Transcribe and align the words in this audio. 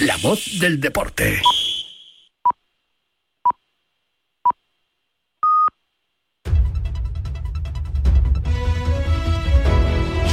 la 0.00 0.16
voz 0.18 0.60
del 0.60 0.80
deporte. 0.80 1.40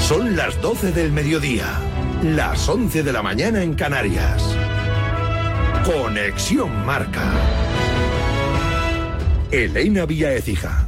Son 0.08 0.36
las 0.36 0.62
12 0.62 0.92
del 0.92 1.12
mediodía, 1.12 1.66
las 2.24 2.70
11 2.70 3.02
de 3.02 3.14
la 3.14 3.24
mañana 3.24 3.64
en 3.64 3.74
Canarias. 3.74 4.44
Conexión 5.84 6.86
Marca. 6.86 7.32
Elena 9.52 10.06
Vía 10.06 10.34
Ecija. 10.34 10.85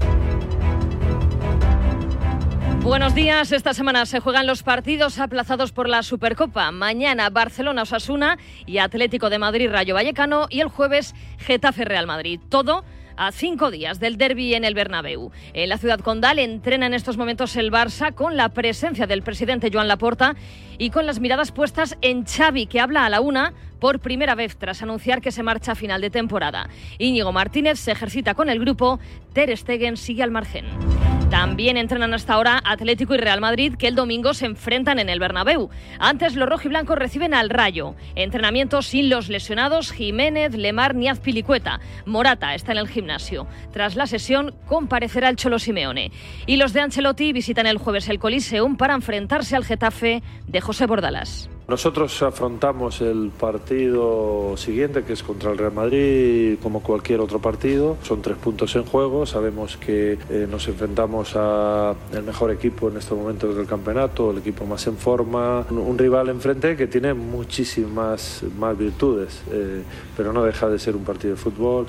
Buenos 2.87 3.13
días. 3.13 3.51
Esta 3.51 3.73
semana 3.73 4.05
se 4.05 4.21
juegan 4.21 4.47
los 4.47 4.63
partidos 4.63 5.19
aplazados 5.19 5.73
por 5.73 5.89
la 5.89 6.03
Supercopa. 6.03 6.71
Mañana 6.71 7.29
Barcelona 7.29 7.81
Osasuna 7.81 8.37
y 8.65 8.77
Atlético 8.77 9.29
de 9.29 9.39
Madrid 9.39 9.69
Rayo 9.69 9.93
Vallecano 9.93 10.47
y 10.49 10.61
el 10.61 10.69
jueves 10.69 11.13
Getafe 11.37 11.83
Real 11.83 12.07
Madrid. 12.07 12.39
Todo 12.47 12.85
a 13.17 13.33
cinco 13.33 13.71
días 13.71 13.99
del 13.99 14.17
derby 14.17 14.53
en 14.53 14.63
el 14.63 14.73
Bernabéu. 14.73 15.31
En 15.51 15.67
la 15.67 15.77
ciudad 15.77 15.99
condal 15.99 16.39
entrena 16.39 16.85
en 16.85 16.93
estos 16.93 17.17
momentos 17.17 17.57
el 17.57 17.73
Barça 17.73 18.15
con 18.15 18.37
la 18.37 18.49
presencia 18.49 19.05
del 19.05 19.21
presidente 19.21 19.69
Joan 19.71 19.89
Laporta 19.89 20.37
y 20.77 20.89
con 20.89 21.05
las 21.05 21.19
miradas 21.19 21.51
puestas 21.51 21.97
en 22.01 22.23
Xavi, 22.25 22.67
que 22.67 22.79
habla 22.79 23.05
a 23.05 23.09
la 23.09 23.19
una 23.19 23.53
por 23.81 23.99
primera 23.99 24.33
vez 24.33 24.55
tras 24.55 24.81
anunciar 24.81 25.21
que 25.21 25.33
se 25.33 25.43
marcha 25.43 25.73
a 25.73 25.75
final 25.75 25.99
de 25.99 26.09
temporada. 26.09 26.69
Íñigo 26.99 27.33
Martínez 27.33 27.79
se 27.79 27.91
ejercita 27.91 28.33
con 28.33 28.49
el 28.49 28.61
grupo, 28.61 28.97
Ter 29.33 29.55
Stegen 29.57 29.97
sigue 29.97 30.23
al 30.23 30.31
margen. 30.31 31.16
También 31.29 31.75
entrenan 31.75 32.13
hasta 32.13 32.33
ahora 32.33 32.61
Atlético 32.63 33.13
y 33.13 33.17
Real 33.17 33.41
Madrid, 33.41 33.75
que 33.77 33.89
el 33.89 33.95
domingo 33.95 34.33
se 34.33 34.45
enfrentan 34.45 34.97
en 34.97 35.09
el 35.09 35.19
Bernabéu. 35.19 35.69
Antes 35.99 36.35
los 36.35 36.47
rojiblancos 36.47 36.97
reciben 36.97 37.33
al 37.33 37.49
Rayo. 37.49 37.95
Entrenamiento 38.15 38.81
sin 38.81 39.09
los 39.09 39.27
lesionados 39.27 39.91
Jiménez, 39.91 40.55
Lemar 40.55 40.95
ni 40.95 41.09
Azpilicueta. 41.09 41.81
Morata 42.05 42.55
está 42.55 42.71
en 42.71 42.77
el 42.77 42.87
gimnasio. 42.87 43.45
Tras 43.73 43.97
la 43.97 44.07
sesión 44.07 44.55
comparecerá 44.67 45.27
el 45.27 45.35
Cholo 45.35 45.59
Simeone. 45.59 46.11
Y 46.45 46.55
los 46.55 46.71
de 46.71 46.79
Ancelotti 46.79 47.33
visitan 47.33 47.67
el 47.67 47.77
jueves 47.77 48.07
el 48.07 48.19
Coliseum 48.19 48.77
para 48.77 48.93
enfrentarse 48.93 49.57
al 49.57 49.65
Getafe 49.65 50.23
de 50.47 50.61
José 50.61 50.85
Bordalas. 50.85 51.49
Nosotros 51.67 52.23
afrontamos 52.23 53.01
el 53.01 53.29
partido 53.37 54.55
siguiente, 54.55 55.03
que 55.03 55.11
es 55.11 55.21
contra 55.21 55.51
el 55.51 55.57
Real 55.57 55.73
Madrid, 55.73 56.57
como 56.63 56.81
cualquier 56.81 57.19
otro 57.19 57.39
partido. 57.39 57.97
Son 58.03 58.21
tres 58.21 58.37
puntos 58.37 58.73
en 58.77 58.85
juego. 58.85 59.25
Sabemos 59.25 59.75
que 59.75 60.17
eh, 60.29 60.47
nos 60.49 60.65
enfrentamos 60.69 61.35
al 61.35 62.23
mejor 62.25 62.51
equipo 62.51 62.87
en 62.87 62.95
estos 62.95 63.17
momentos 63.17 63.57
del 63.57 63.67
campeonato, 63.67 64.31
el 64.31 64.37
equipo 64.37 64.65
más 64.65 64.87
en 64.87 64.95
forma. 64.95 65.65
Un 65.69 65.97
rival 65.97 66.29
enfrente 66.29 66.77
que 66.77 66.87
tiene 66.87 67.13
muchísimas 67.13 68.45
más 68.57 68.77
virtudes, 68.77 69.41
eh, 69.51 69.83
pero 70.15 70.31
no 70.31 70.45
deja 70.45 70.69
de 70.69 70.79
ser 70.79 70.95
un 70.95 71.03
partido 71.03 71.35
de 71.35 71.41
fútbol. 71.41 71.85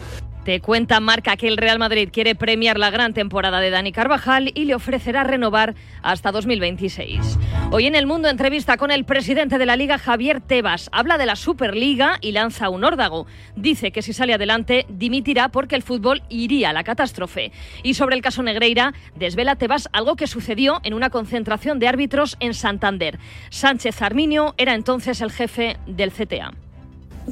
Te 0.48 0.62
cuenta 0.62 0.98
Marca 0.98 1.36
que 1.36 1.46
el 1.46 1.58
Real 1.58 1.78
Madrid 1.78 2.08
quiere 2.10 2.34
premiar 2.34 2.78
la 2.78 2.88
gran 2.88 3.12
temporada 3.12 3.60
de 3.60 3.68
Dani 3.68 3.92
Carvajal 3.92 4.50
y 4.54 4.64
le 4.64 4.74
ofrecerá 4.74 5.22
renovar 5.22 5.74
hasta 6.00 6.32
2026. 6.32 7.38
Hoy 7.70 7.84
en 7.84 7.94
el 7.94 8.06
mundo 8.06 8.30
entrevista 8.30 8.78
con 8.78 8.90
el 8.90 9.04
presidente 9.04 9.58
de 9.58 9.66
la 9.66 9.76
Liga 9.76 9.98
Javier 9.98 10.40
Tebas. 10.40 10.88
Habla 10.90 11.18
de 11.18 11.26
la 11.26 11.36
Superliga 11.36 12.16
y 12.22 12.32
lanza 12.32 12.70
un 12.70 12.82
órdago. 12.82 13.26
Dice 13.56 13.90
que 13.90 14.00
si 14.00 14.14
sale 14.14 14.32
adelante 14.32 14.86
dimitirá 14.88 15.50
porque 15.50 15.76
el 15.76 15.82
fútbol 15.82 16.22
iría 16.30 16.70
a 16.70 16.72
la 16.72 16.82
catástrofe. 16.82 17.52
Y 17.82 17.92
sobre 17.92 18.16
el 18.16 18.22
caso 18.22 18.42
Negreira 18.42 18.94
desvela 19.16 19.56
Tebas 19.56 19.90
algo 19.92 20.16
que 20.16 20.26
sucedió 20.26 20.80
en 20.82 20.94
una 20.94 21.10
concentración 21.10 21.78
de 21.78 21.88
árbitros 21.88 22.38
en 22.40 22.54
Santander. 22.54 23.18
Sánchez 23.50 24.00
Arminio 24.00 24.54
era 24.56 24.72
entonces 24.72 25.20
el 25.20 25.30
jefe 25.30 25.76
del 25.86 26.10
CTA. 26.10 26.54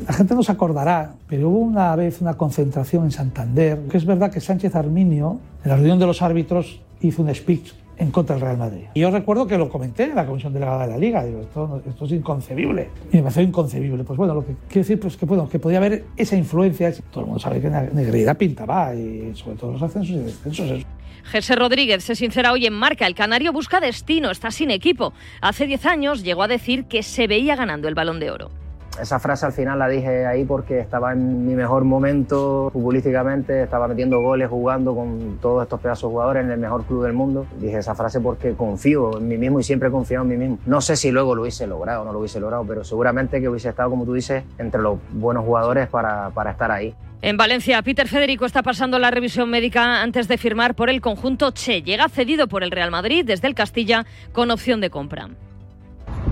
La 0.07 0.13
gente 0.13 0.35
no 0.35 0.43
se 0.43 0.53
acordará, 0.53 1.15
pero 1.29 1.49
hubo 1.49 1.59
una 1.59 1.95
vez 1.97 2.21
una 2.21 2.35
concentración 2.35 3.05
en 3.05 3.11
Santander, 3.11 3.79
que 3.89 3.97
es 3.97 4.05
verdad 4.05 4.31
que 4.31 4.41
Sánchez 4.41 4.75
Arminio, 4.75 5.39
en 5.65 5.71
la 5.71 5.77
reunión 5.77 5.99
de 5.99 6.07
los 6.07 6.23
árbitros, 6.23 6.81
hizo 7.01 7.23
un 7.23 7.35
speech 7.35 7.73
en 7.99 8.11
contra 8.11 8.37
del 8.37 8.45
Real 8.45 8.59
Madrid. 8.59 8.85
Y 8.95 9.01
yo 9.01 9.11
recuerdo 9.11 9.47
que 9.47 9.57
lo 9.57 9.69
comenté 9.69 10.05
en 10.05 10.15
la 10.15 10.27
comisión 10.27 10.53
delegada 10.53 10.87
de 10.87 10.93
la 10.93 10.99
Liga, 10.99 11.25
digo, 11.25 11.41
esto, 11.41 11.83
esto 11.89 12.05
es 12.05 12.13
inconcebible. 12.13 12.91
Y 13.13 13.17
me 13.17 13.23
pareció 13.23 13.43
inconcebible. 13.43 14.05
Pues 14.05 14.17
bueno, 14.17 14.35
lo 14.35 14.45
que 14.45 14.55
quiero 14.69 14.83
decir 14.83 15.01
pues 15.01 15.17
que, 15.17 15.25
bueno, 15.25 15.49
que 15.49 15.59
podía 15.59 15.79
haber 15.79 16.05
esa 16.17 16.37
influencia. 16.37 16.93
Todo 17.11 17.21
el 17.21 17.27
mundo 17.27 17.41
sabe 17.41 17.61
que 17.61 17.71
Negreira 17.71 18.35
pintaba, 18.35 18.95
y 18.95 19.33
sobre 19.35 19.57
todo 19.57 19.73
los 19.73 19.83
ascensos 19.83 20.15
y 20.15 20.19
descensos. 20.19 20.87
José 21.33 21.57
Rodríguez 21.57 22.05
se 22.05 22.15
sincera 22.15 22.53
hoy 22.53 22.67
en 22.67 22.75
Marca. 22.75 23.07
El 23.07 23.15
Canario 23.15 23.53
busca 23.53 23.81
destino, 23.81 24.31
está 24.31 24.51
sin 24.51 24.71
equipo. 24.71 25.13
Hace 25.41 25.67
10 25.67 25.87
años 25.87 26.23
llegó 26.23 26.43
a 26.43 26.49
decir 26.49 26.85
que 26.85 27.03
se 27.03 27.27
veía 27.27 27.57
ganando 27.57 27.89
el 27.89 27.95
balón 27.95 28.21
de 28.21 28.31
oro. 28.31 28.66
Esa 29.01 29.19
frase 29.19 29.47
al 29.47 29.53
final 29.53 29.79
la 29.79 29.89
dije 29.89 30.27
ahí 30.27 30.45
porque 30.45 30.79
estaba 30.79 31.13
en 31.13 31.47
mi 31.47 31.55
mejor 31.55 31.85
momento 31.85 32.71
futbolísticamente, 32.73 33.63
estaba 33.63 33.89
metiendo 33.89 34.21
goles, 34.21 34.49
jugando 34.49 34.95
con 34.95 35.39
todos 35.41 35.63
estos 35.63 35.81
pedazos 35.81 36.11
de 36.11 36.15
jugadores 36.15 36.45
en 36.45 36.51
el 36.51 36.59
mejor 36.59 36.85
club 36.85 37.05
del 37.05 37.13
mundo. 37.13 37.47
Dije 37.61 37.79
esa 37.79 37.95
frase 37.95 38.21
porque 38.21 38.55
confío 38.55 39.19
en 39.19 39.29
mí 39.29 39.37
mismo 39.37 39.61
y 39.61 39.63
siempre 39.63 39.89
he 39.89 39.93
confiado 39.93 40.25
en 40.25 40.31
mí 40.31 40.37
mismo. 40.37 40.59
No 40.67 40.81
sé 40.81 40.97
si 40.97 41.11
luego 41.11 41.35
lo 41.35 41.43
hubiese 41.43 41.67
logrado 41.67 42.03
o 42.03 42.05
no 42.05 42.13
lo 42.13 42.21
hubiese 42.21 42.41
logrado, 42.41 42.65
pero 42.67 42.85
seguramente 42.85 43.41
que 43.41 43.49
hubiese 43.49 43.69
estado, 43.69 43.91
como 43.91 44.05
tú 44.05 44.15
dices, 44.15 44.45
entre 44.59 44.81
los 44.81 44.99
buenos 45.13 45.45
jugadores 45.45 45.89
para, 45.89 46.31
para 46.31 46.53
estar 46.53 46.71
ahí. 46.71 46.95
En 47.23 47.37
Valencia, 47.37 47.83
Peter 47.83 48.07
Federico 48.07 48.45
está 48.45 48.63
pasando 48.63 48.99
la 48.99 49.11
revisión 49.11 49.51
médica 49.51 50.03
antes 50.03 50.29
de 50.29 50.39
firmar 50.39 50.75
por 50.75 50.91
el 50.91 51.01
conjunto 51.01 51.51
Che. 51.51 51.83
Llega 51.83 52.09
cedido 52.09 52.47
por 52.47 52.63
el 52.63 52.71
Real 52.71 52.91
Madrid 52.91 53.25
desde 53.25 53.49
el 53.49 53.55
Castilla 53.55 54.05
con 54.33 54.51
opción 54.51 54.81
de 54.81 54.91
compra. 54.91 55.31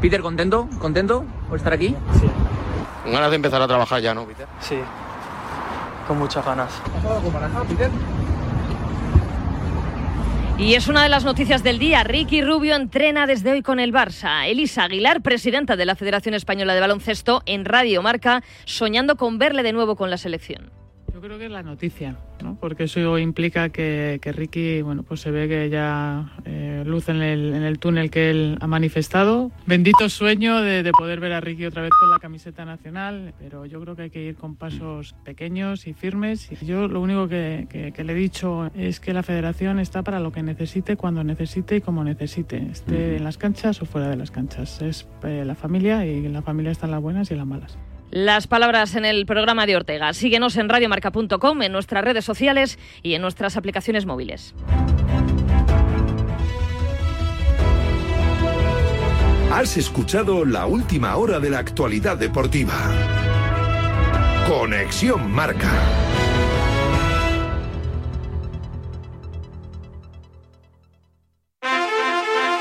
Peter, 0.00 0.20
¿contento? 0.20 0.68
¿Contento 0.78 1.24
por 1.48 1.58
estar 1.58 1.72
aquí? 1.72 1.96
Sí. 2.20 2.26
Con 3.02 3.12
ganas 3.12 3.30
de 3.30 3.36
empezar 3.36 3.60
a 3.60 3.66
trabajar 3.66 4.00
ya, 4.00 4.14
¿no, 4.14 4.24
Peter? 4.24 4.46
Sí, 4.60 4.78
con 6.06 6.18
muchas 6.18 6.44
ganas. 6.44 6.70
Peter? 7.68 7.90
Y 10.56 10.74
es 10.74 10.86
una 10.86 11.02
de 11.02 11.08
las 11.08 11.24
noticias 11.24 11.64
del 11.64 11.78
día. 11.78 12.04
Ricky 12.04 12.40
Rubio 12.40 12.76
entrena 12.76 13.26
desde 13.26 13.50
hoy 13.50 13.62
con 13.62 13.80
el 13.80 13.92
Barça. 13.92 14.46
Elisa 14.46 14.84
Aguilar, 14.84 15.20
presidenta 15.20 15.74
de 15.74 15.84
la 15.84 15.96
Federación 15.96 16.34
Española 16.34 16.74
de 16.74 16.80
Baloncesto, 16.80 17.42
en 17.46 17.64
Radio 17.64 18.02
Marca, 18.02 18.42
soñando 18.64 19.16
con 19.16 19.38
verle 19.38 19.64
de 19.64 19.72
nuevo 19.72 19.96
con 19.96 20.10
la 20.10 20.16
selección. 20.16 20.70
Yo 21.14 21.20
creo 21.20 21.38
que 21.38 21.44
es 21.44 21.50
la 21.52 21.62
noticia, 21.62 22.16
¿no? 22.42 22.58
porque 22.60 22.84
eso 22.84 23.18
implica 23.20 23.68
que, 23.68 24.18
que, 24.20 24.32
Ricky 24.32 24.82
bueno, 24.82 25.04
pues 25.04 25.20
se 25.20 25.30
ve 25.30 25.46
que 25.46 25.70
ya 25.70 26.32
eh, 26.44 26.82
luz 26.84 27.08
en 27.08 27.22
el, 27.22 27.54
en 27.54 27.62
el, 27.62 27.78
túnel 27.78 28.10
que 28.10 28.30
él 28.30 28.58
ha 28.60 28.66
manifestado. 28.66 29.52
Bendito 29.64 30.08
sueño 30.08 30.60
de, 30.60 30.82
de, 30.82 30.90
poder 30.90 31.20
ver 31.20 31.32
a 31.32 31.40
Ricky 31.40 31.66
otra 31.66 31.82
vez 31.82 31.92
con 32.00 32.10
la 32.10 32.18
camiseta 32.18 32.64
nacional, 32.64 33.32
pero 33.38 33.64
yo 33.64 33.80
creo 33.80 33.94
que 33.94 34.02
hay 34.02 34.10
que 34.10 34.24
ir 34.24 34.34
con 34.34 34.56
pasos 34.56 35.14
pequeños 35.24 35.86
y 35.86 35.92
firmes. 35.92 36.50
Yo 36.62 36.88
lo 36.88 37.00
único 37.00 37.28
que, 37.28 37.68
que, 37.70 37.92
que, 37.92 38.02
le 38.02 38.12
he 38.12 38.16
dicho 38.16 38.68
es 38.74 38.98
que 38.98 39.12
la 39.12 39.22
federación 39.22 39.78
está 39.78 40.02
para 40.02 40.18
lo 40.18 40.32
que 40.32 40.42
necesite, 40.42 40.96
cuando 40.96 41.22
necesite 41.22 41.76
y 41.76 41.80
como 41.80 42.02
necesite, 42.02 42.56
esté 42.72 43.18
en 43.18 43.22
las 43.22 43.38
canchas 43.38 43.80
o 43.80 43.86
fuera 43.86 44.08
de 44.08 44.16
las 44.16 44.32
canchas. 44.32 44.82
Es 44.82 45.06
eh, 45.22 45.44
la 45.46 45.54
familia 45.54 46.04
y 46.06 46.26
la 46.26 46.42
familia 46.42 46.72
está 46.72 46.86
en 46.86 46.90
las 46.90 47.02
buenas 47.02 47.30
y 47.30 47.34
en 47.34 47.38
las 47.38 47.46
malas. 47.46 47.78
Las 48.14 48.46
palabras 48.46 48.94
en 48.94 49.04
el 49.04 49.26
programa 49.26 49.66
de 49.66 49.74
Ortega. 49.74 50.12
Síguenos 50.12 50.56
en 50.56 50.68
radiomarca.com, 50.68 51.62
en 51.62 51.72
nuestras 51.72 52.04
redes 52.04 52.24
sociales 52.24 52.78
y 53.02 53.14
en 53.14 53.22
nuestras 53.22 53.56
aplicaciones 53.56 54.06
móviles. 54.06 54.54
Has 59.50 59.76
escuchado 59.76 60.44
la 60.44 60.64
última 60.66 61.16
hora 61.16 61.40
de 61.40 61.50
la 61.50 61.58
actualidad 61.58 62.16
deportiva. 62.16 62.76
Conexión 64.46 65.32
Marca. 65.32 65.72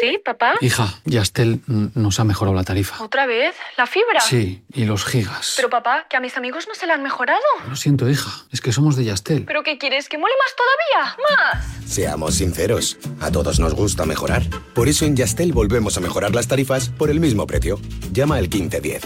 ¿Sí, 0.00 0.18
papá? 0.24 0.54
Hija, 0.60 0.94
Yastel 1.04 1.60
nos 1.66 2.20
ha 2.20 2.24
mejorado 2.24 2.54
la 2.56 2.64
tarifa. 2.64 3.02
¿Otra 3.02 3.26
vez? 3.26 3.54
¿La 3.76 3.86
fibra? 3.86 4.20
Sí, 4.20 4.62
y 4.72 4.84
los 4.84 5.04
gigas. 5.04 5.54
Pero 5.56 5.70
papá, 5.70 6.06
que 6.08 6.16
a 6.16 6.20
mis 6.20 6.36
amigos 6.36 6.66
no 6.68 6.74
se 6.74 6.86
la 6.86 6.94
han 6.94 7.02
mejorado. 7.02 7.40
Lo 7.68 7.76
siento, 7.76 8.08
hija, 8.08 8.30
es 8.52 8.60
que 8.60 8.72
somos 8.72 8.96
de 8.96 9.04
Yastel. 9.04 9.44
¿Pero 9.44 9.62
qué 9.62 9.78
quieres? 9.78 10.08
¿Que 10.08 10.18
mole 10.18 10.34
más 10.38 10.54
todavía? 10.56 11.16
¡Más! 11.28 11.90
Seamos 11.90 12.34
sinceros, 12.36 12.98
a 13.20 13.30
todos 13.30 13.58
nos 13.60 13.74
gusta 13.74 14.04
mejorar. 14.04 14.42
Por 14.74 14.88
eso 14.88 15.04
en 15.04 15.16
Yastel 15.16 15.52
volvemos 15.52 15.96
a 15.96 16.00
mejorar 16.00 16.34
las 16.34 16.48
tarifas 16.48 16.88
por 16.88 17.10
el 17.10 17.20
mismo 17.20 17.46
precio. 17.46 17.80
Llama 18.12 18.36
al 18.36 18.48
1510. 18.48 19.02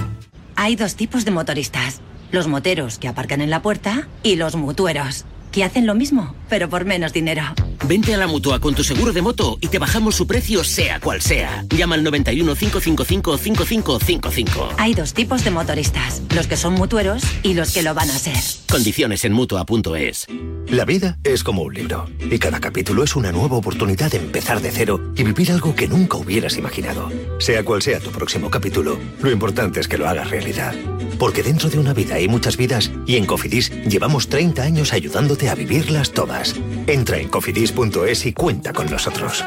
Hay 0.57 0.77
dos 0.77 0.97
tipos 0.97 1.25
de 1.25 1.31
motoristas. 1.31 2.01
Los 2.31 2.47
moteros 2.47 2.99
que 2.99 3.09
aparcan 3.09 3.41
en 3.41 3.51
la 3.51 3.63
puerta 3.63 4.09
y 4.23 4.37
los 4.37 4.57
mutueros. 4.57 5.25
Que 5.53 5.63
hacen 5.63 5.87
lo 5.87 5.95
mismo, 5.95 6.35
pero 6.49 6.69
por 6.69 6.85
menos 6.85 7.13
dinero. 7.13 7.43
Vente 7.87 8.15
a 8.15 8.17
la 8.17 8.27
mutua 8.27 8.61
con 8.61 8.75
tu 8.75 8.85
seguro 8.85 9.13
de 9.13 9.23
moto 9.23 9.59
y 9.61 9.69
te 9.69 9.79
bajamos 9.79 10.15
su 10.15 10.27
precio, 10.27 10.63
sea 10.65 11.01
cual 11.01 11.21
sea. 11.21 11.65
Llama 11.69 11.97
al 11.97 12.05
91 12.05 12.55
555 12.55 13.37
5555. 13.37 14.69
Hay 14.79 14.95
dos 14.95 15.15
tipos 15.15 15.45
de 15.45 15.51
motoristas, 15.51 16.23
los 16.35 16.47
que 16.47 16.57
son 16.57 16.75
mutueros 16.75 17.23
y 17.43 17.55
los 17.55 17.73
que 17.73 17.83
lo 17.83 17.93
van 17.95 18.09
a 18.11 18.19
ser. 18.19 18.37
Condiciones 18.71 19.25
en 19.25 19.33
mutua.es. 19.33 20.27
La 20.69 20.85
vida 20.85 21.19
es 21.25 21.45
como 21.45 21.63
un 21.63 21.75
libro 21.75 22.09
y 22.31 22.39
cada 22.39 22.61
capítulo 22.61 23.03
es 23.03 23.17
una 23.17 23.33
nueva 23.33 23.57
oportunidad 23.57 24.11
de 24.11 24.19
empezar 24.19 24.63
de 24.63 24.71
cero 24.71 25.13
y 25.17 25.25
vivir 25.25 25.51
algo 25.51 25.75
que 25.75 25.89
nunca 25.89 26.17
hubieras 26.17 26.57
imaginado. 26.57 27.11
Sea 27.39 27.65
cual 27.65 27.83
sea 27.83 28.01
tu 28.01 28.11
próximo 28.11 28.49
capítulo, 28.49 28.99
lo 29.21 29.31
importante 29.31 29.81
es 29.81 29.89
que 29.89 29.99
lo 29.99 30.09
hagas 30.09 30.31
realidad. 30.31 30.75
Porque 31.19 31.43
dentro 31.43 31.69
de 31.69 31.79
una 31.79 31.93
vida 31.93 32.15
hay 32.15 32.29
muchas 32.29 32.57
vidas 32.57 32.91
y 33.07 33.17
en 33.17 33.27
Cofidis 33.27 33.71
llevamos 33.87 34.29
30 34.29 34.63
años 34.63 34.93
ayudándote 34.93 35.42
a 35.51 35.55
vivirlas 35.55 36.13
todas. 36.13 36.55
Entra 36.87 37.19
en 37.19 37.29
cofidis.es 37.29 38.27
y 38.27 38.33
cuenta 38.33 38.73
con 38.73 38.91
nosotros. 38.91 39.45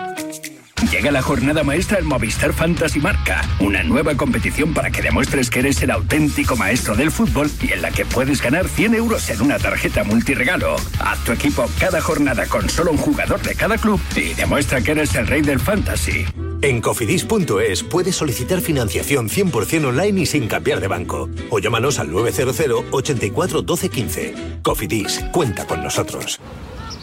Llega 0.91 1.09
la 1.09 1.21
jornada 1.21 1.63
maestra 1.63 1.99
en 1.99 2.05
Movistar 2.05 2.53
Fantasy 2.53 2.99
Marca, 2.99 3.41
una 3.59 3.81
nueva 3.83 4.15
competición 4.15 4.73
para 4.73 4.91
que 4.91 5.01
demuestres 5.01 5.49
que 5.49 5.59
eres 5.59 5.81
el 5.81 5.91
auténtico 5.91 6.55
maestro 6.55 6.95
del 6.95 7.11
fútbol 7.11 7.49
y 7.61 7.73
en 7.73 7.81
la 7.81 7.91
que 7.91 8.05
puedes 8.05 8.41
ganar 8.41 8.67
100 8.67 8.95
euros 8.95 9.29
en 9.29 9.41
una 9.41 9.57
tarjeta 9.57 10.03
multiregalo. 10.03 10.75
Haz 10.99 11.23
tu 11.23 11.31
equipo 11.31 11.65
cada 11.79 12.01
jornada 12.01 12.45
con 12.45 12.69
solo 12.69 12.91
un 12.91 12.97
jugador 12.97 13.41
de 13.41 13.55
cada 13.55 13.77
club 13.77 13.99
y 14.15 14.33
demuestra 14.33 14.81
que 14.81 14.91
eres 14.91 15.15
el 15.15 15.27
rey 15.27 15.41
del 15.41 15.59
fantasy. 15.59 16.25
En 16.65 16.81
cofidis.es 16.81 17.83
puedes 17.83 18.15
solicitar 18.15 18.59
financiación 18.59 19.29
100% 19.29 19.85
online 19.85 20.21
y 20.21 20.25
sin 20.25 20.47
cambiar 20.47 20.81
de 20.81 20.87
banco. 20.87 21.29
O 21.51 21.59
llámanos 21.59 21.99
al 21.99 22.11
900 22.11 22.85
84 22.89 23.61
12 23.61 23.89
15. 23.89 24.35
Cofidis, 24.63 25.23
cuenta 25.31 25.67
con 25.67 25.83
nosotros. 25.83 26.39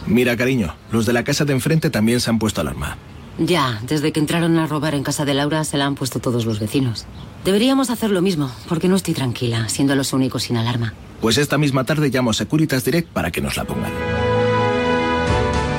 Mira, 0.08 0.36
cariño, 0.36 0.74
los 0.90 1.06
de 1.06 1.12
la 1.12 1.22
casa 1.22 1.44
de 1.44 1.52
enfrente 1.52 1.90
también 1.90 2.18
se 2.18 2.28
han 2.28 2.40
puesto 2.40 2.60
alarma. 2.60 2.98
Ya, 3.38 3.80
desde 3.86 4.10
que 4.10 4.18
entraron 4.18 4.58
a 4.58 4.66
robar 4.66 4.96
en 4.96 5.04
casa 5.04 5.24
de 5.24 5.34
Laura 5.34 5.62
se 5.62 5.78
la 5.78 5.86
han 5.86 5.94
puesto 5.94 6.18
todos 6.18 6.44
los 6.44 6.58
vecinos. 6.58 7.06
Deberíamos 7.44 7.90
hacer 7.90 8.10
lo 8.10 8.20
mismo, 8.20 8.50
porque 8.68 8.88
no 8.88 8.96
estoy 8.96 9.14
tranquila, 9.14 9.68
siendo 9.68 9.94
los 9.94 10.12
únicos 10.12 10.42
sin 10.42 10.56
alarma. 10.56 10.92
Pues 11.20 11.38
esta 11.38 11.56
misma 11.56 11.84
tarde 11.84 12.10
llamo 12.10 12.30
a 12.30 12.34
Securitas 12.34 12.84
Direct 12.84 13.10
para 13.10 13.30
que 13.30 13.40
nos 13.40 13.56
la 13.56 13.64
pongan. 13.64 13.92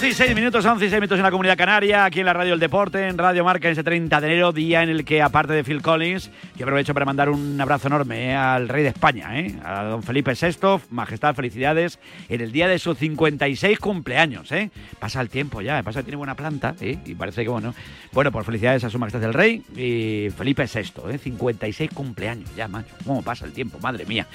12 0.00 0.08
y 0.08 0.14
6 0.14 0.34
minutos, 0.34 0.64
11 0.64 0.86
y 0.86 0.88
6 0.88 0.98
minutos 0.98 1.18
en 1.18 1.24
la 1.24 1.30
Comunidad 1.30 1.58
Canaria, 1.58 2.06
aquí 2.06 2.20
en 2.20 2.24
la 2.24 2.32
Radio 2.32 2.54
El 2.54 2.60
Deporte, 2.60 3.06
en 3.06 3.18
Radio 3.18 3.44
Marca, 3.44 3.68
en 3.68 3.72
ese 3.72 3.84
30 3.84 4.18
de 4.18 4.26
enero, 4.28 4.50
día 4.50 4.82
en 4.82 4.88
el 4.88 5.04
que, 5.04 5.20
aparte 5.20 5.52
de 5.52 5.62
Phil 5.62 5.82
Collins, 5.82 6.30
que 6.56 6.62
aprovecho 6.62 6.94
para 6.94 7.04
mandar 7.04 7.28
un 7.28 7.60
abrazo 7.60 7.88
enorme 7.88 8.30
eh, 8.30 8.34
al 8.34 8.70
rey 8.70 8.82
de 8.82 8.88
España, 8.88 9.38
eh, 9.38 9.54
a 9.62 9.84
don 9.84 10.02
Felipe 10.02 10.32
VI, 10.32 10.84
majestad, 10.88 11.34
felicidades, 11.34 11.98
en 12.30 12.40
el 12.40 12.50
día 12.50 12.66
de 12.66 12.78
sus 12.78 12.96
56 12.96 13.78
cumpleaños. 13.78 14.50
Eh. 14.52 14.70
Pasa 14.98 15.20
el 15.20 15.28
tiempo 15.28 15.60
ya, 15.60 15.82
pasa 15.82 16.00
que 16.00 16.04
tiene 16.04 16.16
buena 16.16 16.34
planta, 16.34 16.74
eh, 16.80 16.96
y 17.04 17.14
parece 17.14 17.42
que 17.42 17.50
bueno. 17.50 17.74
Bueno, 18.12 18.32
pues 18.32 18.46
felicidades 18.46 18.82
a 18.84 18.88
su 18.88 18.98
majestad 18.98 19.22
el 19.24 19.34
rey 19.34 19.62
y 19.76 20.30
Felipe 20.30 20.64
VI, 20.64 21.12
eh, 21.12 21.18
56 21.18 21.90
cumpleaños 21.92 22.48
ya, 22.56 22.68
macho. 22.68 22.94
¿Cómo 23.04 23.20
pasa 23.20 23.44
el 23.44 23.52
tiempo? 23.52 23.78
Madre 23.80 24.06
mía. 24.06 24.26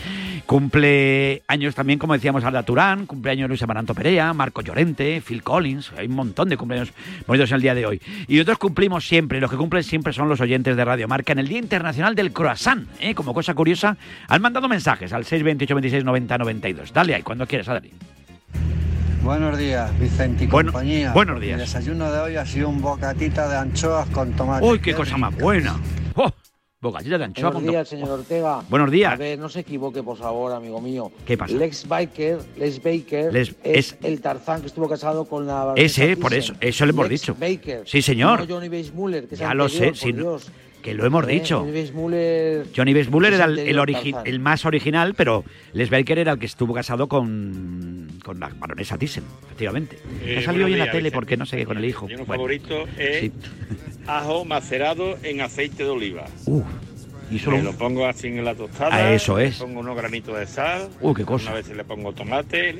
Cumple 0.45 1.41
años 1.47 1.73
también, 1.73 1.97
como 1.97 2.13
decíamos, 2.13 2.43
Arda 2.43 2.61
Turán, 2.61 3.07
cumpleaños 3.07 3.49
Luis 3.49 3.63
Amaranto 3.63 3.95
Perea, 3.95 4.31
Marco 4.33 4.61
Llorente, 4.61 5.23
Phil 5.25 5.41
Collins, 5.41 5.54
hay 5.97 6.07
un 6.07 6.15
montón 6.15 6.49
de 6.49 6.57
cumpleaños 6.57 6.91
bonitos 7.27 7.49
en 7.51 7.55
el 7.55 7.61
día 7.61 7.75
de 7.75 7.85
hoy. 7.85 8.01
Y 8.27 8.35
nosotros 8.35 8.57
cumplimos 8.57 9.07
siempre, 9.07 9.39
los 9.39 9.49
que 9.49 9.57
cumplen 9.57 9.83
siempre 9.83 10.13
son 10.13 10.27
los 10.29 10.41
oyentes 10.41 10.75
de 10.75 10.85
Radio 10.85 11.07
Marca 11.07 11.33
en 11.33 11.39
el 11.39 11.47
Día 11.47 11.59
Internacional 11.59 12.15
del 12.15 12.31
Croissant. 12.33 12.87
¿eh? 12.99 13.15
Como 13.15 13.33
cosa 13.33 13.53
curiosa, 13.53 13.97
han 14.27 14.41
mandado 14.41 14.67
mensajes 14.67 15.13
al 15.13 15.23
628 15.25 15.75
26 15.75 16.03
90 16.03 16.37
92. 16.37 16.93
Dale 16.93 17.15
ahí, 17.15 17.21
cuando 17.23 17.47
quieras, 17.47 17.69
Adri. 17.69 17.91
Buenos 19.23 19.57
días, 19.57 19.97
Vicente 19.99 20.43
y 20.43 20.47
Bueno- 20.47 20.71
compañía. 20.71 21.11
buenos 21.13 21.41
días. 21.41 21.53
El 21.59 21.65
desayuno 21.65 22.11
de 22.11 22.19
hoy 22.19 22.35
ha 22.35 22.45
sido 22.45 22.69
un 22.69 22.79
bocatita 22.81 23.47
de 23.49 23.57
anchoas 23.57 24.07
con 24.09 24.31
tomate. 24.33 24.65
¡Uy, 24.65 24.79
qué 24.79 24.93
cosa 24.93 25.17
más 25.17 25.35
buena! 25.35 25.75
¡Oh! 26.15 26.31
Bocadilla 26.85 27.17
de 27.17 27.23
anchoa 27.25 27.49
Buenos 27.51 27.69
días, 27.71 27.87
señor 27.87 28.09
Ortega. 28.11 28.61
Buenos 28.69 28.91
días. 28.91 29.13
A 29.13 29.15
ver, 29.17 29.37
no 29.39 29.49
se 29.49 29.61
equivoque, 29.61 30.01
por 30.03 30.17
favor, 30.17 30.51
amigo 30.53 30.79
mío. 30.81 31.11
¿Qué 31.25 31.37
pasa? 31.37 31.53
Lex 31.53 31.87
Baker, 31.87 32.39
Lex 32.57 32.81
Baker 32.83 33.33
Les- 33.33 33.49
es, 33.49 33.55
es- 33.63 33.97
el 34.03 34.21
Tarzán 34.21 34.61
que 34.61 34.67
estuvo 34.67 34.87
casado 34.87 35.25
con 35.25 35.45
la 35.47 35.73
Ese, 35.75 36.15
por 36.17 36.31
Thyssen. 36.31 36.55
eso, 36.55 36.61
eso 36.61 36.85
lo 36.85 36.91
hemos 36.91 37.09
Lex 37.09 37.21
dicho. 37.21 37.35
Baker. 37.39 37.83
Sí, 37.85 38.01
señor. 38.01 38.39
No 38.47 38.55
Johnny 38.55 38.69
Weissmuller, 38.69 39.27
que 39.27 39.35
es 39.35 39.39
Ya 39.41 39.53
lo 39.53 39.67
sé, 39.69 39.87
anterior, 39.87 39.99
por 39.99 40.13
no- 40.23 40.29
Dios. 40.31 40.51
Que 40.85 40.93
lo 40.93 41.05
hemos 41.05 41.27
Eh, 41.27 41.31
dicho. 41.31 41.59
Johnny 41.61 41.71
Weissmuller 41.71 42.67
Johnny 42.75 42.93
Weissmuller 42.93 43.33
era 43.33 43.45
el, 43.45 43.57
el, 43.59 43.77
origi- 43.79 44.11
Tarzán. 44.11 44.27
el 44.27 44.39
más 44.39 44.65
original, 44.65 45.15
pero 45.15 45.43
Les 45.73 45.89
Baker 45.89 46.19
era 46.19 46.33
el 46.33 46.39
que 46.39 46.45
estuvo 46.45 46.73
casado 46.75 47.07
con, 47.07 48.07
con 48.23 48.39
la 48.39 48.49
baronesa 48.49 48.97
Thyssen, 48.97 49.23
efectivamente. 49.45 49.97
Eh, 50.23 50.37
ha 50.37 50.41
salido 50.43 50.67
hoy 50.67 50.73
en 50.73 50.79
la 50.79 50.85
tele 50.85 50.97
Vicente. 51.09 51.15
porque 51.15 51.37
no 51.37 51.45
sé 51.47 51.57
qué 51.57 51.65
con 51.65 51.77
el 51.77 51.85
hijo. 51.85 52.05
Mi 52.07 52.13
Bueno, 52.15 52.25
favorito 52.27 52.85
es 52.99 53.19
sí. 53.19 53.31
ajo 54.05 54.45
macerado 54.45 55.17
en 55.23 55.41
aceite 55.41 55.83
de 55.83 55.89
oliva. 55.89 56.25
Uh, 56.45 56.61
y 57.31 57.39
solo 57.39 57.57
Me 57.57 57.63
lo 57.63 57.73
pongo 57.73 58.05
así 58.05 58.27
en 58.27 58.45
la 58.45 58.53
tostada. 58.53 58.95
Ah, 58.95 59.11
eso 59.13 59.37
le 59.39 59.45
es. 59.45 59.57
pongo 59.57 59.79
unos 59.79 59.97
granitos 59.97 60.37
de 60.37 60.45
sal. 60.45 60.89
Uh, 61.01 61.13
qué 61.15 61.25
cosa. 61.25 61.47
Una 61.47 61.55
vez 61.55 61.69
le 61.75 61.83
pongo 61.83 62.13
tomate 62.13 62.75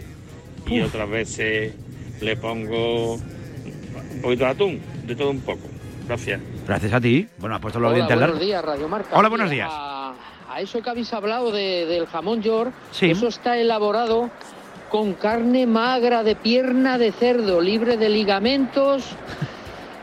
y 0.68 0.82
Uf. 0.82 0.88
otras 0.90 1.10
veces 1.10 1.74
le 2.22 2.38
pongo 2.38 3.16
un 3.16 4.22
poquito 4.22 4.44
de 4.46 4.50
atún, 4.52 4.80
de 5.08 5.16
todo 5.16 5.32
un 5.32 5.42
poco. 5.42 5.68
Gracias. 6.08 6.40
Gracias 6.68 6.94
a 6.94 7.02
ti. 7.02 7.28
Bueno, 7.38 7.56
has 7.56 7.62
puesto 7.62 7.80
los 7.80 7.90
Hola, 7.90 7.96
dientes 7.96 8.16
buenos 8.16 8.30
largos. 8.36 8.46
días, 8.48 8.64
Radio 8.66 8.88
Marca. 8.88 9.10
Hola, 9.18 9.30
buenos 9.30 9.50
días. 9.50 9.70
A, 9.72 10.14
a 10.50 10.62
eso 10.62 10.82
que 10.82 10.90
habéis 10.90 11.12
hablado 11.14 11.52
de- 11.52 11.86
del 11.86 12.06
jamón 12.08 12.42
york, 12.42 12.72
Sí. 12.92 13.10
eso 13.12 13.28
está 13.28 13.58
elaborado 13.58 14.30
con 14.90 15.14
carne 15.14 15.66
magra 15.66 16.24
de 16.24 16.36
pierna 16.36 16.98
de 16.98 17.12
cerdo, 17.12 17.60
libre 17.60 17.98
de 17.98 18.10
ligamentos 18.10 19.04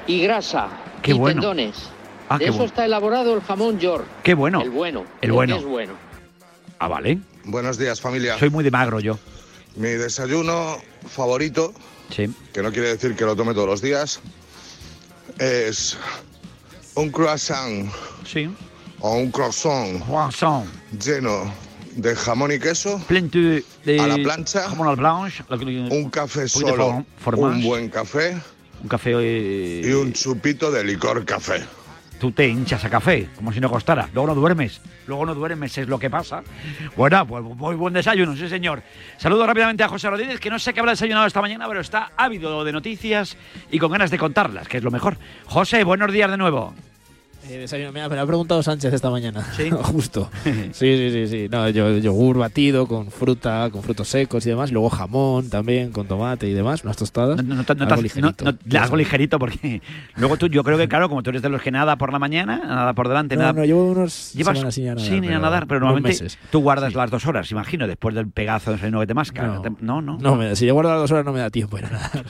y 0.07 0.21
grasa 0.23 0.69
Qué 1.03 1.13
y 1.13 1.15
bueno. 1.15 1.41
tendones. 1.41 1.89
Ah, 2.29 2.39
de 2.39 2.45
qué 2.45 2.51
eso 2.51 2.59
bueno. 2.59 2.67
está 2.69 2.85
elaborado 2.85 3.35
el 3.35 3.41
jamón 3.43 3.79
york. 3.79 4.05
Qué 4.23 4.35
bueno. 4.35 4.61
El 4.61 4.71
bueno. 4.71 5.05
El 5.21 5.33
bueno. 5.33 5.57
es 5.57 5.65
bueno. 5.65 5.93
Ah, 6.79 6.89
vale. 6.89 7.19
Buenos 7.45 7.79
días, 7.79 8.01
familia. 8.01 8.39
Soy 8.39 8.51
muy 8.51 8.65
de 8.65 8.71
magro 8.71 8.99
yo. 9.01 9.19
Mi 9.77 9.89
desayuno 9.91 10.77
favorito, 11.07 11.73
Sí. 12.11 12.29
que 12.53 12.63
no 12.63 12.73
quiere 12.73 12.89
decir 12.89 13.15
que 13.17 13.25
lo 13.25 13.37
tome 13.37 13.55
todos 13.55 13.69
los 13.69 13.81
días, 13.83 14.21
es 15.39 15.97
un 16.95 17.11
croissant 17.11 17.87
Sí. 18.25 18.49
o 19.01 19.17
un 19.17 19.31
croissant 19.31 20.01
Croissant. 20.05 20.65
lleno 21.05 21.53
de 21.97 22.15
jamón 22.15 22.53
y 22.53 22.59
queso 22.59 22.99
Plento 23.07 23.39
de 23.39 24.01
a 24.01 24.07
la 24.07 24.17
plancha, 24.17 24.69
jamón 24.69 24.89
al 24.89 24.97
blanche, 24.97 25.45
un 25.91 26.11
café 26.11 26.49
solo, 26.49 27.05
un 27.37 27.63
buen 27.63 27.89
café 27.89 28.37
un 28.83 28.89
café 28.89 29.13
eh, 29.21 29.83
y 29.85 29.93
un 29.93 30.13
chupito 30.13 30.73
de 30.73 30.83
licor 30.83 31.25
café. 31.25 31.63
Tú 32.23 32.31
te 32.31 32.47
hinchas 32.47 32.85
a 32.85 32.89
café, 32.89 33.27
como 33.35 33.53
si 33.53 33.59
no 33.59 33.69
costara. 33.69 34.09
Luego 34.15 34.29
no 34.29 34.35
duermes. 34.37 34.81
Luego 35.09 35.27
no 35.27 35.35
duermes, 35.35 35.77
es 35.77 35.89
lo 35.89 35.99
que 35.99 36.09
pasa. 36.09 36.45
Bueno, 36.97 37.27
pues 37.27 37.43
muy 37.43 37.75
buen 37.75 37.93
desayuno, 37.95 38.37
sí, 38.37 38.49
señor. 38.49 38.81
Saludo 39.17 39.45
rápidamente 39.45 39.83
a 39.83 39.89
José 39.89 40.09
Rodríguez, 40.09 40.39
que 40.39 40.49
no 40.49 40.61
sé 40.61 40.73
qué 40.73 40.79
habrá 40.79 40.93
desayunado 40.93 41.27
esta 41.27 41.41
mañana, 41.41 41.67
pero 41.67 41.81
está 41.81 42.13
ávido 42.17 42.63
de 42.63 42.71
noticias 42.71 43.37
y 43.73 43.81
con 43.81 43.91
ganas 43.91 44.13
de 44.13 44.19
contarlas, 44.19 44.69
que 44.69 44.77
es 44.77 44.85
lo 44.85 44.93
mejor. 44.93 45.19
José, 45.47 45.83
buenos 45.83 46.13
días 46.13 46.31
de 46.31 46.37
nuevo. 46.37 46.73
Eh, 47.49 47.59
desayuno, 47.59 47.93
mira, 47.93 48.09
me 48.09 48.15
lo 48.17 48.23
ha 48.23 48.27
preguntado 48.27 48.63
Sánchez 48.63 48.93
esta 48.95 49.11
mañana. 49.11 49.43
Sí. 49.57 49.69
Justo. 49.83 50.31
Sí, 50.73 50.97
sí, 50.97 51.11
sí, 51.13 51.27
sí. 51.29 51.49
No, 51.51 51.69
yo, 51.69 51.99
yogur 51.99 52.39
batido 52.39 52.87
con 52.87 53.11
fruta, 53.11 53.69
con 53.71 53.83
frutos 53.83 54.09
secos 54.09 54.47
y 54.47 54.51
demás. 54.51 54.71
Luego 54.73 54.89
jamón 54.91 55.51
también, 55.51 55.91
con 55.93 56.07
tomate 56.07 56.49
y 56.49 56.53
demás. 56.55 56.85
Unas 56.85 56.97
tostadas. 56.97 57.43
No, 57.45 57.65
te- 57.65 57.75
no 57.75 57.85
algo 57.85 58.03
ligerito. 58.03 58.45
no- 58.45 58.53
no- 58.65 58.81
algo 58.81 58.97
ligerito, 58.97 59.39
porque 59.39 59.83
luego 60.17 60.37
tú, 60.37 60.47
yo 60.49 60.63
creo 60.65 60.79
que, 60.79 60.89
claro, 60.89 61.09
como 61.09 61.23
tú 61.23 61.31
eres 61.31 61.43
de 61.43 61.49
los 61.49 61.61
que 61.63 61.71
nada 61.71 61.97
por 61.97 62.13
la 62.13 62.19
mañana, 62.19 62.59
nada 62.65 62.93
por 62.95 63.09
delante, 63.09 63.37
No, 63.37 63.43
nada. 63.43 63.53
no, 63.55 63.65
llevo 63.65 63.91
unos 63.91 64.33
Llevas 64.35 64.57
semanas 64.59 64.75
sin 64.75 64.85
ir 64.85 64.91
a 64.91 64.95
nadar, 64.95 65.09
sin 65.11 65.21
pero 65.23 65.41
nadar, 65.41 65.67
pero 65.67 65.81
normalmente 65.81 66.23
meses. 66.25 66.39
tú 66.51 66.61
guardas 66.61 66.95
las 66.95 67.11
dos 67.11 67.27
horas, 67.27 67.51
imagino, 67.51 67.87
después 67.87 68.15
del 68.15 68.29
pegazo 68.29 68.71
de 68.71 68.77
desayuno 68.77 69.01
que 69.01 69.07
te 69.07 69.15
masca. 69.15 69.43
No. 69.47 69.63
No, 69.81 70.01
no. 70.03 70.19
No, 70.19 70.37
me- 70.37 70.55
si 70.57 70.67
yo 70.67 70.75
guardo 70.75 70.91
las 70.91 71.01
dos 71.01 71.11
horas 71.13 71.25
no 71.25 71.33
me 71.33 71.41
da 71.41 71.51
tiempo 71.51 71.79
ir 71.79 71.87
a 71.87 71.91
nadar. 71.91 72.25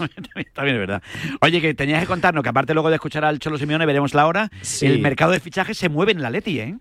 También 0.54 0.76
es 0.76 0.80
verdad. 0.80 1.02
Oye, 1.40 1.60
que 1.60 1.74
tenías 1.74 2.00
que 2.00 2.06
contarnos 2.06 2.42
que 2.42 2.48
aparte 2.48 2.72
luego 2.74 2.88
de 2.88 2.96
escuchar 2.96 3.24
al 3.24 3.38
Cholo 3.38 3.58
Simeone, 3.58 3.86
veremos 3.86 4.14
la 4.14 4.26
hora, 4.26 4.50
Sí. 4.62 4.86
el 4.86 5.01
mercado 5.02 5.32
de 5.32 5.40
fichajes 5.40 5.78
se 5.78 5.88
mueve 5.88 6.12
en 6.12 6.22
la 6.22 6.30
Leti, 6.30 6.60
¿eh? 6.60 6.78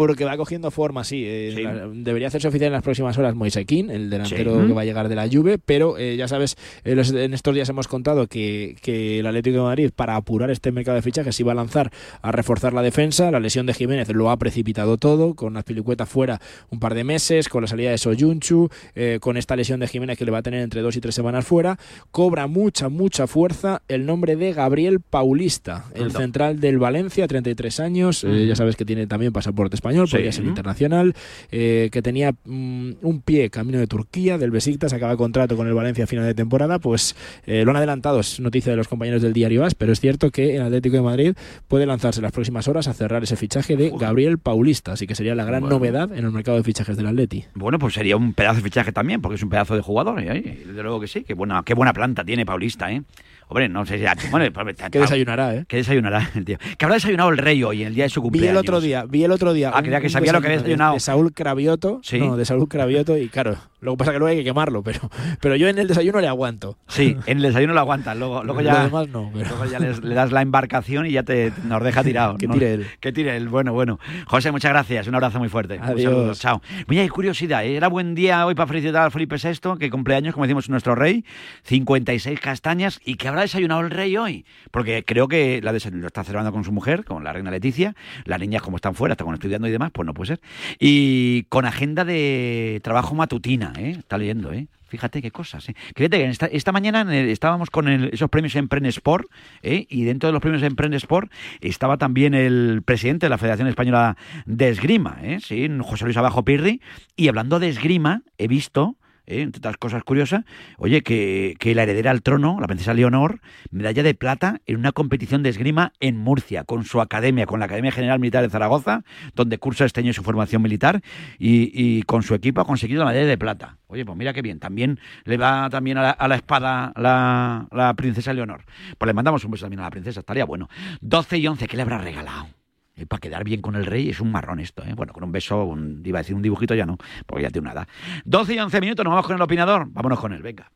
Porque 0.00 0.24
va 0.24 0.34
cogiendo 0.38 0.70
forma, 0.70 1.04
sí. 1.04 1.24
eh, 1.26 1.60
la- 1.62 1.88
debería 1.92 2.28
hacerse 2.28 2.48
oficial 2.48 2.68
en 2.68 2.72
las 2.72 2.82
próximas 2.82 3.18
horas 3.18 3.34
Moisequín, 3.34 3.90
el 3.90 4.08
delantero 4.08 4.58
Sí. 4.62 4.66
que 4.68 4.72
va 4.72 4.80
a 4.80 4.84
llegar 4.86 5.10
de 5.10 5.14
la 5.14 5.28
Juve, 5.28 5.58
pero 5.58 5.98
eh, 5.98 6.16
ya 6.16 6.26
sabes, 6.26 6.56
eh, 6.84 6.94
los- 6.94 7.10
en 7.12 7.34
estos 7.34 7.54
días 7.54 7.68
hemos 7.68 7.86
contado 7.86 8.26
que, 8.26 8.76
que 8.80 9.18
el 9.18 9.26
Atlético 9.26 9.58
de 9.58 9.62
Madrid, 9.64 9.90
para 9.94 10.16
apurar 10.16 10.50
este 10.50 10.72
mercado 10.72 10.94
de 10.96 11.02
fichajes, 11.02 11.38
iba 11.38 11.52
a 11.52 11.54
lanzar 11.54 11.90
a 12.22 12.32
reforzar 12.32 12.72
la 12.72 12.80
defensa. 12.80 13.30
La 13.30 13.40
lesión 13.40 13.66
de 13.66 13.74
Jiménez 13.74 14.08
lo 14.08 14.30
ha 14.30 14.38
precipitado 14.38 14.96
todo, 14.96 15.34
con 15.34 15.58
Azpilicueta 15.58 16.06
fuera 16.06 16.40
un 16.70 16.80
par 16.80 16.94
de 16.94 17.04
meses, 17.04 17.50
con 17.50 17.60
la 17.60 17.68
salida 17.68 17.90
de 17.90 17.98
Soyunchu, 17.98 18.70
eh, 18.94 19.18
con 19.20 19.36
esta 19.36 19.54
lesión 19.54 19.80
de 19.80 19.86
Jiménez 19.86 20.16
que 20.16 20.24
le 20.24 20.30
va 20.30 20.38
a 20.38 20.42
tener 20.42 20.62
entre 20.62 20.80
dos 20.80 20.96
y 20.96 21.00
tres 21.02 21.14
semanas 21.14 21.44
fuera. 21.44 21.78
Cobra 22.10 22.46
mucha, 22.46 22.88
mucha 22.88 23.26
fuerza 23.26 23.82
el 23.86 24.06
nombre 24.06 24.36
de 24.36 24.54
Gabriel 24.54 25.00
Paulista, 25.00 25.84
el 25.94 26.10
central 26.10 26.58
del 26.58 26.78
Valencia, 26.78 27.28
33 27.28 27.80
años. 27.80 28.24
eh, 28.24 28.46
ya 28.46 28.56
sabes 28.56 28.76
que 28.76 28.86
tiene 28.86 29.06
también 29.06 29.32
pasaporte 29.32 29.74
español, 29.76 29.89
Sí. 30.06 30.12
podría 30.12 30.32
ser 30.32 30.44
internacional, 30.44 31.14
eh, 31.50 31.88
que 31.92 32.02
tenía 32.02 32.32
mm, 32.44 32.90
un 33.02 33.22
pie 33.24 33.50
camino 33.50 33.78
de 33.78 33.86
Turquía, 33.86 34.38
del 34.38 34.50
Besiktas, 34.50 34.92
acaba 34.92 35.16
contrato 35.16 35.56
con 35.56 35.66
el 35.66 35.74
Valencia 35.74 36.04
a 36.04 36.06
final 36.06 36.24
de 36.26 36.34
temporada, 36.34 36.78
pues 36.78 37.16
eh, 37.46 37.64
lo 37.64 37.70
han 37.70 37.76
adelantado, 37.76 38.20
es 38.20 38.40
noticia 38.40 38.70
de 38.72 38.76
los 38.76 38.88
compañeros 38.88 39.22
del 39.22 39.32
diario 39.32 39.64
AS, 39.64 39.74
pero 39.74 39.92
es 39.92 40.00
cierto 40.00 40.30
que 40.30 40.56
el 40.56 40.62
Atlético 40.62 40.96
de 40.96 41.02
Madrid 41.02 41.34
puede 41.68 41.86
lanzarse 41.86 42.20
en 42.20 42.24
las 42.24 42.32
próximas 42.32 42.68
horas 42.68 42.88
a 42.88 42.94
cerrar 42.94 43.22
ese 43.22 43.36
fichaje 43.36 43.76
de 43.76 43.90
Gabriel 43.90 44.38
Paulista, 44.38 44.92
así 44.92 45.06
que 45.06 45.14
sería 45.14 45.34
la 45.34 45.44
gran 45.44 45.60
Bueno. 45.62 45.76
novedad 45.76 46.12
en 46.16 46.24
el 46.24 46.30
mercado 46.30 46.56
de 46.56 46.64
fichajes 46.64 46.96
del 46.96 47.06
Atleti. 47.06 47.44
Bueno, 47.54 47.78
pues 47.78 47.94
sería 47.94 48.16
un 48.16 48.34
pedazo 48.34 48.56
de 48.56 48.62
fichaje 48.62 48.92
también, 48.92 49.20
porque 49.20 49.36
es 49.36 49.42
un 49.42 49.48
pedazo 49.50 49.74
de 49.74 49.82
jugador. 49.82 50.20
¿eh? 50.20 50.42
Y 50.44 50.66
Desde 50.68 50.82
luego 50.82 51.00
que 51.00 51.08
sí, 51.08 51.24
qué 51.24 51.34
buena, 51.34 51.62
qué 51.64 51.74
buena 51.74 51.92
planta 51.92 52.24
tiene 52.24 52.46
Paulista, 52.46 52.90
¿eh? 52.92 53.02
Hombre, 53.50 53.68
no 53.68 53.84
sé 53.84 53.98
si... 53.98 54.04
Bueno, 54.30 54.46
Que 54.92 54.98
desayunará, 55.00 55.54
¿eh? 55.56 55.64
Que 55.68 55.76
desayunará 55.78 56.30
el 56.36 56.44
tío. 56.44 56.56
Que 56.78 56.84
habrá 56.84 56.94
desayunado 56.94 57.30
el 57.30 57.38
rey 57.38 57.62
hoy, 57.64 57.82
en 57.82 57.88
el 57.88 57.94
día 57.94 58.04
de 58.04 58.10
su 58.10 58.20
Vi 58.20 58.24
cumpleaños. 58.24 58.52
el 58.52 58.56
otro 58.58 58.80
día, 58.80 59.04
vi 59.08 59.24
el 59.24 59.32
otro 59.32 59.52
día. 59.52 59.72
Ah, 59.74 59.82
creía 59.82 60.00
que 60.00 60.08
sabía 60.08 60.32
lo 60.32 60.40
que 60.40 60.46
había 60.46 60.58
de- 60.58 60.62
desayunado. 60.62 60.94
De 60.94 61.00
Saúl 61.00 61.32
Cravioto. 61.32 62.00
Sí. 62.04 62.18
No, 62.20 62.36
de 62.36 62.44
Saúl 62.44 62.68
Cravioto 62.68 63.18
y 63.18 63.28
claro, 63.28 63.56
luego 63.80 63.96
pasa 63.96 64.12
que 64.12 64.18
luego 64.18 64.30
hay 64.30 64.38
que 64.38 64.44
quemarlo, 64.44 64.82
pero, 64.82 65.00
pero 65.40 65.56
yo 65.56 65.68
en 65.68 65.78
el 65.78 65.88
desayuno 65.88 66.20
le 66.20 66.28
aguanto. 66.28 66.76
Sí, 66.88 67.16
en 67.26 67.38
el 67.38 67.42
desayuno 67.42 67.74
lo 67.74 67.80
aguantas, 67.80 68.16
luego, 68.16 68.42
luego 68.44 68.60
ya, 68.60 68.74
Lo 68.78 68.84
demás 68.84 69.08
no, 69.08 69.30
pero- 69.32 69.48
luego 69.48 69.64
ya 69.66 69.78
les- 69.78 70.02
le 70.02 70.14
das 70.14 70.32
la 70.32 70.42
embarcación 70.42 71.06
y 71.06 71.12
ya 71.12 71.22
te 71.22 71.52
nos 71.64 71.82
deja 71.82 72.02
tirado. 72.04 72.36
Que 72.36 72.48
tire 72.48 72.74
él. 72.74 72.86
Que 73.00 73.12
tire 73.12 73.36
él, 73.36 73.48
bueno, 73.48 73.72
bueno. 73.72 73.98
José, 74.26 74.50
muchas 74.52 74.70
gracias, 74.72 75.06
un 75.06 75.14
abrazo 75.14 75.38
muy 75.38 75.48
fuerte. 75.48 75.74
Un 75.78 75.82
Adiós. 75.84 76.02
saludo, 76.02 76.34
chao. 76.34 76.62
Mira, 76.86 77.02
hay 77.02 77.08
curiosidad, 77.08 77.64
¿eh? 77.64 77.76
era 77.76 77.88
buen 77.88 78.14
día 78.14 78.46
hoy 78.46 78.54
para 78.54 78.66
felicitar 78.66 79.06
a 79.06 79.10
Felipe 79.10 79.36
VI, 79.42 79.78
que 79.78 79.90
cumpleaños, 79.90 80.34
como 80.34 80.44
decimos, 80.46 80.68
nuestro 80.68 80.94
rey, 80.94 81.24
56 81.64 82.40
castañas, 82.40 83.00
y 83.04 83.14
que 83.14 83.28
habrá 83.28 83.42
desayunado 83.42 83.80
el 83.80 83.90
rey 83.90 84.16
hoy, 84.16 84.44
porque 84.70 85.04
creo 85.04 85.28
que 85.28 85.60
la 85.62 85.70
lo 85.72 86.06
está 86.06 86.24
celebrando 86.24 86.52
con 86.52 86.64
su 86.64 86.72
mujer, 86.72 87.04
con 87.04 87.24
la 87.24 87.32
reina 87.32 87.50
Leticia, 87.50 87.94
las 88.24 88.38
niñas 88.40 88.62
como 88.62 88.76
están 88.76 88.94
fuera, 88.94 89.12
están 89.12 89.32
estudiando 89.32 89.68
y 89.68 89.70
demás, 89.70 89.90
pues 89.92 90.04
no 90.06 90.14
puede 90.14 90.28
ser, 90.28 90.40
y 90.78 91.44
con 91.44 91.64
agenda 91.64 92.04
de 92.04 92.80
trabajo 92.82 93.14
matutina, 93.14 93.69
¿eh? 93.76 93.96
está 93.98 94.18
leyendo, 94.18 94.52
¿eh? 94.52 94.68
Fíjate 94.90 95.22
qué 95.22 95.30
cosas. 95.30 95.68
¿eh? 95.68 95.76
Que 95.94 96.08
esta, 96.10 96.46
esta 96.46 96.72
mañana 96.72 97.14
estábamos 97.16 97.70
con 97.70 97.88
esos 97.88 98.28
premios 98.28 98.56
Empren 98.56 98.86
Sport 98.86 99.28
¿eh? 99.62 99.86
y 99.88 100.02
dentro 100.02 100.28
de 100.28 100.32
los 100.32 100.42
premios 100.42 100.64
Empren 100.64 100.94
Sport 100.94 101.30
estaba 101.60 101.96
también 101.96 102.34
el 102.34 102.82
presidente 102.84 103.26
de 103.26 103.30
la 103.30 103.38
Federación 103.38 103.68
Española 103.68 104.16
de 104.46 104.68
Esgrima, 104.68 105.18
¿eh? 105.22 105.38
José 105.80 106.04
Luis 106.04 106.16
Abajo 106.16 106.44
Pirri. 106.44 106.80
Y 107.16 107.28
hablando 107.28 107.60
de 107.60 107.68
esgrima, 107.68 108.22
he 108.36 108.48
visto, 108.48 108.96
¿eh? 109.30 109.42
entre 109.42 109.58
otras 109.58 109.76
cosas 109.76 110.04
curiosas, 110.04 110.44
oye, 110.78 111.02
que, 111.02 111.54
que 111.58 111.74
la 111.74 111.84
heredera 111.84 112.10
al 112.10 112.22
trono, 112.22 112.58
la 112.60 112.66
princesa 112.66 112.94
Leonor, 112.94 113.40
medalla 113.70 114.02
de 114.02 114.14
plata 114.14 114.60
en 114.66 114.76
una 114.76 114.92
competición 114.92 115.42
de 115.42 115.50
esgrima 115.50 115.92
en 116.00 116.16
Murcia, 116.16 116.64
con 116.64 116.84
su 116.84 117.00
academia, 117.00 117.46
con 117.46 117.60
la 117.60 117.66
Academia 117.66 117.92
General 117.92 118.18
Militar 118.18 118.42
de 118.42 118.50
Zaragoza, 118.50 119.02
donde 119.34 119.58
cursa 119.58 119.84
este 119.84 120.00
año 120.00 120.12
su 120.12 120.22
formación 120.22 120.62
militar, 120.62 121.00
y, 121.38 121.70
y 121.72 122.02
con 122.02 122.22
su 122.22 122.34
equipo 122.34 122.60
ha 122.60 122.64
conseguido 122.64 123.04
la 123.04 123.10
medalla 123.10 123.26
de 123.28 123.38
plata. 123.38 123.78
Oye, 123.86 124.04
pues 124.04 124.16
mira 124.16 124.32
qué 124.32 124.42
bien. 124.42 124.60
También 124.60 125.00
le 125.24 125.36
va 125.36 125.68
también 125.70 125.98
a 125.98 126.02
la, 126.02 126.10
a 126.10 126.28
la 126.28 126.36
espada 126.36 126.92
la, 126.96 127.66
la 127.72 127.94
princesa 127.94 128.32
Leonor. 128.32 128.64
Pues 128.98 129.06
le 129.06 129.14
mandamos 129.14 129.44
un 129.44 129.50
beso 129.50 129.64
también 129.64 129.80
a 129.80 129.84
la 129.84 129.90
princesa, 129.90 130.20
estaría 130.20 130.44
bueno. 130.44 130.68
12 131.00 131.38
y 131.38 131.46
11, 131.46 131.66
¿qué 131.66 131.76
le 131.76 131.82
habrá 131.82 131.98
regalado? 131.98 132.59
Eh, 133.00 133.06
para 133.06 133.20
quedar 133.20 133.44
bien 133.44 133.62
con 133.62 133.76
el 133.76 133.86
rey 133.86 134.10
es 134.10 134.20
un 134.20 134.30
marrón 134.30 134.60
esto, 134.60 134.82
¿eh? 134.84 134.92
Bueno, 134.94 135.12
con 135.14 135.24
un 135.24 135.32
beso, 135.32 135.64
un- 135.64 136.02
iba 136.04 136.18
a 136.18 136.22
decir 136.22 136.34
un 136.36 136.42
dibujito, 136.42 136.74
ya 136.74 136.84
no, 136.84 136.98
porque 137.26 137.42
ya 137.44 137.50
tiene 137.50 137.66
una 137.70 137.72
edad. 137.72 137.88
12 138.26 138.54
y 138.54 138.58
11 138.58 138.80
minutos, 138.80 139.04
nos 139.04 139.12
vamos 139.12 139.26
con 139.26 139.36
el 139.36 139.42
opinador. 139.42 139.86
Vámonos 139.88 140.20
con 140.20 140.32
él, 140.34 140.42
venga. 140.42 140.70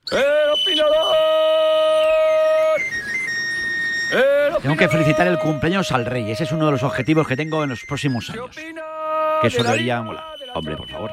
Tengo 4.62 4.76
que 4.76 4.88
felicitar 4.88 5.26
el 5.26 5.38
cumpleaños 5.38 5.92
al 5.92 6.06
rey. 6.06 6.30
Ese 6.30 6.44
es 6.44 6.52
uno 6.52 6.66
de 6.66 6.72
los 6.72 6.82
objetivos 6.82 7.26
que 7.26 7.36
tengo 7.36 7.62
en 7.64 7.70
los 7.70 7.84
próximos 7.84 8.30
años. 8.30 8.50
Que 9.40 9.48
eso 9.48 9.62
debería 9.62 10.00
molar. 10.02 10.24
Hombre, 10.54 10.76
por 10.76 10.88
favor. 10.88 11.10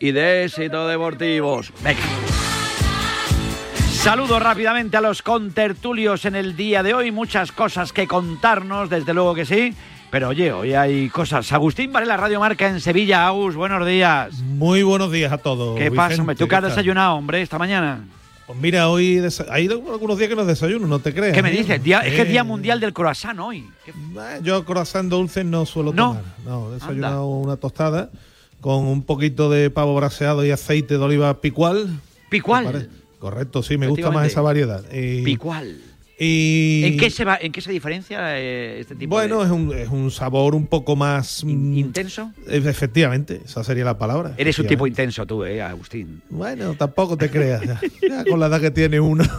Y 0.00 0.10
de 0.10 0.44
éxito 0.44 0.88
deportivos. 0.88 1.72
Venga. 1.82 2.00
Saludo 4.04 4.38
rápidamente 4.38 4.98
a 4.98 5.00
los 5.00 5.22
contertulios 5.22 6.26
en 6.26 6.34
el 6.36 6.56
día 6.56 6.82
de 6.82 6.92
hoy. 6.92 7.10
Muchas 7.10 7.52
cosas 7.52 7.92
que 7.92 8.06
contarnos, 8.06 8.90
desde 8.90 9.14
luego 9.14 9.34
que 9.34 9.46
sí. 9.46 9.74
Pero 10.10 10.28
oye, 10.28 10.52
hoy 10.52 10.74
hay 10.74 11.08
cosas. 11.08 11.50
Agustín 11.52 11.90
Varela, 11.90 12.16
Radio 12.18 12.38
Marca 12.38 12.68
en 12.68 12.80
Sevilla. 12.80 13.26
Agus, 13.26 13.54
buenos 13.56 13.86
días. 13.86 14.34
Muy 14.42 14.82
buenos 14.82 15.10
días 15.10 15.32
a 15.32 15.38
todos. 15.38 15.78
¿Qué 15.78 15.90
pasa, 15.90 16.20
hombre? 16.20 16.36
¿Tú 16.36 16.46
qué 16.46 16.54
has 16.56 16.62
desayunado, 16.64 17.14
hombre, 17.14 17.40
esta 17.40 17.58
mañana? 17.58 18.04
Pues 18.46 18.58
mira, 18.60 18.90
hoy 18.90 19.22
hay 19.50 19.66
algunos 19.68 20.18
días 20.18 20.28
que 20.28 20.36
no 20.36 20.44
desayuno, 20.44 20.86
no 20.86 20.98
te 20.98 21.14
creas. 21.14 21.32
¿Qué 21.32 21.42
me 21.42 21.48
¿eh? 21.52 21.56
dices? 21.56 21.82
Día- 21.82 22.00
es 22.00 22.10
que 22.14 22.22
es 22.22 22.28
Eh, 22.28 22.30
Día 22.30 22.44
Mundial 22.44 22.78
del 22.78 22.92
Croissant 22.92 23.38
hoy. 23.40 23.66
eh, 23.86 23.92
Yo 24.42 24.66
croissant 24.66 25.08
dulce 25.08 25.44
no 25.44 25.64
suelo 25.64 25.94
¿No? 25.94 26.08
tomar. 26.10 26.24
No, 26.44 26.70
he 26.70 26.74
desayunado 26.74 27.26
una 27.26 27.56
tostada 27.56 28.10
con 28.60 28.84
un 28.86 29.02
poquito 29.02 29.48
de 29.48 29.70
pavo 29.70 29.94
braseado 29.96 30.44
y 30.44 30.50
aceite 30.50 30.98
de 30.98 31.02
oliva 31.02 31.40
picual. 31.40 31.88
¿Picual? 32.28 32.90
Correcto, 33.18 33.62
sí, 33.62 33.78
me 33.78 33.86
gusta 33.88 34.10
más 34.10 34.26
esa 34.26 34.40
variedad. 34.40 34.84
Y- 34.92 35.22
Picual. 35.22 35.78
Y 36.16 36.82
¿En 36.84 36.96
qué 36.96 37.10
se 37.10 37.24
va, 37.24 37.36
en 37.40 37.50
qué 37.50 37.60
se 37.60 37.72
diferencia 37.72 38.38
eh, 38.38 38.78
este 38.78 38.94
tipo 38.94 39.16
bueno, 39.16 39.40
de 39.40 39.46
es, 39.46 39.50
un, 39.50 39.72
es 39.76 39.88
un 39.88 40.12
sabor 40.12 40.54
un 40.54 40.68
poco 40.68 40.94
más... 40.94 41.42
mm, 41.44 41.76
intenso? 41.76 42.30
Efectivamente, 42.46 43.40
esa 43.44 43.64
sería 43.64 43.84
la 43.84 43.98
palabra. 43.98 44.32
Eres 44.36 44.56
un 44.60 44.66
tipo 44.68 44.86
intenso 44.86 45.26
tú, 45.26 45.44
eh, 45.44 45.60
Agustín. 45.60 46.22
Bueno, 46.30 46.74
tampoco 46.76 47.16
te 47.16 47.28
creas. 47.30 47.62
Ya, 47.66 47.80
Ya 48.08 48.24
con 48.24 48.38
la 48.38 48.46
edad 48.46 48.60
que 48.60 48.70
tiene 48.70 49.00
uno. 49.00 49.24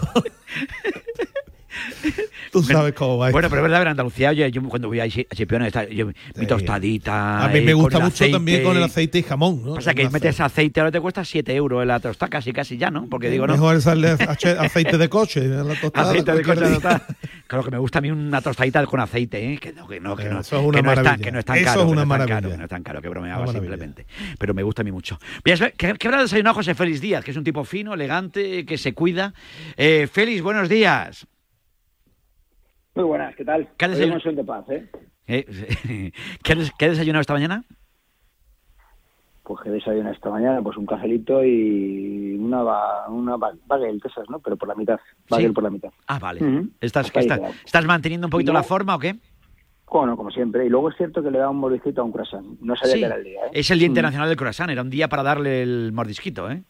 Tú 2.56 2.64
sabes 2.64 2.94
cómo 2.94 3.18
va. 3.18 3.32
Bueno, 3.32 3.50
pero 3.50 3.62
es 3.62 3.64
verdad, 3.64 3.82
en 3.82 3.88
Andalucía, 3.90 4.30
oye, 4.30 4.50
yo 4.52 4.62
cuando 4.64 4.88
voy 4.88 5.00
a 5.02 5.08
Chi- 5.10 5.28
a 5.30 5.36
Chipiona, 5.36 5.68
está- 5.68 5.88
yo- 5.90 6.08
mi 6.36 6.46
tostadita. 6.48 7.44
A 7.46 7.48
mí 7.50 7.62
me 7.62 7.72
eh, 7.72 7.74
gusta 7.74 8.00
mucho 8.00 8.14
aceite. 8.16 8.34
también 8.34 8.64
con 8.64 8.78
el 8.78 8.84
aceite 8.84 9.20
y 9.20 9.24
jamón. 9.24 9.62
¿no? 9.64 9.76
Pasa 9.76 9.94
que 9.94 10.10
metes 10.10 10.40
aceite, 10.40 10.80
ahora 10.80 10.92
te 10.92 11.02
cuesta 11.02 11.26
7 11.26 11.54
euros 11.56 11.82
en 11.82 11.88
la 11.90 12.00
tostada, 12.00 12.30
casi, 12.30 12.54
casi 12.54 12.78
ya, 12.78 12.90
¿no? 12.90 13.08
Porque 13.10 13.30
digo, 13.30 13.46
no. 13.48 13.54
Mejor 13.54 13.76
echarle 13.76 14.12
ache- 14.14 14.58
aceite 14.58 14.98
de 14.98 15.10
coche 15.10 15.44
en 15.44 15.68
la 15.68 15.76
tostada. 15.82 16.10
Aceite 16.12 16.32
de 16.34 16.44
coche, 16.44 16.62
total. 16.62 17.02
Claro 17.48 17.64
que 17.64 17.72
me 17.72 17.78
gusta 17.78 18.00
a 18.00 18.02
mí 18.02 18.10
una 18.12 18.42
tostadita 18.42 18.84
con 18.86 19.00
aceite, 19.00 19.54
¿eh? 19.54 19.58
Que 19.60 19.72
no, 19.74 19.88
que 19.88 20.00
no, 20.00 20.16
que 20.16 20.26
no. 20.26 20.40
Eso 20.40 20.60
es 20.60 20.66
una 20.66 20.78
que 20.80 20.84
no 20.84 20.90
es 20.92 20.96
tan- 20.96 21.04
maravilla. 21.06 21.26
que 21.26 21.32
no 21.32 21.40
es 21.40 21.46
tan 21.46 21.58
Eso 21.58 21.66
caro. 21.66 21.80
es 21.82 21.86
que 21.86 21.92
una 21.92 21.96
no 21.96 22.02
es 22.02 22.04
tan 22.04 22.08
maravilla. 22.10 22.36
caro, 22.36 22.50
que 22.52 22.58
no 22.58 22.64
es 22.64 22.70
tan 22.70 22.84
caro, 22.84 23.02
que 23.02 23.10
bromeaba 23.10 23.48
simplemente. 23.52 24.06
Pero 24.40 24.54
me 24.54 24.64
gusta 24.64 24.82
a 24.82 24.86
mí 24.86 24.92
mucho. 24.92 25.20
¿Qué, 25.44 25.94
qué 25.98 26.08
habrá 26.08 26.22
desayunado 26.22 26.56
José 26.56 26.74
Félix 26.74 27.02
Díaz? 27.02 27.24
Que 27.24 27.32
es 27.32 27.38
un 27.38 27.44
tipo 27.44 27.64
fino, 27.64 27.94
elegante, 27.94 28.66
que 28.66 28.78
se 28.78 28.94
cuida. 28.94 29.34
Eh, 29.78 30.08
Félix, 30.12 30.42
buenos 30.42 30.70
días. 30.70 31.28
Muy 32.96 33.04
buenas, 33.04 33.36
¿qué 33.36 33.44
tal? 33.46 33.68
¿Qué 33.78 33.86
hemos 33.86 34.24
sido 34.24 34.36
de 34.36 34.44
paz, 34.44 34.66
¿eh? 34.70 34.90
Eh, 35.28 36.12
¿Qué, 36.44 36.54
has 36.54 36.72
desayunado 36.80 37.22
esta 37.22 37.34
mañana? 37.34 37.64
Pues 39.44 39.62
que 39.64 39.70
desayuno 39.70 40.10
esta 40.12 40.30
mañana, 40.30 40.60
pues 40.62 40.76
un 40.78 40.86
cafelito 40.88 41.44
y 41.44 42.36
una, 42.40 42.64
ba- 42.64 43.08
una 43.10 43.36
ba- 43.38 43.54
bagel 43.68 44.02
esas, 44.04 44.28
¿no? 44.30 44.40
Pero 44.40 44.58
por 44.58 44.68
la 44.68 44.76
mitad, 44.76 45.00
bagel 45.30 45.48
Sí. 45.50 45.54
por 45.54 45.64
la 45.64 45.70
mitad. 45.70 45.90
Ah, 46.08 46.18
vale. 46.18 46.42
¿Estás, 46.82 47.12
estás-. 47.14 47.42
¿Estás 47.64 47.86
manteniendo 47.86 48.26
un 48.28 48.32
poquito 48.32 48.52
no- 48.54 48.60
la 48.60 48.64
forma 48.64 48.96
o 48.96 49.00
qué? 49.00 49.16
Bueno, 49.92 50.18
como 50.18 50.32
siempre. 50.32 50.66
Y 50.66 50.70
luego 50.70 50.90
es 50.90 50.98
cierto 50.98 51.22
que 51.22 51.30
le 51.30 51.38
da 51.38 51.50
un 51.50 51.58
mordisquito 51.58 52.02
a 52.02 52.06
un 52.06 52.12
croissant. 52.12 52.60
No 52.62 52.76
sabía 52.76 52.94
Sí. 52.94 53.00
que 53.02 53.06
era 53.06 53.16
el 53.18 53.24
día, 53.24 53.40
¿eh? 53.46 53.50
Es 53.54 53.70
el 53.70 53.78
Día 53.80 53.88
Mm. 53.88 53.92
Internacional 53.92 54.28
del 54.30 54.38
Croissant, 54.38 54.70
era 54.72 54.82
un 54.82 54.90
día 54.90 55.08
para 55.10 55.22
darle 55.22 55.62
el 55.62 55.92
mordisquito, 55.94 56.50
¿eh? 56.50 56.64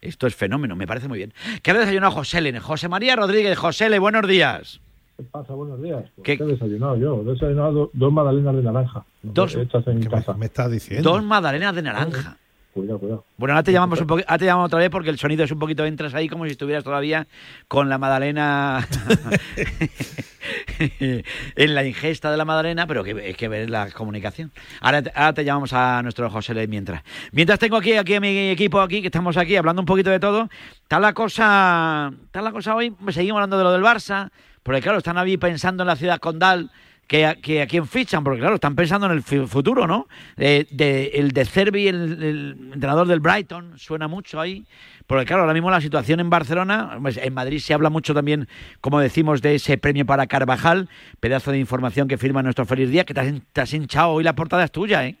Esto 0.00 0.26
es 0.26 0.34
fenómeno, 0.34 0.74
me 0.74 0.86
parece 0.86 1.08
muy 1.08 1.18
bien. 1.18 1.34
¿Qué 1.62 1.70
ha 1.72 1.74
desayunado 1.74 2.12
José 2.12 2.38
L? 2.38 2.58
José 2.60 2.88
María 2.88 3.14
Rodríguez, 3.16 3.58
José 3.58 3.86
L, 3.86 3.98
buenos 3.98 4.26
días. 4.26 4.80
¿Qué 5.16 5.22
pasa? 5.22 5.54
Buenos 5.54 5.82
días. 5.82 6.04
Pues, 6.14 6.24
¿Qué- 6.24 6.36
¿Qué, 6.38 6.44
he 6.44 6.46
desayunado 6.46 6.96
yo? 6.96 7.22
He 7.22 7.32
desayunado 7.32 7.72
do- 7.72 7.90
dos 7.94 8.12
magdalenas 8.12 8.54
de 8.56 8.62
naranja. 8.62 9.04
Dos- 9.22 9.54
Hechas 9.54 9.86
en 9.86 10.02
casa. 10.04 10.34
Me 10.34 10.46
estás 10.46 10.70
diciendo. 10.70 11.10
Dos 11.10 11.24
magdalenas 11.24 11.74
de 11.74 11.82
naranja. 11.82 12.36
Cuidado, 12.74 12.98
cuidado. 12.98 13.24
Bueno, 13.38 13.54
ahora 13.54 13.62
te 13.62 13.72
llamamos 13.72 13.98
un 14.02 14.10
ahora 14.10 14.36
te 14.38 14.44
llamamos 14.44 14.66
otra 14.66 14.80
vez 14.80 14.90
porque 14.90 15.08
el 15.08 15.18
sonido 15.18 15.44
es 15.44 15.50
un 15.50 15.58
poquito, 15.58 15.86
entras 15.86 16.12
ahí 16.12 16.28
como 16.28 16.44
si 16.44 16.50
estuvieras 16.50 16.84
todavía 16.84 17.26
con 17.68 17.88
la 17.88 17.96
magdalena 17.96 18.86
en 21.56 21.74
la 21.74 21.86
ingesta 21.86 22.30
de 22.30 22.36
la 22.36 22.44
magdalena, 22.44 22.86
pero 22.86 23.02
que 23.02 23.30
es 23.30 23.34
que 23.38 23.48
ver 23.48 23.70
la 23.70 23.90
comunicación. 23.92 24.52
Ahora, 24.82 25.00
te- 25.00 25.10
ahora 25.14 25.32
te 25.32 25.44
llamamos 25.46 25.72
a 25.72 26.02
nuestro 26.02 26.28
José 26.28 26.52
L 26.52 26.68
mientras. 26.68 27.02
Mientras 27.32 27.58
tengo 27.58 27.78
aquí, 27.78 27.94
aquí 27.94 28.12
a 28.14 28.20
mi 28.20 28.50
equipo 28.50 28.78
aquí, 28.82 29.00
que 29.00 29.06
estamos 29.08 29.38
aquí 29.38 29.56
hablando 29.56 29.80
un 29.80 29.86
poquito 29.86 30.10
de 30.10 30.20
todo, 30.20 30.50
está 30.82 31.00
la 31.00 31.14
cosa, 31.14 32.12
está 32.26 32.42
la 32.42 32.52
cosa 32.52 32.74
hoy, 32.74 32.94
seguimos 33.08 33.38
hablando 33.38 33.56
de 33.56 33.64
lo 33.64 33.72
del 33.72 33.82
Barça, 33.82 34.28
porque 34.66 34.80
claro, 34.82 34.98
están 34.98 35.16
ahí 35.16 35.36
pensando 35.36 35.84
en 35.84 35.86
la 35.86 35.94
ciudad 35.94 36.18
condal 36.18 36.72
que, 37.06 37.24
a- 37.24 37.36
que 37.36 37.62
a 37.62 37.84
fichan, 37.84 38.24
porque 38.24 38.40
claro, 38.40 38.56
están 38.56 38.74
pensando 38.74 39.06
en 39.06 39.12
el 39.12 39.22
futuro, 39.22 39.86
¿no? 39.86 40.08
El 40.36 40.66
de 40.72 41.44
Cervi, 41.44 41.86
el, 41.86 42.20
el 42.20 42.70
entrenador 42.74 43.06
del 43.06 43.20
Brighton, 43.20 43.78
suena 43.78 44.08
mucho 44.08 44.40
ahí. 44.40 44.66
Porque 45.06 45.24
claro, 45.24 45.42
ahora 45.42 45.54
mismo 45.54 45.70
la 45.70 45.80
situación 45.80 46.18
en 46.18 46.30
Barcelona, 46.30 46.98
pues, 47.00 47.16
en 47.16 47.32
Madrid 47.32 47.60
se 47.60 47.74
habla 47.74 47.90
mucho 47.90 48.12
también, 48.12 48.48
como 48.80 48.98
decimos, 48.98 49.40
de 49.40 49.54
ese 49.54 49.78
premio 49.78 50.04
para 50.04 50.26
Carvajal, 50.26 50.88
pedazo 51.20 51.52
de 51.52 51.60
información 51.60 52.08
que 52.08 52.18
firma 52.18 52.42
nuestro 52.42 52.66
Feliz 52.66 52.90
Día, 52.90 53.04
que 53.04 53.14
te 53.14 53.60
has 53.60 53.72
hinchado 53.72 54.08
hoy 54.08 54.24
la 54.24 54.34
portada 54.34 54.64
es 54.64 54.72
tuya, 54.72 55.06
¿eh? 55.06 55.16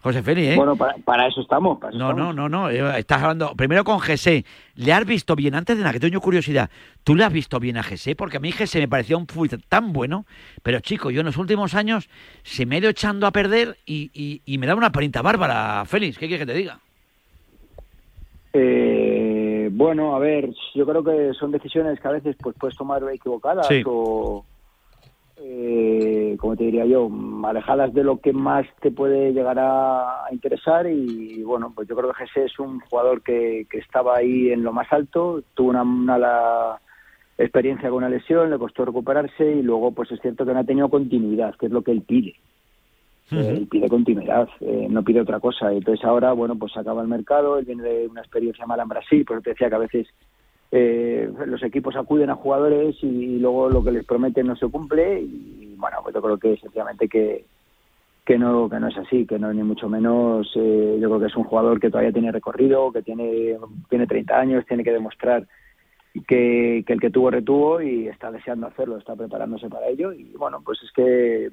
José 0.00 0.22
Félix, 0.22 0.52
¿eh? 0.52 0.56
Bueno, 0.56 0.76
para, 0.76 0.94
para 0.98 1.26
eso 1.26 1.40
estamos. 1.40 1.78
para 1.80 1.90
eso 1.90 1.98
No, 1.98 2.12
no, 2.12 2.30
estamos. 2.30 2.50
no, 2.50 2.70
no. 2.70 2.70
Estás 2.96 3.20
hablando 3.20 3.54
primero 3.56 3.82
con 3.82 3.98
José. 3.98 4.44
¿Le 4.76 4.92
has 4.92 5.04
visto 5.04 5.34
bien? 5.34 5.56
Antes 5.56 5.76
de 5.76 5.82
nada, 5.82 5.92
que 5.92 5.98
tengo 6.00 6.20
curiosidad. 6.20 6.70
¿Tú 7.02 7.16
le 7.16 7.24
has 7.24 7.32
visto 7.32 7.58
bien 7.58 7.76
a 7.78 7.82
José? 7.82 8.14
Porque 8.14 8.36
a 8.36 8.40
mí 8.40 8.52
José 8.52 8.78
me 8.78 8.86
parecía 8.88 9.16
un 9.16 9.26
futbolista 9.26 9.58
tan 9.68 9.92
bueno. 9.92 10.24
Pero, 10.62 10.78
chico, 10.80 11.10
yo 11.10 11.20
en 11.20 11.26
los 11.26 11.36
últimos 11.36 11.74
años 11.74 12.08
se 12.44 12.64
me 12.64 12.76
he 12.76 12.78
ido 12.78 12.90
echando 12.90 13.26
a 13.26 13.32
perder 13.32 13.76
y, 13.86 14.10
y- 14.14 14.40
y 14.46 14.58
me 14.58 14.68
da 14.68 14.76
una 14.76 14.92
perinta 14.92 15.20
bárbara, 15.20 15.84
Félix. 15.84 16.16
¿Qué 16.16 16.28
quieres 16.28 16.46
que 16.46 16.52
te 16.52 16.58
diga? 16.58 16.78
Eh, 18.52 19.68
bueno, 19.72 20.14
a 20.16 20.18
ver, 20.18 20.48
yo 20.74 20.86
creo 20.86 21.04
que 21.04 21.32
son 21.38 21.50
decisiones 21.50 22.00
que 22.00 22.08
a 22.08 22.12
veces 22.12 22.36
pues 22.40 22.56
puedes 22.58 22.76
tomar 22.76 23.02
equivocadas 23.12 23.66
Sí. 23.68 23.82
o, 23.84 24.44
eh, 25.40 26.36
como 26.38 26.56
te 26.56 26.64
diría 26.64 26.84
yo, 26.84 27.10
alejadas 27.44 27.94
de 27.94 28.04
lo 28.04 28.18
que 28.18 28.32
más 28.32 28.66
te 28.80 28.90
puede 28.90 29.32
llegar 29.32 29.58
a, 29.58 30.26
a 30.26 30.32
interesar 30.32 30.86
y 30.86 31.42
bueno, 31.42 31.72
pues 31.74 31.88
yo 31.88 31.96
creo 31.96 32.12
que 32.12 32.26
Jesse 32.26 32.46
es 32.46 32.58
un 32.58 32.80
jugador 32.80 33.22
que, 33.22 33.66
que 33.70 33.78
estaba 33.78 34.16
ahí 34.16 34.50
en 34.50 34.62
lo 34.62 34.72
más 34.72 34.92
alto, 34.92 35.42
tuvo 35.54 35.70
una 35.70 35.84
mala 35.84 36.80
experiencia 37.38 37.88
con 37.88 37.98
una 37.98 38.08
lesión, 38.08 38.50
le 38.50 38.58
costó 38.58 38.84
recuperarse 38.84 39.44
y 39.44 39.62
luego 39.62 39.92
pues 39.92 40.10
es 40.10 40.20
cierto 40.20 40.44
que 40.44 40.52
no 40.52 40.60
ha 40.60 40.64
tenido 40.64 40.88
continuidad, 40.88 41.54
que 41.54 41.66
es 41.66 41.72
lo 41.72 41.82
que 41.82 41.92
él 41.92 42.02
pide. 42.02 42.34
Eh, 43.30 43.54
él 43.58 43.68
pide 43.70 43.88
continuidad, 43.88 44.48
eh, 44.60 44.86
no 44.90 45.02
pide 45.04 45.20
otra 45.20 45.38
cosa. 45.38 45.72
Entonces 45.72 46.04
ahora, 46.04 46.32
bueno, 46.32 46.56
pues 46.56 46.72
se 46.72 46.80
acaba 46.80 47.02
el 47.02 47.08
mercado, 47.08 47.58
él 47.58 47.64
viene 47.64 47.82
de 47.82 48.08
una 48.08 48.22
experiencia 48.22 48.66
mala 48.66 48.82
en 48.82 48.88
Brasil, 48.88 49.24
por 49.24 49.36
eso 49.36 49.44
te 49.44 49.50
decía 49.50 49.68
que 49.68 49.74
a 49.74 49.78
veces 49.78 50.08
eh, 50.70 51.30
los 51.46 51.62
equipos 51.62 51.96
acuden 51.96 52.30
a 52.30 52.34
jugadores 52.34 52.96
y, 53.02 53.38
luego 53.38 53.70
lo 53.70 53.82
que 53.82 53.92
les 53.92 54.04
prometen 54.04 54.46
no 54.46 54.56
se 54.56 54.68
cumple 54.68 55.20
y 55.22 55.74
bueno, 55.78 55.98
pues 56.02 56.14
yo 56.14 56.20
creo 56.20 56.38
que 56.38 56.56
sencillamente 56.58 57.08
que 57.08 57.44
que 58.26 58.38
no 58.38 58.68
que 58.68 58.78
no 58.78 58.88
es 58.88 58.96
así, 58.98 59.26
que 59.26 59.38
no 59.38 59.52
ni 59.54 59.62
mucho 59.62 59.88
menos. 59.88 60.50
eh, 60.54 60.98
yo 61.00 61.08
creo 61.08 61.20
que 61.20 61.26
es 61.26 61.36
un 61.36 61.44
jugador 61.44 61.80
que 61.80 61.88
todavía 61.88 62.12
tiene 62.12 62.30
recorrido, 62.32 62.92
que 62.92 63.02
tiene 63.02 63.56
tiene 63.88 64.06
30 64.06 64.38
años, 64.38 64.66
tiene 64.66 64.84
que 64.84 64.92
demostrar 64.92 65.46
que, 66.26 66.84
que 66.86 66.92
el 66.92 67.00
que 67.00 67.10
tuvo 67.10 67.30
retuvo 67.30 67.80
y 67.80 68.08
está 68.08 68.30
deseando 68.30 68.66
hacerlo, 68.66 68.98
está 68.98 69.16
preparándose 69.16 69.68
para 69.70 69.88
ello 69.88 70.12
y 70.12 70.32
bueno, 70.36 70.60
pues 70.62 70.82
es 70.82 70.92
que 70.92 71.50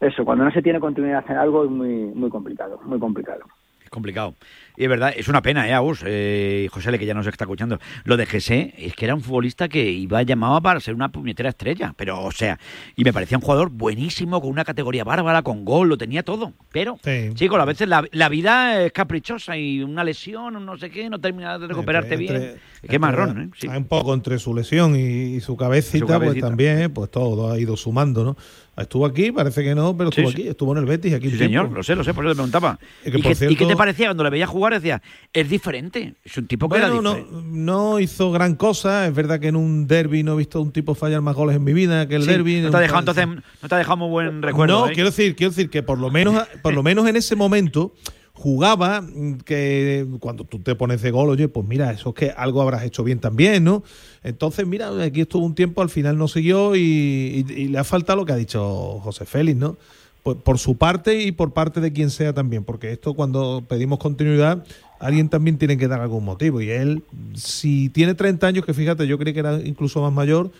eso, 0.00 0.24
cuando 0.24 0.44
no 0.44 0.50
se 0.50 0.62
tiene 0.62 0.80
continuidad 0.80 1.24
en 1.30 1.36
algo 1.36 1.64
es 1.64 1.70
muy 1.70 2.12
muy 2.14 2.28
complicado, 2.28 2.78
muy 2.84 2.98
complicado. 2.98 3.44
Es 3.88 3.90
complicado. 3.90 4.34
Y 4.76 4.84
es 4.84 4.88
verdad, 4.90 5.14
es 5.16 5.28
una 5.28 5.40
pena, 5.40 5.66
¿eh, 5.66 5.72
Agus? 5.72 6.02
Eh, 6.04 6.68
José, 6.70 6.96
que 6.98 7.06
ya 7.06 7.14
nos 7.14 7.26
está 7.26 7.44
escuchando. 7.44 7.80
Lo 8.04 8.18
de 8.18 8.26
José 8.26 8.74
es 8.76 8.94
que 8.94 9.06
era 9.06 9.14
un 9.14 9.22
futbolista 9.22 9.66
que 9.66 9.90
iba 9.90 10.22
llamado 10.22 10.60
para 10.60 10.78
ser 10.78 10.94
una 10.94 11.08
puñetera 11.08 11.48
estrella. 11.48 11.94
Pero, 11.96 12.22
o 12.22 12.30
sea, 12.30 12.58
y 12.94 13.02
me 13.02 13.12
parecía 13.14 13.38
un 13.38 13.42
jugador 13.42 13.70
buenísimo, 13.70 14.42
con 14.42 14.50
una 14.50 14.64
categoría 14.66 15.04
bárbara, 15.04 15.40
con 15.40 15.64
gol, 15.64 15.88
lo 15.88 15.96
tenía 15.96 16.22
todo. 16.22 16.52
Pero, 16.70 16.98
Sí. 17.02 17.30
chicos, 17.32 17.58
a 17.58 17.64
veces 17.64 17.88
la, 17.88 18.04
la 18.12 18.28
vida 18.28 18.84
es 18.84 18.92
caprichosa 18.92 19.56
y 19.56 19.82
una 19.82 20.04
lesión, 20.04 20.64
no 20.66 20.76
sé 20.76 20.90
qué, 20.90 21.08
no 21.08 21.18
termina 21.18 21.58
de 21.58 21.66
recuperarte 21.66 22.14
Entre- 22.16 22.38
bien. 22.38 22.54
qué 22.86 22.98
marrón, 22.98 23.40
¿eh? 23.40 23.50
Sí. 23.58 23.68
Un 23.68 23.86
poco 23.86 24.12
entre 24.12 24.38
su 24.38 24.54
lesión 24.54 24.94
y, 24.96 25.36
y 25.36 25.40
su 25.40 25.56
cabecita, 25.56 25.98
Su 26.00 26.06
pues 26.06 26.18
cabecita. 26.20 26.46
también, 26.46 26.92
pues 26.92 27.10
todo 27.10 27.50
ha 27.50 27.58
ido 27.58 27.74
sumando, 27.78 28.22
¿no? 28.22 28.36
Estuvo 28.82 29.06
aquí, 29.06 29.32
parece 29.32 29.62
que 29.64 29.74
no, 29.74 29.96
pero 29.96 30.10
estuvo 30.10 30.30
sí. 30.30 30.34
aquí, 30.40 30.48
estuvo 30.48 30.72
en 30.72 30.78
el 30.78 30.84
Betis 30.84 31.12
aquí. 31.14 31.30
Sí, 31.30 31.38
señor, 31.38 31.64
tiempo. 31.64 31.76
lo 31.76 31.82
sé, 31.82 31.94
lo 31.96 32.04
sé, 32.04 32.14
por 32.14 32.24
eso 32.24 32.32
te 32.32 32.36
preguntaba. 32.36 32.78
Y 33.04 33.10
que, 33.10 33.18
¿Y, 33.18 33.22
por 33.22 33.36
qué, 33.36 33.50
y 33.50 33.56
qué 33.56 33.66
te 33.66 33.76
parecía 33.76 34.06
cuando 34.08 34.24
le 34.24 34.30
veía 34.30 34.46
jugar? 34.46 34.74
Decía, 34.74 35.02
es 35.32 35.48
diferente, 35.48 36.14
es 36.24 36.36
un 36.36 36.46
tipo 36.46 36.68
que 36.68 36.78
Bueno, 36.78 37.12
era 37.16 37.24
no, 37.50 37.98
hizo 38.00 38.30
gran 38.30 38.54
cosa. 38.54 39.06
Es 39.06 39.14
verdad 39.14 39.40
que 39.40 39.48
en 39.48 39.56
un 39.56 39.86
derby 39.86 40.22
no 40.22 40.34
he 40.34 40.36
visto 40.38 40.58
a 40.58 40.62
un 40.62 40.72
tipo 40.72 40.94
fallar 40.94 41.20
más 41.20 41.34
goles 41.34 41.56
en 41.56 41.64
mi 41.64 41.72
vida 41.72 42.06
que 42.08 42.16
el 42.16 42.22
Sí, 42.22 42.28
derby. 42.30 42.60
no 42.60 42.70
te 42.70 42.76
ha 42.76 42.80
dejado 42.80 43.00
entonces, 43.00 43.26
no 43.26 43.68
te 43.68 43.74
ha 43.74 43.78
dejado 43.78 43.96
muy 43.96 44.08
buen 44.08 44.42
recuerdo. 44.42 44.80
No, 44.80 44.88
¿eh? 44.88 44.92
quiero 44.94 45.10
decir, 45.10 45.34
quiero 45.34 45.50
decir 45.50 45.70
que 45.70 45.82
por 45.82 45.98
lo 45.98 46.10
menos, 46.10 46.46
por 46.62 46.74
lo 46.74 46.82
menos 46.82 47.08
en 47.08 47.16
ese 47.16 47.36
momento 47.36 47.92
jugaba 48.38 49.04
que 49.44 50.06
cuando 50.20 50.44
tú 50.44 50.60
te 50.60 50.76
pones 50.76 51.02
de 51.02 51.10
gol, 51.10 51.28
oye, 51.28 51.48
pues 51.48 51.66
mira, 51.66 51.90
eso 51.90 52.10
es 52.10 52.14
que 52.14 52.30
algo 52.30 52.62
habrás 52.62 52.84
hecho 52.84 53.02
bien 53.02 53.18
también, 53.18 53.64
¿no? 53.64 53.82
Entonces, 54.22 54.64
mira, 54.64 54.90
aquí 55.02 55.22
estuvo 55.22 55.44
un 55.44 55.56
tiempo, 55.56 55.82
al 55.82 55.90
final 55.90 56.16
no 56.16 56.28
siguió 56.28 56.76
y, 56.76 57.42
le 57.44 57.78
ha 57.78 57.84
faltado 57.84 58.20
lo 58.20 58.26
que 58.26 58.32
ha 58.32 58.36
dicho 58.36 59.00
José 59.00 59.26
Félix, 59.26 59.58
¿no? 59.58 59.76
Pues 60.22 60.36
por 60.36 60.58
su 60.58 60.76
parte 60.76 61.20
y 61.20 61.32
por 61.32 61.52
parte 61.52 61.80
de 61.80 61.92
quien 61.92 62.10
sea 62.10 62.32
también, 62.32 62.62
porque 62.62 62.92
esto 62.92 63.14
cuando 63.14 63.64
pedimos 63.66 63.98
continuidad, 63.98 64.64
alguien 65.00 65.28
también 65.28 65.58
tiene 65.58 65.76
que 65.76 65.88
dar 65.88 66.00
algún 66.00 66.24
motivo. 66.24 66.60
Y 66.60 66.70
él, 66.70 67.02
si 67.34 67.88
tiene 67.88 68.14
30 68.14 68.46
años, 68.46 68.64
que 68.64 68.72
fíjate, 68.72 69.06
yo 69.08 69.18
creí 69.18 69.32
que 69.32 69.40
era 69.40 69.58
incluso 69.64 70.00
más 70.00 70.12
mayor, 70.12 70.52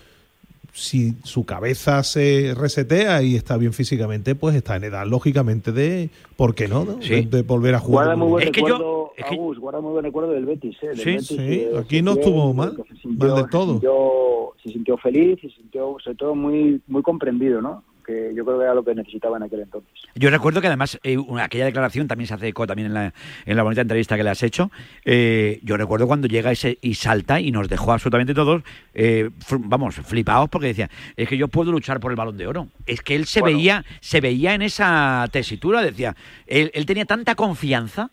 si 0.73 1.15
su 1.25 1.45
cabeza 1.45 2.03
se 2.05 2.55
resetea 2.57 3.23
y 3.23 3.35
está 3.35 3.57
bien 3.57 3.73
físicamente, 3.73 4.35
pues 4.35 4.55
está 4.55 4.77
en 4.77 4.85
edad, 4.85 5.07
lógicamente, 5.07 5.73
de, 5.73 6.11
¿por 6.37 6.55
qué 6.55 6.69
no? 6.69 6.85
no? 6.85 7.03
Sí. 7.03 7.23
De, 7.23 7.23
de 7.39 7.43
volver 7.43 7.75
a 7.75 7.79
jugar. 7.81 8.07
Guarda 8.07 8.17
muy 8.17 8.29
buen 8.29 8.45
Es 8.47 8.53
que 8.53 8.61
yo- 8.61 8.67
recuerdo, 8.67 8.99
Agus, 9.29 9.59
guarda 9.59 9.81
muy 9.81 9.93
buen 9.93 10.05
recuerdo 10.05 10.31
del 10.31 10.47
Betis, 10.47 10.77
¿eh? 10.83 10.89
Del 10.89 10.97
Sí, 10.99 11.11
Betis, 11.11 11.27
sí, 11.29 11.37
que 11.37 11.71
aquí 11.79 11.97
se 11.97 12.03
no 12.03 12.13
estuvo 12.13 12.55
mal, 12.55 12.77
se 12.89 12.97
sintió- 12.97 13.27
mal 13.29 13.35
del 13.37 13.45
se 13.45 13.51
todo. 13.51 13.73
sintió- 13.73 14.55
Se 14.63 14.73
sintió 14.73 14.97
feliz 14.99 15.39
y 15.43 15.49
se 15.51 15.57
sintió, 15.57 15.97
sobre 16.03 16.17
todo, 16.17 16.35
muy, 16.35 16.81
muy 16.89 17.03
comprendido, 17.03 17.61
¿no? 17.63 17.83
Que 18.09 18.33
yo 18.35 18.43
creo 18.43 18.57
que 18.59 18.65
era 18.65 18.73
lo 18.75 18.83
que 18.83 18.95
necesitaba 18.95 19.37
en 19.37 19.43
aquel 19.43 19.61
entonces. 19.61 19.93
Yo 20.15 20.31
recuerdo 20.31 20.63
que 20.63 20.67
además 20.69 20.99
eh, 21.03 21.19
una- 21.19 21.45
aquella 21.45 21.67
declaración 21.67 22.09
también 22.09 22.27
se 22.27 22.33
hace 22.33 22.49
eco 22.49 22.67
también 22.67 22.87
en 22.87 22.95
la, 22.95 23.13
en 23.45 23.55
la 23.57 23.63
bonita 23.63 23.83
entrevista 23.83 24.17
que 24.17 24.25
le 24.25 24.31
has 24.31 24.43
hecho. 24.43 24.71
Eh, 25.05 25.61
yo 25.63 25.77
recuerdo 25.77 26.07
cuando 26.07 26.27
llega 26.27 26.51
ese 26.51 26.79
y 26.81 26.95
salta 26.95 27.39
y 27.39 27.51
nos 27.53 27.69
dejó 27.69 27.93
absolutamente 27.93 28.33
todos, 28.33 28.63
eh, 28.95 29.29
vamos, 29.59 29.97
flipados 29.97 30.49
porque 30.49 30.69
decía, 30.69 30.89
es 31.19 31.29
que 31.29 31.37
yo 31.37 31.49
puedo 31.49 31.71
luchar 31.71 32.01
por 32.01 32.11
el 32.11 32.17
balón 32.17 32.39
de 32.39 32.47
oro. 32.47 32.69
Es 32.87 33.03
que 33.03 33.15
él 33.15 33.27
se 33.27 33.41
Bueno. 33.41 33.59
veía, 33.59 33.85
se 34.01 34.23
veía 34.23 34.55
en 34.55 34.63
esa 34.63 35.27
tesitura, 35.31 35.83
decía, 35.83 36.17
él, 36.47 36.71
él 36.73 36.87
tenía 36.87 37.05
tanta 37.05 37.35
confianza 37.35 38.11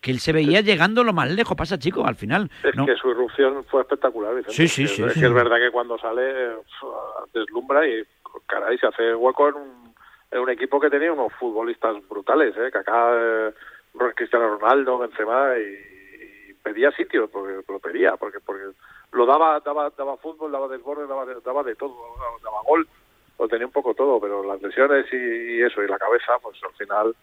que 0.00 0.10
él 0.10 0.18
se 0.20 0.32
veía 0.32 0.60
llegando 0.60 1.02
lo 1.04 1.12
más 1.12 1.30
lejos. 1.30 1.56
Pasa, 1.56 1.78
chico, 1.78 2.06
al 2.06 2.16
final. 2.16 2.50
Es 2.62 2.76
¿no? 2.76 2.84
que 2.86 2.94
su 2.96 3.10
irrupción 3.10 3.64
fue 3.70 3.80
espectacular. 3.82 4.34
Vicente. 4.34 4.54
Sí, 4.54 4.68
sí, 4.68 4.82
Es- 4.84 4.90
sí, 4.96 5.02
Es, 5.02 5.14
sí. 5.14 5.20
que 5.20 5.26
es 5.26 5.32
verdad 5.32 5.56
que 5.56 5.70
cuando 5.72 5.98
sale 5.98 6.22
eh, 6.22 6.50
deslumbra 7.34 7.86
y 7.86 8.02
caray 8.46 8.78
se 8.78 8.86
hace 8.86 9.14
hueco 9.14 9.48
en 9.48 9.54
un, 9.56 9.94
en 10.30 10.38
un 10.40 10.50
equipo 10.50 10.80
que 10.80 10.90
tenía 10.90 11.12
unos 11.12 11.32
futbolistas 11.34 11.96
brutales, 12.08 12.56
¿eh? 12.56 12.70
que 12.72 12.78
acá 12.78 13.10
eh, 13.14 13.52
Cristiano 14.14 14.58
Ronaldo, 14.58 14.98
Benzema 14.98 15.56
y, 15.58 16.50
y 16.50 16.54
pedía 16.54 16.90
sitio 16.92 17.28
porque 17.28 17.60
lo 17.68 17.78
pedía 17.78 18.16
porque 18.16 18.40
porque 18.40 18.64
lo 19.12 19.26
daba 19.26 19.60
daba 19.60 19.90
daba 19.96 20.16
fútbol, 20.18 20.52
daba 20.52 20.68
desborde, 20.68 21.06
daba 21.06 21.24
de, 21.26 21.36
daba 21.44 21.62
de 21.62 21.74
todo, 21.76 21.94
daba, 22.18 22.36
daba 22.42 22.62
gol, 22.66 22.86
lo 23.38 23.48
tenía 23.48 23.66
un 23.66 23.72
poco 23.72 23.94
todo, 23.94 24.20
pero 24.20 24.44
las 24.44 24.60
lesiones 24.60 25.06
y, 25.12 25.16
y 25.16 25.62
eso 25.62 25.82
y 25.82 25.88
la 25.88 25.98
cabeza, 25.98 26.32
pues 26.42 26.58
al 26.62 26.72
final 26.74 27.14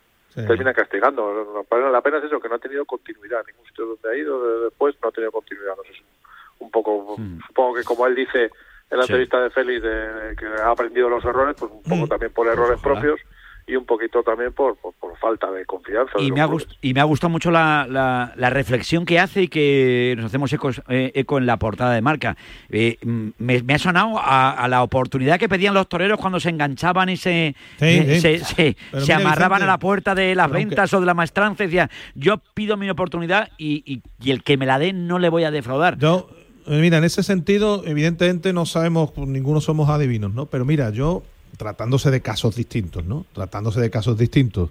termina 0.47 0.73
castigando. 0.73 1.63
La 1.91 2.01
pena 2.01 2.17
es 2.17 2.23
eso, 2.23 2.39
que 2.39 2.49
no 2.49 2.55
ha 2.55 2.59
tenido 2.59 2.85
continuidad. 2.85 3.43
Ningún 3.45 3.65
sitio 3.67 3.85
donde 3.85 4.09
ha 4.09 4.15
ido 4.15 4.41
de- 4.43 4.63
después 4.65 4.95
no 5.03 5.09
ha 5.09 5.11
tenido 5.11 5.31
continuidad. 5.31 5.75
No 5.77 5.83
sé, 5.83 5.91
un, 5.91 6.65
un 6.65 6.71
poco, 6.71 7.15
supongo 7.45 7.75
que 7.75 7.83
como 7.83 8.07
él 8.07 8.15
dice 8.15 8.49
en 8.93 8.99
la 8.99 9.05
Sí. 9.05 9.11
entrevista 9.13 9.41
de 9.41 9.49
Félix, 9.49 9.81
de, 9.83 10.35
que 10.37 10.45
ha 10.61 10.69
aprendido 10.69 11.09
los 11.09 11.25
errores, 11.25 11.55
pues 11.59 11.71
un 11.71 11.83
poco 11.83 12.07
también 12.07 12.31
por 12.31 12.47
errores 12.47 12.79
Ojalá. 12.79 13.01
propios 13.01 13.19
y 13.65 13.77
un 13.77 13.85
poquito 13.85 14.23
también 14.23 14.51
por, 14.51 14.75
por, 14.75 14.93
por 14.95 15.17
falta 15.17 15.49
de 15.49 15.65
confianza. 15.65 16.11
de 16.17 16.23
Y 16.25 16.29
los 16.31 16.35
me, 16.35 16.41
ha 16.41 16.49
y 16.81 16.93
me 16.93 16.99
ha 16.99 17.05
gustado 17.05 17.29
mucho 17.29 17.49
la, 17.49 17.87
la- 17.89 18.33
la 18.35 18.49
reflexión 18.49 19.05
que 19.05 19.21
hace 19.21 19.43
y 19.43 19.47
que 19.47 20.15
nos 20.17 20.25
hacemos 20.25 20.51
eco, 20.51 20.69
eh, 20.89 21.13
eco 21.15 21.37
en 21.37 21.45
la 21.45 21.55
portada 21.57 21.93
de 21.93 22.01
marca. 22.01 22.35
Eh, 22.69 22.97
mm, 23.01 23.27
me, 23.37 23.63
me 23.63 23.73
ha 23.75 23.79
sonado 23.79 24.19
a, 24.19 24.51
a 24.51 24.67
la 24.67 24.83
oportunidad 24.83 25.39
que 25.39 25.47
pedían 25.47 25.73
los 25.73 25.87
toreros 25.87 26.19
cuando 26.19 26.41
se 26.41 26.49
enganchaban 26.49 27.07
y 27.07 27.15
se, 27.15 27.55
Sí, 27.79 27.85
eh, 27.85 28.05
sí. 28.15 28.19
se, 28.19 28.37
se- 28.39 28.75
se 28.91 28.97
mira, 28.99 29.15
amarraban 29.15 29.59
Vicente, 29.59 29.63
a 29.63 29.67
la 29.67 29.79
puerta 29.79 30.13
de 30.13 30.35
las 30.35 30.47
aunque- 30.47 30.57
ventas 30.65 30.93
o 30.93 30.99
de 30.99 31.05
la 31.05 31.13
maestranza 31.13 31.63
y 31.63 31.67
decía, 31.67 31.89
yo 32.15 32.39
pido 32.53 32.75
mi 32.75 32.89
oportunidad 32.89 33.49
y, 33.57 33.81
y- 33.85 34.01
y 34.21 34.31
el 34.31 34.43
que 34.43 34.57
me 34.57 34.65
la 34.65 34.77
dé 34.77 34.91
no 34.91 35.19
le 35.19 35.29
voy 35.29 35.45
a 35.45 35.51
defraudar. 35.51 35.97
Yo, 35.97 36.29
mira, 36.67 36.97
en 36.97 37.03
ese 37.03 37.23
sentido, 37.23 37.83
evidentemente 37.85 38.53
no 38.53 38.65
sabemos, 38.65 39.11
pues, 39.11 39.27
ninguno 39.27 39.61
somos 39.61 39.89
adivinos, 39.89 40.33
¿no? 40.33 40.45
Pero 40.47 40.65
mira, 40.65 40.89
yo, 40.91 41.23
tratándose 41.57 42.11
de 42.11 42.21
casos 42.21 42.55
distintos, 42.55 43.05
¿no? 43.05 43.25
Tratándose 43.33 43.79
de 43.81 43.89
casos 43.89 44.17
distintos, 44.17 44.69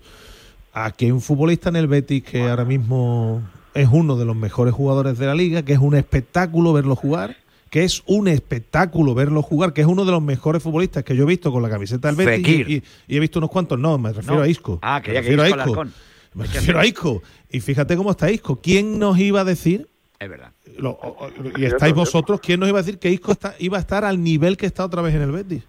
aquí 0.72 1.06
hay 1.06 1.10
un 1.12 1.20
futbolista 1.20 1.68
en 1.68 1.76
el 1.76 1.86
Betis 1.86 2.22
que 2.24 2.48
ahora 2.48 2.64
mismo 2.64 3.42
es 3.74 3.88
uno 3.90 4.16
de 4.16 4.24
los 4.24 4.36
mejores 4.36 4.74
jugadores 4.74 5.18
de 5.18 5.26
la 5.26 5.34
liga, 5.34 5.62
que 5.62 5.72
es 5.72 5.78
un 5.78 5.94
espectáculo 5.94 6.72
verlo 6.72 6.96
jugar, 6.96 7.36
que 7.70 7.84
es 7.84 8.02
un 8.06 8.28
espectáculo 8.28 9.14
verlo 9.14 9.40
jugar, 9.42 9.72
que 9.72 9.80
es 9.80 9.86
uno 9.86 10.04
de 10.04 10.12
los 10.12 10.22
mejores 10.22 10.62
futbolistas 10.62 11.04
que 11.04 11.16
yo 11.16 11.22
he 11.24 11.26
visto 11.26 11.50
con 11.52 11.62
la 11.62 11.70
camiseta 11.70 12.08
del 12.12 12.16
Betis 12.26 12.46
y, 12.68 12.72
y- 12.74 12.82
y 13.08 13.16
he 13.16 13.20
visto 13.20 13.38
unos 13.38 13.50
cuantos, 13.50 13.78
no, 13.78 13.96
me 13.98 14.12
refiero 14.12 14.36
No. 14.36 14.42
a 14.42 14.48
Isco. 14.48 14.78
Ah, 14.82 15.00
que 15.02 15.12
refiero 15.12 15.42
a 15.42 15.48
Isco. 15.48 15.84
Me 16.34 16.44
que 16.44 16.54
refiero 16.54 16.80
a. 16.80 16.86
Isco. 16.86 17.22
Y 17.50 17.60
fíjate 17.60 17.96
cómo 17.96 18.10
está 18.10 18.30
Isco. 18.30 18.60
¿Quién 18.62 18.98
nos 18.98 19.18
iba 19.18 19.40
a 19.40 19.44
decir 19.44 19.88
Es 20.22 20.28
verdad. 20.28 20.52
lo- 20.78 20.90
o- 20.90 21.26
o- 21.26 21.58
y 21.58 21.64
estáis 21.64 21.94
vosotros, 21.94 22.40
¿quién 22.40 22.60
nos 22.60 22.68
iba 22.68 22.78
a 22.78 22.82
decir 22.82 22.98
que 22.98 23.10
Isco 23.10 23.32
está, 23.32 23.54
iba 23.58 23.76
a 23.76 23.80
estar 23.80 24.04
al 24.04 24.22
nivel 24.22 24.56
que 24.56 24.66
está 24.66 24.84
otra 24.84 25.02
vez 25.02 25.14
en 25.14 25.22
el 25.22 25.32
Betis? 25.32 25.62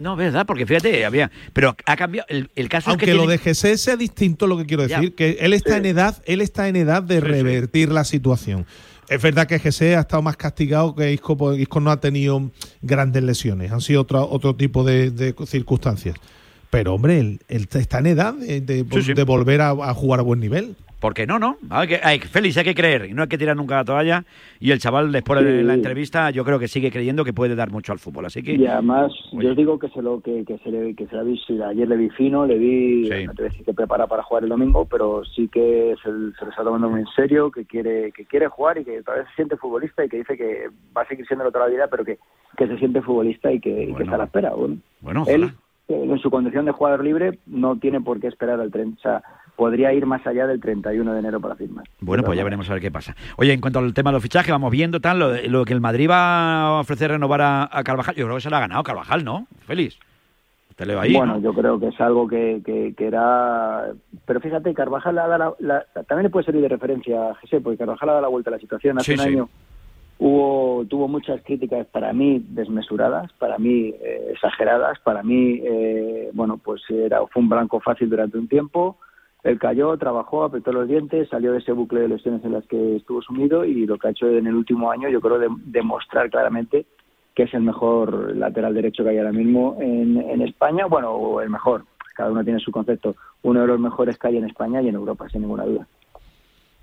No, 0.00 0.16
verdad, 0.16 0.44
porque 0.44 0.66
fíjate, 0.66 1.04
había. 1.04 1.30
Pero 1.52 1.76
ha 1.86 1.96
cambiado. 1.96 2.26
El, 2.28 2.50
el 2.56 2.68
caso 2.68 2.90
Aunque 2.90 3.04
es 3.04 3.10
que. 3.12 3.14
lo 3.14 3.20
tiene- 3.22 3.32
de 3.34 3.38
Jesé 3.38 3.78
sea 3.78 3.96
distinto, 3.96 4.48
lo 4.48 4.56
que 4.58 4.66
quiero 4.66 4.84
Ya. 4.86 4.96
decir, 4.98 5.14
que 5.14 5.36
él 5.40 5.52
está 5.52 5.76
en 5.76 5.86
edad, 5.86 6.20
él 6.26 6.40
está 6.40 6.66
en 6.68 6.74
edad 6.76 7.02
de 7.02 7.20
revertir 7.20 7.92
la 7.92 8.02
situación. 8.04 8.66
Es 9.08 9.22
verdad 9.22 9.46
que 9.46 9.58
Jesé 9.60 9.94
ha 9.96 10.00
estado 10.00 10.22
más 10.22 10.36
castigado 10.36 10.94
que 10.96 11.12
Isco, 11.12 11.36
porque 11.36 11.60
Isco 11.62 11.78
no 11.78 11.90
ha 11.92 12.00
tenido 12.00 12.50
grandes 12.82 13.22
lesiones, 13.22 13.70
han 13.70 13.80
sido 13.82 14.00
otro, 14.00 14.28
otro 14.28 14.56
tipo 14.56 14.82
de, 14.82 15.10
de 15.12 15.34
circunstancias. 15.46 16.16
Pero 16.70 16.94
hombre, 16.94 17.20
él, 17.20 17.40
él 17.48 17.68
está 17.72 17.98
en 18.00 18.06
edad 18.06 18.34
de, 18.34 18.60
de- 18.62 18.84
Sí, 18.92 19.02
sí. 19.02 19.14
de 19.14 19.22
volver 19.22 19.60
a, 19.60 19.70
a 19.70 19.94
jugar 19.94 20.18
a 20.18 20.22
buen 20.24 20.40
nivel. 20.40 20.74
Porque 21.04 21.26
no, 21.26 21.38
no. 21.38 21.58
Hay 21.68 21.86
que, 21.86 22.00
hay, 22.02 22.18
Félix, 22.18 22.56
hay 22.56 22.64
que 22.64 22.74
creer. 22.74 23.04
Y 23.10 23.12
no 23.12 23.20
hay 23.20 23.28
que 23.28 23.36
tirar 23.36 23.54
nunca 23.54 23.74
la 23.76 23.84
toalla. 23.84 24.24
Y 24.58 24.70
el 24.70 24.78
chaval, 24.78 25.12
después 25.12 25.44
de 25.44 25.62
la 25.62 25.74
entrevista, 25.74 26.30
yo 26.30 26.46
creo 26.46 26.58
que 26.58 26.66
sigue 26.66 26.90
creyendo 26.90 27.26
que 27.26 27.34
puede 27.34 27.54
dar 27.54 27.70
mucho 27.70 27.92
al 27.92 27.98
fútbol. 27.98 28.24
Así 28.24 28.42
que. 28.42 28.54
Y 28.54 28.66
además, 28.66 29.12
yo 29.32 29.50
os 29.50 29.54
digo 29.58 29.78
que 29.78 29.90
se 29.90 30.00
lo 30.00 30.22
que, 30.22 30.46
que 30.46 30.56
se 30.64 30.70
le 30.70 30.94
que 30.94 31.06
se 31.06 31.14
la 31.14 31.22
vi, 31.22 31.38
ayer 31.62 31.86
le 31.86 31.98
vi 31.98 32.08
fino, 32.08 32.46
le 32.46 32.56
vi, 32.56 33.04
Sí. 33.10 33.26
no 33.26 33.34
te 33.34 33.42
voy 33.42 33.48
a 33.48 33.50
decir 33.50 33.66
que 33.66 33.74
prepara 33.74 34.06
para 34.06 34.22
jugar 34.22 34.44
el 34.44 34.48
domingo, 34.48 34.86
pero 34.86 35.22
sí 35.26 35.46
que 35.48 35.94
se, 36.02 36.08
se 36.08 36.44
lo 36.46 36.50
está 36.50 36.64
tomando 36.64 36.88
muy 36.88 37.00
en 37.00 37.06
serio, 37.14 37.50
que 37.50 37.66
quiere 37.66 38.10
que 38.12 38.24
quiere 38.24 38.48
jugar 38.48 38.78
y 38.78 38.84
que 38.86 39.02
todavía 39.02 39.28
se 39.28 39.34
siente 39.34 39.58
futbolista 39.58 40.06
y 40.06 40.08
que 40.08 40.16
dice 40.16 40.38
que 40.38 40.70
va 40.96 41.02
a 41.02 41.06
seguir 41.06 41.26
siendo 41.26 41.44
toda 41.52 41.66
la 41.66 41.70
vida, 41.70 41.86
pero 41.90 42.02
que, 42.06 42.18
que 42.56 42.66
se 42.66 42.78
siente 42.78 43.02
futbolista 43.02 43.52
y 43.52 43.60
que, 43.60 43.90
y 43.90 43.94
que 43.94 44.04
está 44.04 44.14
a 44.14 44.18
la 44.20 44.24
espera. 44.24 44.54
Bueno, 44.54 44.78
Bueno, 45.02 45.24
él 45.28 45.50
eh, 45.88 46.02
en 46.02 46.18
su 46.18 46.30
condición 46.30 46.64
de 46.64 46.72
jugador 46.72 47.04
libre 47.04 47.38
no 47.44 47.76
tiene 47.76 48.00
por 48.00 48.18
qué 48.20 48.28
esperar 48.28 48.58
al 48.58 48.70
tren, 48.70 48.94
o 48.96 49.00
sea, 49.02 49.22
podría 49.56 49.92
ir 49.92 50.04
más 50.06 50.26
allá 50.26 50.46
del 50.46 50.60
31 50.60 51.12
de 51.12 51.18
enero 51.20 51.40
para 51.40 51.54
firmar. 51.54 51.84
Bueno, 52.00 52.22
pues 52.24 52.36
ya 52.36 52.44
veremos 52.44 52.68
a 52.68 52.72
ver 52.74 52.82
qué 52.82 52.90
pasa. 52.90 53.14
Oye, 53.36 53.52
en 53.52 53.60
cuanto 53.60 53.78
al 53.78 53.94
tema 53.94 54.10
de 54.10 54.14
los 54.14 54.22
fichajes, 54.22 54.50
vamos 54.50 54.70
viendo 54.70 55.00
tal, 55.00 55.18
lo, 55.18 55.32
lo 55.48 55.64
que 55.64 55.72
el 55.72 55.80
Madrid 55.80 56.08
va 56.10 56.62
a 56.66 56.80
ofrecer 56.80 57.10
renovar 57.10 57.40
a, 57.42 57.68
a 57.70 57.84
Carvajal. 57.84 58.14
Yo 58.16 58.24
creo 58.24 58.36
que 58.36 58.42
se 58.42 58.50
lo 58.50 58.56
ha 58.56 58.60
ganado 58.60 58.82
Carvajal, 58.82 59.24
¿no? 59.24 59.46
Félix. 59.66 59.98
Te 60.76 60.86
leo 60.86 61.00
ahí. 61.00 61.12
bueno, 61.14 61.34
¿no? 61.34 61.40
yo 61.40 61.54
creo 61.54 61.78
que 61.78 61.86
es 61.86 62.00
algo 62.00 62.26
que, 62.26 62.60
que, 62.66 62.94
que 62.96 63.06
era... 63.06 63.92
Pero 64.26 64.40
fíjate, 64.40 64.74
Carvajal 64.74 65.16
ha 65.20 65.28
dado 65.28 65.56
la, 65.60 65.84
la- 65.94 66.02
también 66.02 66.24
le 66.24 66.30
puede 66.30 66.46
servir 66.46 66.62
de 66.62 66.68
referencia 66.68 67.30
a 67.30 67.34
José, 67.36 67.60
porque 67.60 67.78
Carvajal 67.78 68.08
ha 68.08 68.12
dado 68.14 68.22
la 68.22 68.28
vuelta 68.28 68.50
a 68.50 68.54
la 68.54 68.58
situación. 68.58 68.98
Hace 68.98 69.12
Sí, 69.14 69.20
un 69.20 69.24
sí. 69.24 69.28
año 69.34 69.48
hubo 70.18 70.84
tuvo 70.88 71.08
muchas 71.08 71.40
críticas 71.42 71.86
para 71.88 72.12
mí 72.12 72.44
desmesuradas, 72.48 73.32
para 73.34 73.58
mí 73.58 73.94
eh, 74.00 74.30
exageradas, 74.32 74.98
para 75.00 75.22
mí, 75.22 75.60
eh, 75.62 76.30
bueno, 76.32 76.56
pues 76.58 76.82
era 76.90 77.20
fue 77.26 77.42
un 77.42 77.48
blanco 77.48 77.80
fácil 77.80 78.08
durante 78.10 78.38
un 78.38 78.48
tiempo. 78.48 78.98
Él 79.44 79.58
cayó, 79.58 79.96
trabajó, 79.98 80.42
apretó 80.42 80.72
los 80.72 80.88
dientes, 80.88 81.28
salió 81.28 81.52
de 81.52 81.58
ese 81.58 81.72
bucle 81.72 82.00
de 82.00 82.08
lesiones 82.08 82.42
en 82.44 82.52
las 82.52 82.66
que 82.66 82.96
estuvo 82.96 83.20
sumido 83.20 83.66
y 83.66 83.84
lo 83.84 83.98
que 83.98 84.08
ha 84.08 84.10
hecho 84.10 84.26
en 84.26 84.46
el 84.46 84.54
último 84.54 84.90
año, 84.90 85.10
yo 85.10 85.20
creo, 85.20 85.38
de, 85.38 85.48
demostrar 85.66 86.30
claramente 86.30 86.86
que 87.34 87.42
es 87.42 87.52
el 87.52 87.60
mejor 87.60 88.34
lateral 88.34 88.72
derecho 88.72 89.04
que 89.04 89.10
hay 89.10 89.18
ahora 89.18 89.32
mismo 89.32 89.76
en, 89.80 90.40
España, 90.40 90.86
bueno, 90.86 91.10
o 91.10 91.40
el 91.42 91.50
mejor, 91.50 91.84
cada 92.14 92.30
uno 92.30 92.42
tiene 92.42 92.60
su 92.60 92.70
concepto, 92.70 93.16
uno 93.42 93.60
de 93.60 93.66
los 93.66 93.80
mejores 93.80 94.16
que 94.16 94.28
hay 94.28 94.36
en 94.38 94.44
España 94.44 94.80
y 94.80 94.88
en 94.88 94.94
Europa, 94.94 95.28
sin 95.28 95.42
ninguna 95.42 95.64
duda. 95.64 95.86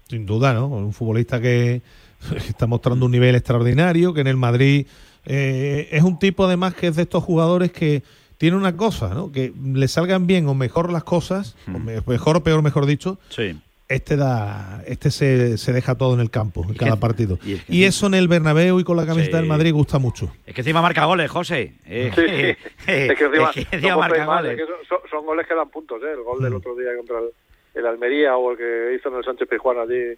Sin 0.08 0.26
duda, 0.26 0.54
¿no? 0.54 0.68
Un 0.68 0.94
futbolista 0.94 1.42
que 1.42 1.82
está 2.36 2.68
mostrando 2.68 3.06
un 3.06 3.12
nivel 3.12 3.34
extraordinario, 3.34 4.14
que 4.14 4.22
en 4.22 4.28
el 4.28 4.38
Madrid 4.38 4.86
eh, 5.26 5.88
es 5.92 6.04
un 6.04 6.20
tipo 6.20 6.46
además 6.46 6.76
que 6.76 6.88
es 6.88 6.96
de 6.96 7.04
estos 7.04 7.24
jugadores 7.24 7.72
que 7.72 8.04
tiene 8.42 8.58
una 8.58 8.76
cosa, 8.76 9.14
¿no? 9.14 9.32
Que 9.32 9.54
le 9.64 9.88
salgan 9.88 10.26
bien 10.26 10.48
o 10.48 10.56
mejor 10.56 10.92
las 10.92 11.04
cosas, 11.04 11.56
o 11.68 11.78
me- 11.78 12.02
mejor 12.08 12.38
o 12.38 12.44
peor, 12.44 12.64
mejor 12.64 12.88
dicho. 12.88 13.20
Sí. 13.30 13.56
Este 13.88 14.16
da, 14.16 14.82
este 14.88 15.12
se, 15.12 15.60
se 15.60 15.72
deja 15.74 15.94
todo 15.94 16.16
en 16.16 16.22
el 16.22 16.32
campo, 16.32 16.66
en 16.68 16.74
cada 16.74 16.94
que- 16.96 16.98
partido. 17.02 17.38
y 17.46 17.52
Y, 17.52 17.54
es 17.54 17.64
que- 17.66 17.86
eso 17.86 18.08
en 18.08 18.16
el 18.16 18.28
Bernabéu 18.28 18.80
y 18.80 18.84
con 18.84 18.98
la 18.98 19.06
camiseta 19.06 19.38
Sí. 19.38 19.42
del 19.44 19.48
Madrid 19.50 19.72
gusta 19.74 20.00
mucho. 20.00 20.32
Es 20.48 20.56
que 20.56 20.62
encima 20.62 20.82
marca 20.82 21.06
goles, 21.06 21.30
José. 21.30 21.76
Eh, 21.86 22.12
Sí, 22.16 22.22
sí. 22.22 22.68
es 22.92 23.16
que 23.18 23.26
encima, 23.26 23.52
es 23.54 23.68
que 23.68 23.76
encima 23.76 23.98
marca 23.98 24.26
goles. 24.26 24.52
es 24.54 24.58
que 24.58 24.88
son, 24.90 24.98
son- 25.12 25.26
goles 25.28 25.46
que 25.46 25.54
dan 25.54 25.70
puntos, 25.70 26.02
¿eh? 26.02 26.12
El 26.14 26.24
gol 26.24 26.40
Mm. 26.40 26.44
del 26.44 26.54
otro 26.56 26.76
día 26.76 26.90
contra 26.98 27.20
el, 27.20 27.30
el 27.76 27.86
Almería 27.86 28.36
o 28.38 28.52
el 28.54 28.58
que 28.58 28.96
hizo 28.98 29.10
en 29.10 29.18
el 29.18 29.24
Sánchez 29.24 29.48
Pizjuán 29.48 29.78
allí 29.78 30.18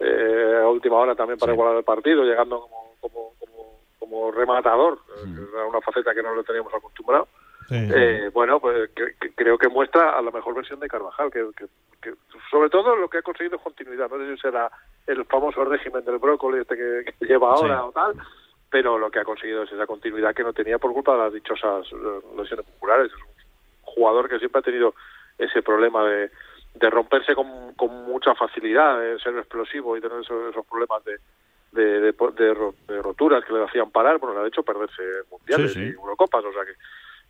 eh, 0.00 0.60
a 0.64 0.66
última 0.68 0.96
hora 0.96 1.14
también 1.14 1.38
para 1.38 1.52
igualar 1.52 1.76
el 1.76 1.84
partido, 1.84 2.24
llegando 2.24 2.58
como, 2.60 2.94
como, 3.00 3.32
como, 3.38 3.78
como 3.98 4.32
rematador, 4.32 4.98
eh, 5.22 5.26
Mm. 5.26 5.34
que 5.36 5.40
era 5.54 5.66
una 5.66 5.80
faceta 5.82 6.12
que 6.14 6.22
no 6.22 6.34
lo 6.34 6.42
teníamos 6.42 6.72
acostumbrado. 6.74 7.28
Sí. 7.70 7.88
Eh, 7.94 8.30
bueno, 8.34 8.58
pues 8.60 8.90
que- 8.90 9.14
que 9.20 9.32
creo 9.32 9.56
que 9.56 9.68
muestra 9.68 10.18
a 10.18 10.22
la 10.22 10.30
mejor 10.32 10.54
versión 10.54 10.80
de 10.80 10.88
Carvajal, 10.88 11.30
que, 11.30 11.46
sobre 12.50 12.68
todo 12.68 12.96
lo 12.96 13.08
que 13.08 13.18
ha 13.18 13.22
conseguido 13.22 13.56
es 13.56 13.62
continuidad. 13.62 14.10
No 14.10 14.18
sé 14.18 14.34
si 14.34 14.40
será 14.40 14.70
el 15.06 15.24
famoso 15.26 15.64
régimen 15.64 16.04
del 16.04 16.18
brócoli 16.18 16.58
este 16.60 16.76
que, 16.76 17.14
lleva 17.26 17.52
ahora 17.52 17.76
Sí. 17.78 17.84
o 17.86 17.92
tal, 17.92 18.14
pero 18.70 18.98
lo 18.98 19.10
que 19.10 19.20
ha 19.20 19.24
conseguido 19.24 19.62
es 19.62 19.72
esa 19.72 19.86
continuidad 19.86 20.34
que 20.34 20.42
no 20.42 20.52
tenía 20.52 20.78
por 20.78 20.92
culpa 20.92 21.12
de 21.12 21.18
las 21.18 21.32
dichosas 21.32 21.86
eh, 21.92 22.20
lesiones 22.36 22.66
musculares. 22.66 23.06
Es 23.12 23.18
un 23.18 23.28
jugador 23.82 24.28
que 24.28 24.38
siempre 24.40 24.58
ha 24.58 24.62
tenido 24.62 24.94
ese 25.38 25.62
problema 25.62 26.04
de, 26.04 26.30
de 26.74 26.90
romperse 26.90 27.34
con, 27.36 27.74
con 27.74 27.88
mucha 28.04 28.34
facilidad, 28.34 28.98
de 29.00 29.18
ser 29.20 29.36
explosivo 29.38 29.96
y 29.96 30.00
tener 30.00 30.20
esos, 30.20 30.50
esos 30.50 30.66
problemas 30.66 31.04
de, 31.04 31.18
de, 31.72 32.00
de, 32.00 32.12
de 32.12 32.54
ro- 32.54 32.74
de 32.88 33.00
roturas 33.02 33.44
que 33.44 33.52
le 33.52 33.62
hacían 33.64 33.90
parar, 33.92 34.18
bueno, 34.18 34.36
le 34.38 34.44
ha 34.44 34.48
hecho 34.48 34.62
perderse 34.64 35.02
mundiales 35.30 35.72
Sí, 35.72 35.78
sí. 35.80 35.86
y 35.86 35.92
Eurocopas, 35.92 36.44
o 36.44 36.52
sea 36.52 36.64
que 36.64 36.72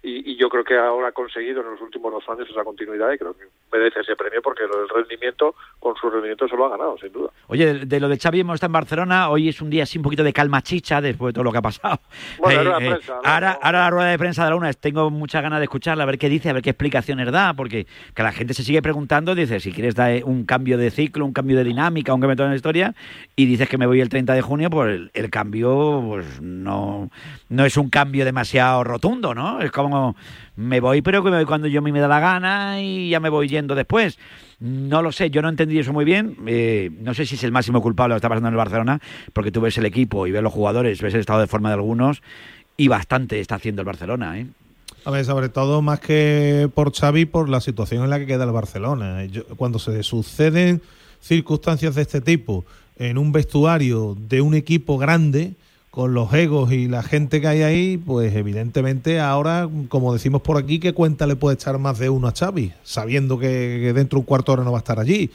y, 0.02 0.32
y 0.32 0.36
yo 0.36 0.48
creo 0.48 0.64
que 0.64 0.78
ahora 0.78 1.08
ha 1.08 1.12
conseguido 1.12 1.60
en 1.60 1.72
los 1.72 1.80
últimos 1.80 2.10
dos 2.10 2.24
años 2.28 2.48
esa 2.48 2.64
continuidad 2.64 3.12
y 3.12 3.18
creo 3.18 3.34
que 3.34 3.44
merece 3.70 4.00
ese 4.00 4.16
premio 4.16 4.40
porque 4.42 4.62
lo 4.62 4.78
del 4.80 4.88
rendimiento, 4.88 5.54
con 5.78 5.94
su 5.96 6.08
rendimiento 6.08 6.48
se 6.48 6.56
lo 6.56 6.66
ha 6.66 6.70
ganado, 6.70 6.96
sin 6.98 7.12
duda. 7.12 7.30
Oye, 7.48 7.66
de, 7.66 7.86
de 7.86 8.00
lo 8.00 8.08
de 8.08 8.18
Xavi 8.18 8.40
hemos 8.40 8.54
estado 8.54 8.68
en 8.68 8.72
Barcelona, 8.72 9.28
hoy 9.28 9.48
es 9.48 9.60
un 9.60 9.68
día 9.68 9.82
así 9.82 9.98
un 9.98 10.04
poquito 10.04 10.24
de 10.24 10.32
calma 10.32 10.62
chicha 10.62 11.00
después 11.00 11.30
de 11.30 11.34
todo 11.34 11.44
lo 11.44 11.52
que 11.52 11.58
ha 11.58 11.62
pasado. 11.62 12.00
Bueno, 12.38 12.62
era 12.62 12.70
la 12.70 12.76
prensa, 12.78 13.14
¿no? 13.14 13.20
ahora, 13.24 13.58
ahora 13.60 13.78
la 13.80 13.90
rueda 13.90 14.10
de 14.10 14.18
prensa 14.18 14.44
de 14.44 14.50
la 14.50 14.56
una, 14.56 14.72
tengo 14.72 15.10
muchas 15.10 15.42
ganas 15.42 15.58
de 15.58 15.64
escucharla, 15.64 16.04
a 16.04 16.06
ver 16.06 16.18
qué 16.18 16.28
dice, 16.28 16.48
a 16.48 16.52
ver 16.54 16.62
qué 16.62 16.70
explicaciones 16.70 17.30
da, 17.30 17.52
porque 17.52 17.86
que 18.14 18.22
la 18.22 18.32
gente 18.32 18.54
se 18.54 18.62
sigue 18.62 18.80
preguntando, 18.80 19.34
dice, 19.34 19.60
si 19.60 19.72
quieres 19.72 19.94
dar 19.94 20.24
un 20.24 20.44
cambio 20.44 20.78
de 20.78 20.90
ciclo, 20.90 21.26
un 21.26 21.32
cambio 21.32 21.58
de 21.58 21.64
dinámica, 21.64 22.14
un 22.14 22.20
cambio 22.20 22.30
de 22.30 22.36
toda 22.36 22.48
la 22.48 22.56
historia, 22.56 22.94
y 23.36 23.44
dices 23.44 23.68
que 23.68 23.76
me 23.76 23.86
voy 23.86 24.00
el 24.00 24.08
30 24.08 24.32
de 24.32 24.40
junio, 24.40 24.70
pues 24.70 24.94
el, 24.94 25.10
el 25.12 25.30
cambio 25.30 26.02
pues 26.06 26.40
no, 26.40 27.10
no 27.48 27.64
es 27.64 27.76
un 27.76 27.90
cambio 27.90 28.24
demasiado 28.24 28.82
rotundo, 28.84 29.34
¿no? 29.34 29.60
Es 29.60 29.70
como 29.70 29.89
me 30.56 30.80
voy, 30.80 31.02
pero 31.02 31.22
que 31.22 31.30
me 31.30 31.36
voy 31.36 31.46
cuando 31.46 31.66
yo 31.68 31.82
me 31.82 31.98
da 31.98 32.08
la 32.08 32.20
gana 32.20 32.80
y 32.80 33.08
ya 33.10 33.20
me 33.20 33.28
voy 33.28 33.48
yendo 33.48 33.74
después. 33.74 34.18
No 34.60 35.00
lo 35.02 35.10
sé, 35.12 35.30
yo 35.30 35.40
no 35.42 35.48
entendí 35.48 35.78
eso 35.78 35.92
muy 35.92 36.04
bien. 36.04 36.36
Eh, 36.46 36.90
no 37.00 37.14
sé 37.14 37.24
si 37.26 37.34
es 37.36 37.44
el 37.44 37.52
máximo 37.52 37.80
culpable 37.80 38.10
lo 38.12 38.16
que 38.16 38.18
está 38.18 38.28
pasando 38.28 38.48
en 38.48 38.54
el 38.54 38.58
Barcelona, 38.58 39.00
porque 39.32 39.50
tú 39.50 39.60
ves 39.62 39.76
el 39.78 39.86
equipo 39.86 40.26
y 40.26 40.32
ves 40.32 40.42
los 40.42 40.52
jugadores, 40.52 41.00
ves 41.00 41.14
el 41.14 41.20
estado 41.20 41.40
de 41.40 41.46
forma 41.46 41.70
de 41.70 41.76
algunos 41.76 42.22
y 42.76 42.88
bastante 42.88 43.40
está 43.40 43.54
haciendo 43.54 43.82
el 43.82 43.86
Barcelona. 43.86 44.38
¿eh? 44.38 44.46
A 45.06 45.10
ver, 45.10 45.24
sobre 45.24 45.48
todo 45.48 45.80
más 45.80 46.00
que 46.00 46.68
por 46.74 46.92
Xavi, 46.92 47.24
por 47.24 47.48
la 47.48 47.60
situación 47.62 48.04
en 48.04 48.10
la 48.10 48.18
que 48.18 48.26
queda 48.26 48.44
el 48.44 48.52
Barcelona. 48.52 49.24
Yo- 49.24 49.44
cuando 49.56 49.78
se 49.78 50.02
suceden 50.02 50.82
circunstancias 51.20 51.94
de 51.94 52.02
este 52.02 52.20
tipo 52.20 52.64
en 52.98 53.16
un 53.16 53.32
vestuario 53.32 54.16
de 54.28 54.42
un 54.42 54.54
equipo 54.54 54.98
grande, 54.98 55.54
con 55.90 56.14
los 56.14 56.32
egos 56.32 56.72
y 56.72 56.86
la 56.86 57.02
gente 57.02 57.40
que 57.40 57.48
hay 57.48 57.62
ahí, 57.62 57.96
pues 57.96 58.34
evidentemente 58.34 59.20
ahora, 59.20 59.68
como 59.88 60.12
decimos 60.12 60.42
por 60.42 60.56
aquí, 60.56 60.78
¿qué 60.78 60.92
cuenta 60.92 61.26
le 61.26 61.36
puede 61.36 61.54
echar 61.54 61.78
más 61.78 61.98
de 61.98 62.08
uno 62.08 62.28
a 62.28 62.32
Xavi? 62.32 62.72
Sabiendo 62.84 63.38
que, 63.38 63.80
que 63.82 63.92
dentro 63.92 64.16
de 64.16 64.20
un 64.20 64.26
cuarto 64.26 64.52
de 64.52 64.54
hora 64.54 64.64
no 64.64 64.72
va 64.72 64.78
a 64.78 64.80
estar 64.80 65.00
allí. 65.00 65.30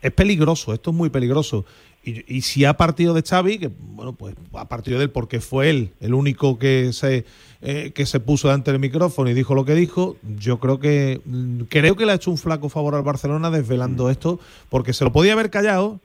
Es 0.00 0.12
peligroso, 0.12 0.72
esto 0.72 0.90
es 0.90 0.96
muy 0.96 1.10
peligroso. 1.10 1.64
Y, 2.04 2.32
y 2.32 2.42
si 2.42 2.64
ha 2.64 2.76
partido 2.76 3.12
de 3.12 3.22
Xavi, 3.22 3.58
que 3.58 3.70
bueno, 3.94 4.12
pues 4.12 4.36
ha 4.54 4.68
partido 4.68 4.98
de 4.98 5.04
él 5.04 5.10
porque 5.10 5.40
fue 5.40 5.68
él 5.68 5.90
el 6.00 6.14
único 6.14 6.58
que 6.58 6.92
se 6.92 7.24
eh, 7.60 7.90
que 7.92 8.06
se 8.06 8.20
puso 8.20 8.46
delante 8.46 8.70
del 8.70 8.80
micrófono 8.80 9.28
y 9.30 9.34
dijo 9.34 9.52
lo 9.56 9.64
que 9.64 9.74
dijo, 9.74 10.16
yo 10.38 10.60
creo 10.60 10.78
que 10.78 11.20
mm, 11.24 11.62
creo 11.62 11.96
que 11.96 12.06
le 12.06 12.12
ha 12.12 12.14
hecho 12.14 12.30
un 12.30 12.38
flaco 12.38 12.68
favor 12.68 12.94
al 12.94 13.02
Barcelona 13.02 13.50
desvelando 13.50 14.10
esto, 14.10 14.38
porque 14.68 14.92
se 14.92 15.02
lo 15.02 15.10
podía 15.10 15.32
haber 15.32 15.50
callado 15.50 15.98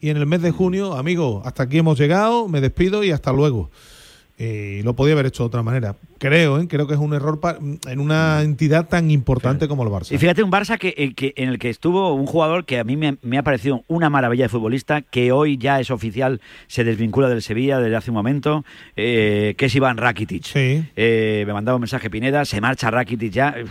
y 0.00 0.10
en 0.10 0.16
el 0.16 0.26
mes 0.26 0.42
de 0.42 0.50
junio, 0.50 0.94
amigo, 0.94 1.42
hasta 1.44 1.64
aquí 1.64 1.78
hemos 1.78 1.98
llegado, 1.98 2.48
me 2.48 2.60
despido 2.60 3.04
y 3.04 3.10
hasta 3.10 3.32
luego. 3.32 3.70
Y 4.42 4.82
lo 4.84 4.96
podía 4.96 5.12
haber 5.12 5.26
hecho 5.26 5.42
de 5.42 5.48
otra 5.48 5.62
manera. 5.62 5.96
Creo, 6.16 6.58
¿eh? 6.58 6.66
creo 6.66 6.86
que 6.86 6.94
es 6.94 6.98
un 7.00 7.12
error 7.12 7.38
en 7.86 8.00
una 8.00 8.40
entidad 8.40 8.88
tan 8.88 9.10
importante 9.10 9.68
como 9.68 9.82
el 9.82 9.90
Barça. 9.90 10.12
Y 10.14 10.18
fíjate, 10.18 10.42
un 10.42 10.50
Barça 10.50 10.78
que, 10.78 10.94
eh, 10.96 11.12
que- 11.14 11.34
en 11.36 11.50
el 11.50 11.58
que 11.58 11.68
estuvo 11.68 12.14
un 12.14 12.24
jugador 12.24 12.64
que 12.64 12.78
a 12.78 12.84
mí 12.84 12.96
me, 12.96 13.18
me 13.20 13.36
ha 13.36 13.42
parecido 13.42 13.84
una 13.86 14.08
maravilla 14.08 14.44
de 14.44 14.48
futbolista, 14.48 15.02
que 15.02 15.30
hoy 15.30 15.58
ya 15.58 15.78
es 15.78 15.90
oficial, 15.90 16.40
se 16.68 16.84
desvincula 16.84 17.28
del 17.28 17.42
Sevilla 17.42 17.80
desde 17.80 17.96
hace 17.96 18.10
un 18.12 18.14
momento, 18.14 18.64
eh, 18.96 19.54
que 19.58 19.66
es 19.66 19.74
Iván 19.74 19.98
Rakitic. 19.98 20.46
Eh, 20.96 21.44
me 21.46 21.52
mandaba 21.52 21.76
un 21.76 21.82
mensaje 21.82 22.08
Pineda, 22.08 22.46
se 22.46 22.62
marcha 22.62 22.90
Rakitic 22.90 23.30
ya. 23.32 23.54
Uf. 23.62 23.70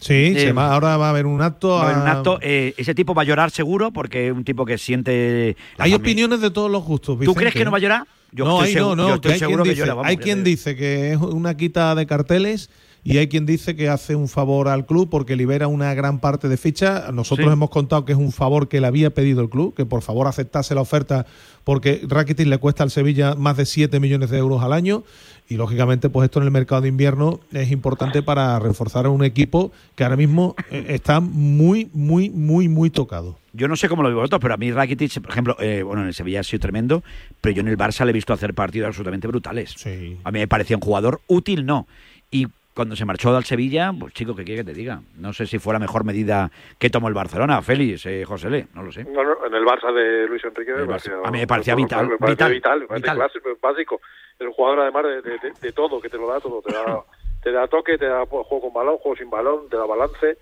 Sí, 0.00 0.32
Eh, 0.36 0.40
se 0.40 0.52
va- 0.52 0.72
ahora 0.72 0.96
va 0.96 1.06
a 1.06 1.10
haber 1.10 1.26
un 1.26 1.40
acto. 1.42 1.70
Va 1.70 1.82
a 1.82 1.84
haber 1.90 2.02
un 2.02 2.08
a- 2.08 2.12
acto, 2.12 2.38
eh, 2.42 2.74
ese 2.76 2.94
tipo 2.94 3.14
va 3.14 3.22
a 3.22 3.24
llorar 3.24 3.50
seguro 3.50 3.90
porque 3.92 4.28
es 4.28 4.32
un 4.32 4.44
tipo 4.44 4.64
que 4.64 4.78
siente... 4.78 5.56
Hay 5.78 5.90
familia. 5.92 5.96
opiniones 5.96 6.40
de 6.40 6.50
todos 6.50 6.70
los 6.70 6.84
gustos. 6.84 7.14
¿Tú 7.16 7.20
Vicente, 7.20 7.40
crees 7.40 7.54
que 7.54 7.64
no 7.64 7.70
va 7.70 7.78
a 7.78 7.80
llorar? 7.80 8.06
Yo 8.32 8.44
no, 8.44 8.62
estoy 8.64 8.80
no, 8.82 8.96
no, 8.96 9.08
yo 9.08 9.14
estoy 9.14 9.32
hay 9.32 9.38
seguro 9.38 9.62
quien 9.62 9.64
que 9.64 9.70
dice, 9.70 9.80
llora, 9.86 9.94
vamos, 9.94 10.08
hay 10.10 10.16
quien 10.18 10.44
te- 10.44 10.50
dice 10.50 10.76
que 10.76 11.12
es 11.12 11.16
una 11.18 11.56
quita 11.56 11.94
de 11.94 12.06
carteles 12.06 12.70
y 13.04 13.18
hay 13.18 13.28
quien 13.28 13.46
dice 13.46 13.76
que 13.76 13.88
hace 13.88 14.16
un 14.16 14.28
favor 14.28 14.68
al 14.68 14.84
club 14.84 15.08
porque 15.08 15.36
libera 15.36 15.68
una 15.68 15.94
gran 15.94 16.18
parte 16.18 16.48
de 16.48 16.56
ficha. 16.56 17.10
Nosotros 17.12 17.46
Sí. 17.46 17.52
hemos 17.52 17.70
contado 17.70 18.04
que 18.04 18.12
es 18.12 18.18
un 18.18 18.32
favor 18.32 18.68
que 18.68 18.80
le 18.80 18.88
había 18.88 19.10
pedido 19.10 19.40
el 19.42 19.48
club, 19.48 19.74
que 19.74 19.86
por 19.86 20.02
favor 20.02 20.26
aceptase 20.26 20.74
la 20.74 20.80
oferta 20.80 21.24
porque 21.66 22.00
Rakitic 22.06 22.46
le 22.46 22.58
cuesta 22.58 22.84
al 22.84 22.92
Sevilla 22.92 23.34
más 23.34 23.56
de 23.56 23.66
7 23.66 23.98
millones 23.98 24.30
de 24.30 24.38
euros 24.38 24.62
al 24.62 24.72
año 24.72 25.02
y 25.48 25.56
lógicamente 25.56 26.08
pues 26.08 26.26
esto 26.26 26.38
en 26.38 26.44
el 26.44 26.52
mercado 26.52 26.82
de 26.82 26.86
invierno 26.86 27.40
es 27.52 27.72
importante 27.72 28.22
para 28.22 28.56
reforzar 28.60 29.04
a 29.06 29.10
un 29.10 29.24
equipo 29.24 29.72
que 29.96 30.04
ahora 30.04 30.14
mismo 30.14 30.54
eh, 30.70 30.86
está 30.90 31.18
muy, 31.18 31.90
muy, 31.92 32.30
muy, 32.30 32.68
muy 32.68 32.88
tocado. 32.88 33.36
Yo 33.52 33.66
no 33.66 33.74
sé 33.74 33.88
cómo 33.88 34.04
lo 34.04 34.10
veis 34.10 34.14
vosotros, 34.14 34.40
pero 34.40 34.54
a 34.54 34.58
mí 34.58 34.70
Rakitic, 34.70 35.20
por 35.20 35.32
ejemplo, 35.32 35.56
eh, 35.58 35.82
bueno, 35.82 36.02
en 36.02 36.08
el 36.08 36.14
Sevilla 36.14 36.38
ha 36.38 36.44
sido 36.44 36.60
tremendo, 36.60 37.02
pero 37.40 37.52
yo 37.52 37.62
en 37.62 37.68
el 37.68 37.76
Barça 37.76 38.04
le 38.04 38.10
he 38.10 38.14
visto 38.14 38.32
hacer 38.32 38.54
partidos 38.54 38.86
absolutamente 38.86 39.26
brutales. 39.26 39.74
A 40.22 40.30
mí 40.30 40.38
me 40.38 40.46
parecía 40.46 40.76
un 40.76 40.82
jugador 40.82 41.20
útil, 41.26 41.66
no. 41.66 41.88
Y 42.30 42.46
cuando 42.76 42.94
se 42.94 43.06
marchó 43.06 43.34
al 43.34 43.44
Sevilla, 43.44 43.90
pues 43.98 44.12
chico, 44.12 44.36
¿qué 44.36 44.44
quiere 44.44 44.60
que 44.62 44.70
te 44.72 44.78
diga? 44.78 45.00
No 45.16 45.32
sé 45.32 45.46
si 45.46 45.58
fue 45.58 45.72
la 45.72 45.78
mejor 45.78 46.04
medida 46.04 46.50
que 46.78 46.90
tomó 46.90 47.08
el 47.08 47.14
Barcelona, 47.14 47.62
Félix, 47.62 48.04
eh, 48.04 48.22
José 48.26 48.50
Le, 48.50 48.66
no 48.74 48.82
lo 48.82 48.92
sé. 48.92 49.02
No, 49.04 49.24
no, 49.24 49.46
en 49.46 49.54
el 49.54 49.64
Barça 49.64 49.90
de 49.94 50.28
Luis 50.28 50.44
Enrique 50.44 50.72
me 50.74 50.84
parecía, 50.86 51.14
A 51.24 51.30
mí 51.30 51.38
me 51.38 51.46
parecía 51.46 51.74
vital, 51.74 52.06
me 52.08 52.18
parecía 52.18 52.48
vital, 52.48 52.86
vital, 52.86 53.16
clásico, 53.16 53.48
básico. 53.62 54.00
Es 54.38 54.46
un 54.46 54.52
jugador 54.52 54.80
además 54.80 55.04
de, 55.04 55.22
de- 55.22 55.38
de- 55.38 55.52
de 55.58 55.72
todo, 55.72 56.00
que 56.02 56.10
te 56.10 56.18
lo 56.18 56.28
da 56.28 56.38
todo, 56.38 56.60
te 56.60 56.70
da, 56.70 56.84
te 57.42 57.50
da 57.50 57.66
toque, 57.66 57.96
te 57.96 58.04
da 58.06 58.26
juego 58.26 58.60
con 58.60 58.72
balón, 58.74 58.98
juego 58.98 59.16
sin 59.16 59.30
balón, 59.30 59.70
te 59.70 59.76
da 59.78 59.86
balance, 59.86 60.36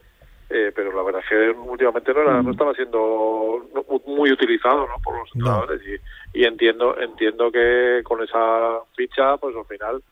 eh, 0.51 0.73
pero 0.75 0.93
la 0.93 1.03
verdad 1.05 1.23
es 1.23 1.29
que 1.29 1.51
últimamente 1.61 2.13
no, 2.13 2.21
era- 2.23 2.43
no 2.43 2.51
estaba 2.51 2.75
siendo 2.75 3.69
muy 4.07 4.33
utilizado 4.33 4.89
¿no? 4.89 4.99
por 5.05 5.19
los 5.19 5.29
entrenadores 5.35 5.81
y, 5.87 6.41
y 6.41 6.45
entiendo 6.45 6.99
entiendo 7.01 7.51
que 7.53 8.01
con 8.05 8.23
esa 8.23 8.81
ficha 8.97 9.37
pues 9.39 9.55
al 9.57 9.65
final 9.67 10.03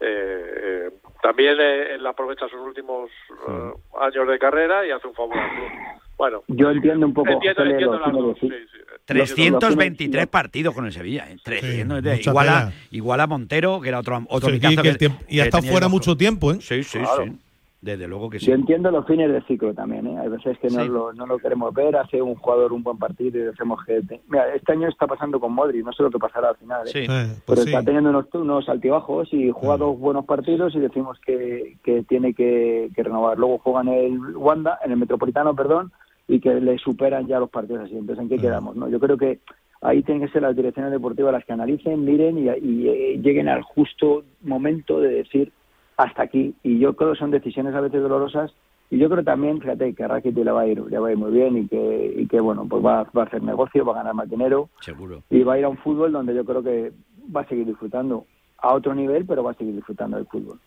eh, 0.00 0.86
eh, 0.88 0.90
también 1.22 1.56
eh, 1.60 1.94
él 1.94 2.06
aprovecha 2.06 2.48
sus 2.48 2.60
últimos 2.60 3.10
eh, 3.48 3.72
años 4.00 4.28
de 4.28 4.38
carrera 4.38 4.86
y 4.86 4.90
hace 4.90 5.06
un 5.08 5.14
favor 5.14 5.36
al 5.38 5.50
club. 5.50 5.68
Bueno, 6.16 6.42
Yo 6.48 6.70
entiendo 6.70 7.06
un 7.06 7.14
poco, 7.14 7.30
Entiendo- 7.30 7.62
entiendo 7.62 7.98
lo 7.98 8.04
que 8.04 8.04
las 8.04 8.10
quiere 8.10 8.26
dos, 8.26 8.34
decir. 8.40 8.68
sí, 8.72 8.78
sí. 8.78 8.84
323 9.06 10.26
partidos 10.26 10.74
con 10.74 10.84
el 10.86 10.92
Sevilla, 10.92 11.26
¿eh? 11.30 11.36
300, 11.42 12.02
mucha 12.02 12.30
igual, 12.30 12.48
a, 12.48 12.72
igual 12.90 13.20
a 13.20 13.26
Montero, 13.26 13.80
que 13.80 13.88
era 13.88 14.00
otro, 14.00 14.20
otro 14.28 14.50
Sí, 14.50 14.60
que 14.60 14.96
que- 14.98 15.10
y 15.28 15.40
ha 15.40 15.44
estado 15.44 15.62
fuera 15.62 15.88
mucho 15.88 16.16
tiempo, 16.16 16.52
¿eh? 16.52 16.58
Sí, 16.60 16.82
sí, 16.82 16.98
Claro. 16.98 17.24
sí. 17.24 17.32
Desde 17.80 18.08
luego 18.08 18.28
que 18.28 18.40
sí. 18.40 18.46
Yo 18.46 18.54
entiendo 18.54 18.90
los 18.90 19.06
fines 19.06 19.30
de 19.30 19.40
ciclo 19.42 19.72
también, 19.72 20.04
¿eh? 20.08 20.18
Hay 20.18 20.28
veces 20.28 20.58
que 20.58 20.68
no, 20.68 20.82
Sí. 20.82 20.88
lo, 20.88 21.12
no 21.12 21.26
lo 21.26 21.38
queremos 21.38 21.72
ver, 21.72 21.94
hace 21.96 22.20
un 22.20 22.34
jugador 22.34 22.72
un 22.72 22.82
buen 22.82 22.98
partido 22.98 23.38
y 23.38 23.42
decimos 23.44 23.78
que... 23.86 24.00
te- 24.02 24.20
Mira, 24.28 24.52
este 24.52 24.72
año 24.72 24.88
está 24.88 25.06
pasando 25.06 25.38
con 25.38 25.52
Modri, 25.52 25.84
no 25.84 25.92
sé 25.92 26.02
lo 26.02 26.10
que 26.10 26.18
pasará 26.18 26.48
al 26.48 26.56
final, 26.56 26.88
¿eh? 26.88 26.90
Sí. 26.90 26.98
Eh, 26.98 27.06
Pero 27.06 27.36
pues 27.46 27.60
sí. 27.60 27.68
está 27.70 27.84
teniendo 27.84 28.10
unos, 28.10 28.26
unos 28.34 28.68
altibajos 28.68 29.32
y 29.32 29.50
juega 29.52 29.76
dos 29.76 29.96
buenos 29.96 30.24
partidos 30.24 30.74
y 30.74 30.80
decimos 30.80 31.20
que, 31.24 31.76
que 31.84 32.02
tiene 32.02 32.34
que, 32.34 32.90
que 32.96 33.02
renovar. 33.04 33.38
Luego 33.38 33.58
juega 33.58 33.82
en 33.82 33.88
el 33.88 34.36
Wanda, 34.36 34.80
en 34.84 34.90
el 34.90 34.96
Metropolitano, 34.98 35.54
perdón, 35.54 35.92
y 36.26 36.40
que 36.40 36.54
le 36.60 36.78
superan 36.78 37.28
ya 37.28 37.38
los 37.38 37.48
partidos 37.48 37.84
así. 37.84 37.96
Entonces, 37.96 38.22
¿en 38.24 38.28
qué 38.28 38.38
quedamos? 38.38 38.74
no 38.74 38.88
Yo 38.88 38.98
creo 38.98 39.16
que 39.16 39.38
ahí 39.82 40.02
tienen 40.02 40.26
que 40.26 40.32
ser 40.32 40.42
las 40.42 40.56
direcciones 40.56 40.90
deportivas 40.90 41.32
las 41.32 41.44
que 41.44 41.52
analicen, 41.52 42.04
miren 42.04 42.38
y, 42.38 42.48
y, 42.60 42.88
eh, 42.88 43.20
lleguen 43.22 43.48
al 43.48 43.62
justo 43.62 44.24
momento 44.42 44.98
de 45.00 45.10
decir 45.10 45.52
hasta 45.98 46.22
aquí. 46.22 46.54
Y 46.62 46.78
yo 46.78 46.94
creo 46.96 47.12
que 47.12 47.18
son 47.18 47.30
decisiones 47.30 47.74
a 47.74 47.80
veces 47.82 48.00
dolorosas. 48.00 48.54
Y 48.90 48.96
yo 48.96 49.10
creo 49.10 49.22
también, 49.22 49.60
fíjate, 49.60 49.94
que 49.94 50.04
a 50.04 50.08
Rakitic 50.08 50.44
le 50.44 50.50
va 50.50 50.62
a 50.62 50.66
ir, 50.66 50.80
le 50.80 50.98
va 50.98 51.08
a 51.08 51.10
ir 51.12 51.18
muy 51.18 51.30
bien 51.30 51.58
y 51.58 51.68
que, 51.68 52.14
y 52.16 52.26
que 52.26 52.40
bueno, 52.40 52.66
pues 52.66 52.82
va, 52.82 53.02
va 53.14 53.24
a 53.24 53.26
hacer 53.26 53.42
negocio, 53.42 53.84
va 53.84 53.92
a 53.92 53.96
ganar 53.96 54.14
más 54.14 54.30
dinero 54.30 54.70
Seguro. 54.80 55.22
y 55.28 55.42
va 55.42 55.54
a 55.54 55.58
ir 55.58 55.66
a 55.66 55.68
un 55.68 55.76
fútbol 55.76 56.12
donde 56.12 56.34
yo 56.34 56.42
creo 56.46 56.62
que 56.62 56.92
va 57.36 57.42
a 57.42 57.48
seguir 57.48 57.66
disfrutando 57.66 58.24
a 58.56 58.72
otro 58.72 58.94
nivel, 58.94 59.26
pero 59.26 59.42
va 59.42 59.50
a 59.50 59.54
seguir 59.54 59.74
disfrutando 59.74 60.16
del 60.16 60.26
fútbol. 60.26 60.58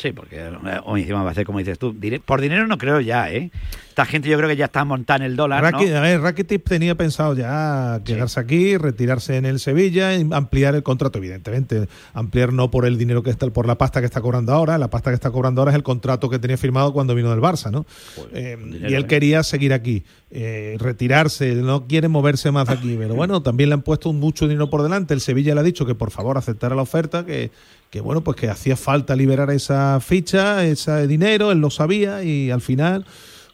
Sí, 0.00 0.12
porque 0.12 0.36
eh, 0.38 0.80
o 0.86 0.96
encima 0.96 1.22
va 1.22 1.28
a 1.28 1.32
hacer 1.32 1.44
como 1.44 1.58
dices 1.58 1.78
tú. 1.78 1.94
Por 2.24 2.40
dinero 2.40 2.66
no 2.66 2.78
creo 2.78 3.00
ya, 3.00 3.30
¿eh? 3.30 3.50
Esta 3.90 4.06
gente 4.06 4.30
yo 4.30 4.38
creo 4.38 4.48
que 4.48 4.56
ya 4.56 4.64
está 4.66 4.82
montada 4.84 5.18
en 5.18 5.24
el 5.30 5.36
dólar, 5.36 5.62
¿no? 5.62 5.70
Raki- 5.78 5.92
A 5.92 6.00
ver, 6.00 6.20
Rakitic 6.22 6.64
tenía 6.64 6.94
pensado 6.94 7.34
ya 7.34 8.00
quedarse 8.02 8.40
aquí, 8.40 8.78
retirarse 8.78 9.36
en 9.36 9.44
el 9.44 9.60
Sevilla, 9.60 10.16
y 10.16 10.26
ampliar 10.32 10.74
el 10.74 10.82
contrato, 10.82 11.18
evidentemente. 11.18 11.86
Ampliar 12.14 12.54
no 12.54 12.70
por 12.70 12.86
el 12.86 12.96
dinero 12.96 13.22
que 13.22 13.28
está, 13.28 13.46
por 13.50 13.66
la 13.66 13.76
pasta 13.76 14.00
que 14.00 14.06
está 14.06 14.22
cobrando 14.22 14.52
ahora. 14.54 14.78
La 14.78 14.88
pasta 14.88 15.10
que 15.10 15.16
está 15.16 15.30
cobrando 15.30 15.60
ahora 15.60 15.72
es 15.72 15.76
el 15.76 15.82
contrato 15.82 16.30
que 16.30 16.38
tenía 16.38 16.56
firmado 16.56 16.94
cuando 16.94 17.14
vino 17.14 17.28
del 17.30 17.40
Barça, 17.40 17.70
¿no? 17.70 17.84
Eh, 18.32 18.56
y 18.88 18.94
él 18.94 19.02
¿eh? 19.02 19.06
quería 19.06 19.42
seguir 19.42 19.74
aquí, 19.74 20.02
eh, 20.30 20.76
retirarse, 20.78 21.54
no 21.56 21.86
quiere 21.86 22.08
moverse 22.08 22.50
más 22.52 22.68
de 22.68 22.74
aquí. 22.74 22.96
Pero 22.98 23.14
bueno, 23.16 23.42
también 23.42 23.68
le 23.68 23.74
han 23.74 23.82
puesto 23.82 24.14
mucho 24.14 24.48
dinero 24.48 24.70
por 24.70 24.82
delante. 24.82 25.12
El 25.12 25.20
Sevilla 25.20 25.54
le 25.54 25.60
ha 25.60 25.64
dicho 25.64 25.84
que 25.84 25.94
por 25.94 26.10
favor 26.10 26.38
aceptara 26.38 26.74
la 26.74 26.82
oferta, 26.82 27.26
que, 27.26 27.50
que 27.90 28.00
bueno, 28.00 28.22
pues 28.22 28.36
que 28.36 28.48
hacía 28.48 28.76
falta 28.76 29.16
liberar 29.16 29.50
esa 29.50 30.00
ficha, 30.00 30.64
ese 30.64 31.06
dinero, 31.06 31.52
él 31.52 31.58
lo 31.58 31.70
sabía 31.70 32.22
y 32.22 32.50
al 32.50 32.60
final 32.60 33.04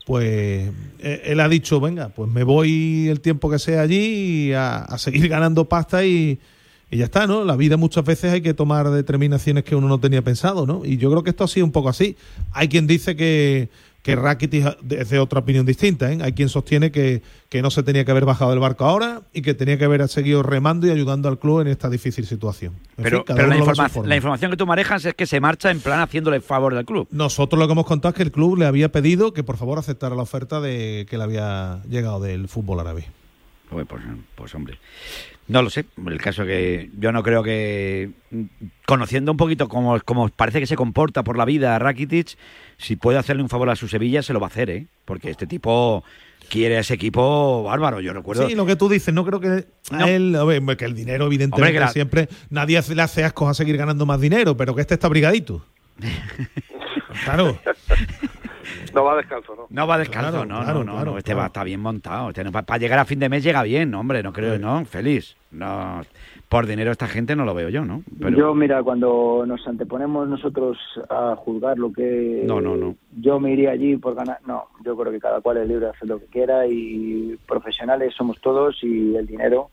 pues 0.04 0.70
eh, 1.00 1.22
él 1.24 1.40
ha 1.40 1.48
dicho, 1.48 1.80
venga, 1.80 2.10
pues 2.10 2.30
me 2.30 2.44
voy 2.44 3.08
el 3.08 3.20
tiempo 3.20 3.50
que 3.50 3.58
sea 3.58 3.80
allí 3.80 4.52
a, 4.52 4.78
a 4.78 4.98
seguir 4.98 5.28
ganando 5.28 5.68
pasta 5.68 6.04
y, 6.04 6.38
y 6.90 6.98
ya 6.98 7.06
está, 7.06 7.26
¿no? 7.26 7.44
La 7.44 7.56
vida 7.56 7.76
muchas 7.76 8.04
veces 8.04 8.32
hay 8.32 8.40
que 8.40 8.54
tomar 8.54 8.88
determinaciones 8.90 9.64
que 9.64 9.74
uno 9.74 9.88
no 9.88 9.98
tenía 9.98 10.22
pensado, 10.22 10.66
¿no? 10.66 10.82
Y 10.84 10.98
yo 10.98 11.10
creo 11.10 11.24
que 11.24 11.30
esto 11.30 11.42
ha 11.42 11.48
sido 11.48 11.66
un 11.66 11.72
poco 11.72 11.88
así. 11.88 12.16
Hay 12.52 12.68
quien 12.68 12.86
dice 12.86 13.16
que, 13.16 13.68
que 14.06 14.14
Rakitic 14.14 14.78
es 14.92 15.10
de 15.10 15.18
otra 15.18 15.40
opinión 15.40 15.66
distinta, 15.66 16.12
¿eh? 16.12 16.18
Hay 16.22 16.32
quien 16.32 16.48
sostiene 16.48 16.92
que, 16.92 17.22
que 17.48 17.60
no 17.60 17.72
se 17.72 17.82
tenía 17.82 18.04
que 18.04 18.12
haber 18.12 18.24
bajado 18.24 18.52
del 18.52 18.60
barco 18.60 18.84
ahora 18.84 19.22
y 19.32 19.42
que 19.42 19.52
tenía 19.52 19.76
que 19.78 19.84
haber 19.84 20.06
seguido 20.08 20.44
remando 20.44 20.86
y 20.86 20.90
ayudando 20.90 21.28
al 21.28 21.40
club 21.40 21.62
en 21.62 21.66
esta 21.66 21.90
difícil 21.90 22.24
situación. 22.24 22.74
En 22.96 23.02
Pero, 23.02 23.18
fin, 23.18 23.24
cada 23.26 23.36
pero 23.38 23.48
la, 23.48 23.56
informa- 23.58 24.14
información 24.16 24.50
que 24.52 24.56
tú 24.56 24.64
manejas 24.64 25.04
es 25.04 25.14
que 25.14 25.26
se 25.26 25.40
marcha 25.40 25.72
en 25.72 25.80
plan 25.80 25.98
haciéndole 26.00 26.40
favor 26.40 26.72
del 26.72 26.84
club. 26.84 27.08
Nosotros 27.10 27.58
lo 27.58 27.66
que 27.66 27.72
hemos 27.72 27.86
contado 27.86 28.10
es 28.10 28.16
que 28.16 28.22
el 28.22 28.30
club 28.30 28.56
le 28.58 28.66
había 28.66 28.92
pedido 28.92 29.32
que 29.32 29.42
por 29.42 29.56
favor 29.56 29.78
aceptara 29.78 30.14
la 30.14 30.22
oferta 30.22 30.60
de 30.60 31.06
que 31.10 31.18
le 31.18 31.24
había 31.24 31.82
llegado 31.88 32.20
del 32.20 32.46
fútbol 32.46 32.78
árabe. 32.78 33.06
Pues, 33.68 33.86
pues, 34.36 34.54
hombre, 34.54 34.78
no 35.48 35.62
lo 35.62 35.70
sé. 35.70 35.84
El 36.06 36.20
caso 36.20 36.44
que 36.44 36.90
yo 36.98 37.12
no 37.12 37.22
creo 37.22 37.42
que, 37.42 38.10
conociendo 38.86 39.30
un 39.32 39.36
poquito 39.36 39.68
cómo, 39.68 39.98
cómo 40.04 40.28
parece 40.28 40.60
que 40.60 40.66
se 40.66 40.76
comporta 40.76 41.22
por 41.24 41.38
la 41.38 41.44
vida 41.44 41.78
Rakitic, 41.78 42.36
si 42.78 42.96
puede 42.96 43.18
hacerle 43.18 43.42
un 43.42 43.48
favor 43.48 43.70
a 43.70 43.76
su 43.76 43.88
Sevilla, 43.88 44.22
se 44.22 44.32
lo 44.32 44.40
va 44.40 44.46
a 44.46 44.50
hacer, 44.50 44.70
¿eh? 44.70 44.86
Porque 45.04 45.30
este 45.30 45.46
tipo 45.46 46.04
quiere 46.48 46.76
a 46.76 46.80
ese 46.80 46.94
equipo 46.94 47.62
bárbaro. 47.64 48.00
Yo 48.00 48.12
recuerdo. 48.12 48.48
Sí, 48.48 48.54
lo 48.54 48.66
que 48.66 48.76
tú 48.76 48.88
dices, 48.88 49.12
no 49.14 49.24
creo 49.24 49.40
que 49.40 49.66
a 49.90 49.98
No. 49.98 50.06
él, 50.06 50.36
a 50.36 50.76
que 50.76 50.84
el 50.84 50.94
dinero 50.94 51.26
evidentemente 51.26 51.62
Hombre, 51.62 51.72
que 51.72 51.80
la- 51.80 51.88
siempre, 51.92 52.28
nadie 52.50 52.80
le 52.94 53.02
hace 53.02 53.24
asco 53.24 53.48
a 53.48 53.54
seguir 53.54 53.76
ganando 53.76 54.06
más 54.06 54.20
dinero, 54.20 54.56
pero 54.56 54.74
que 54.74 54.80
este 54.80 54.94
está 54.94 55.08
brigadito. 55.08 55.64
claro. 57.24 57.58
No 58.94 59.04
va 59.04 59.16
descalzo, 59.16 59.54
¿no? 59.56 59.66
No 59.70 59.86
va 59.86 59.98
descalzo, 59.98 60.30
Claro, 60.30 60.44
no, 60.46 60.60
claro, 60.62 60.78
no, 60.80 60.84
no, 60.84 60.92
claro, 60.92 61.10
no, 61.12 61.18
Este 61.18 61.32
claro. 61.32 61.40
va, 61.40 61.46
está 61.46 61.64
bien 61.64 61.80
montado. 61.80 62.28
Este 62.30 62.44
no- 62.44 62.52
para 62.52 62.78
llegar 62.78 62.98
a 62.98 63.04
fin 63.04 63.18
de 63.18 63.28
mes 63.28 63.42
llega 63.44 63.62
bien, 63.62 63.94
hombre, 63.94 64.22
no 64.22 64.32
creo, 64.32 64.58
¿no? 64.58 64.84
Feliz. 64.84 65.36
No, 65.52 66.02
por 66.48 66.66
dinero 66.66 66.90
esta 66.92 67.08
gente 67.08 67.34
no 67.34 67.44
lo 67.44 67.54
veo 67.54 67.68
yo, 67.70 67.84
¿no? 67.84 68.02
Pero 68.20 68.36
Yo, 68.36 68.54
mira, 68.54 68.82
cuando 68.82 69.44
nos 69.46 69.66
anteponemos 69.66 70.28
nosotros 70.28 70.76
a 71.08 71.34
juzgar 71.36 71.78
lo 71.78 71.92
que... 71.92 72.42
No, 72.46 72.60
no, 72.60 72.76
no. 72.76 72.94
Yo 73.18 73.40
me 73.40 73.52
iría 73.52 73.70
allí 73.70 73.96
por 73.96 74.14
ganar... 74.14 74.38
No, 74.46 74.64
yo 74.84 74.96
creo 74.96 75.10
que 75.12 75.20
cada 75.20 75.40
cual 75.40 75.56
es 75.58 75.68
libre 75.68 75.86
de 75.86 75.90
hacer 75.92 76.08
lo 76.08 76.18
que 76.18 76.26
quiera 76.26 76.66
y 76.66 77.36
profesionales 77.48 78.14
somos 78.14 78.40
todos 78.40 78.76
y 78.82 79.16
el 79.16 79.26
dinero 79.26 79.70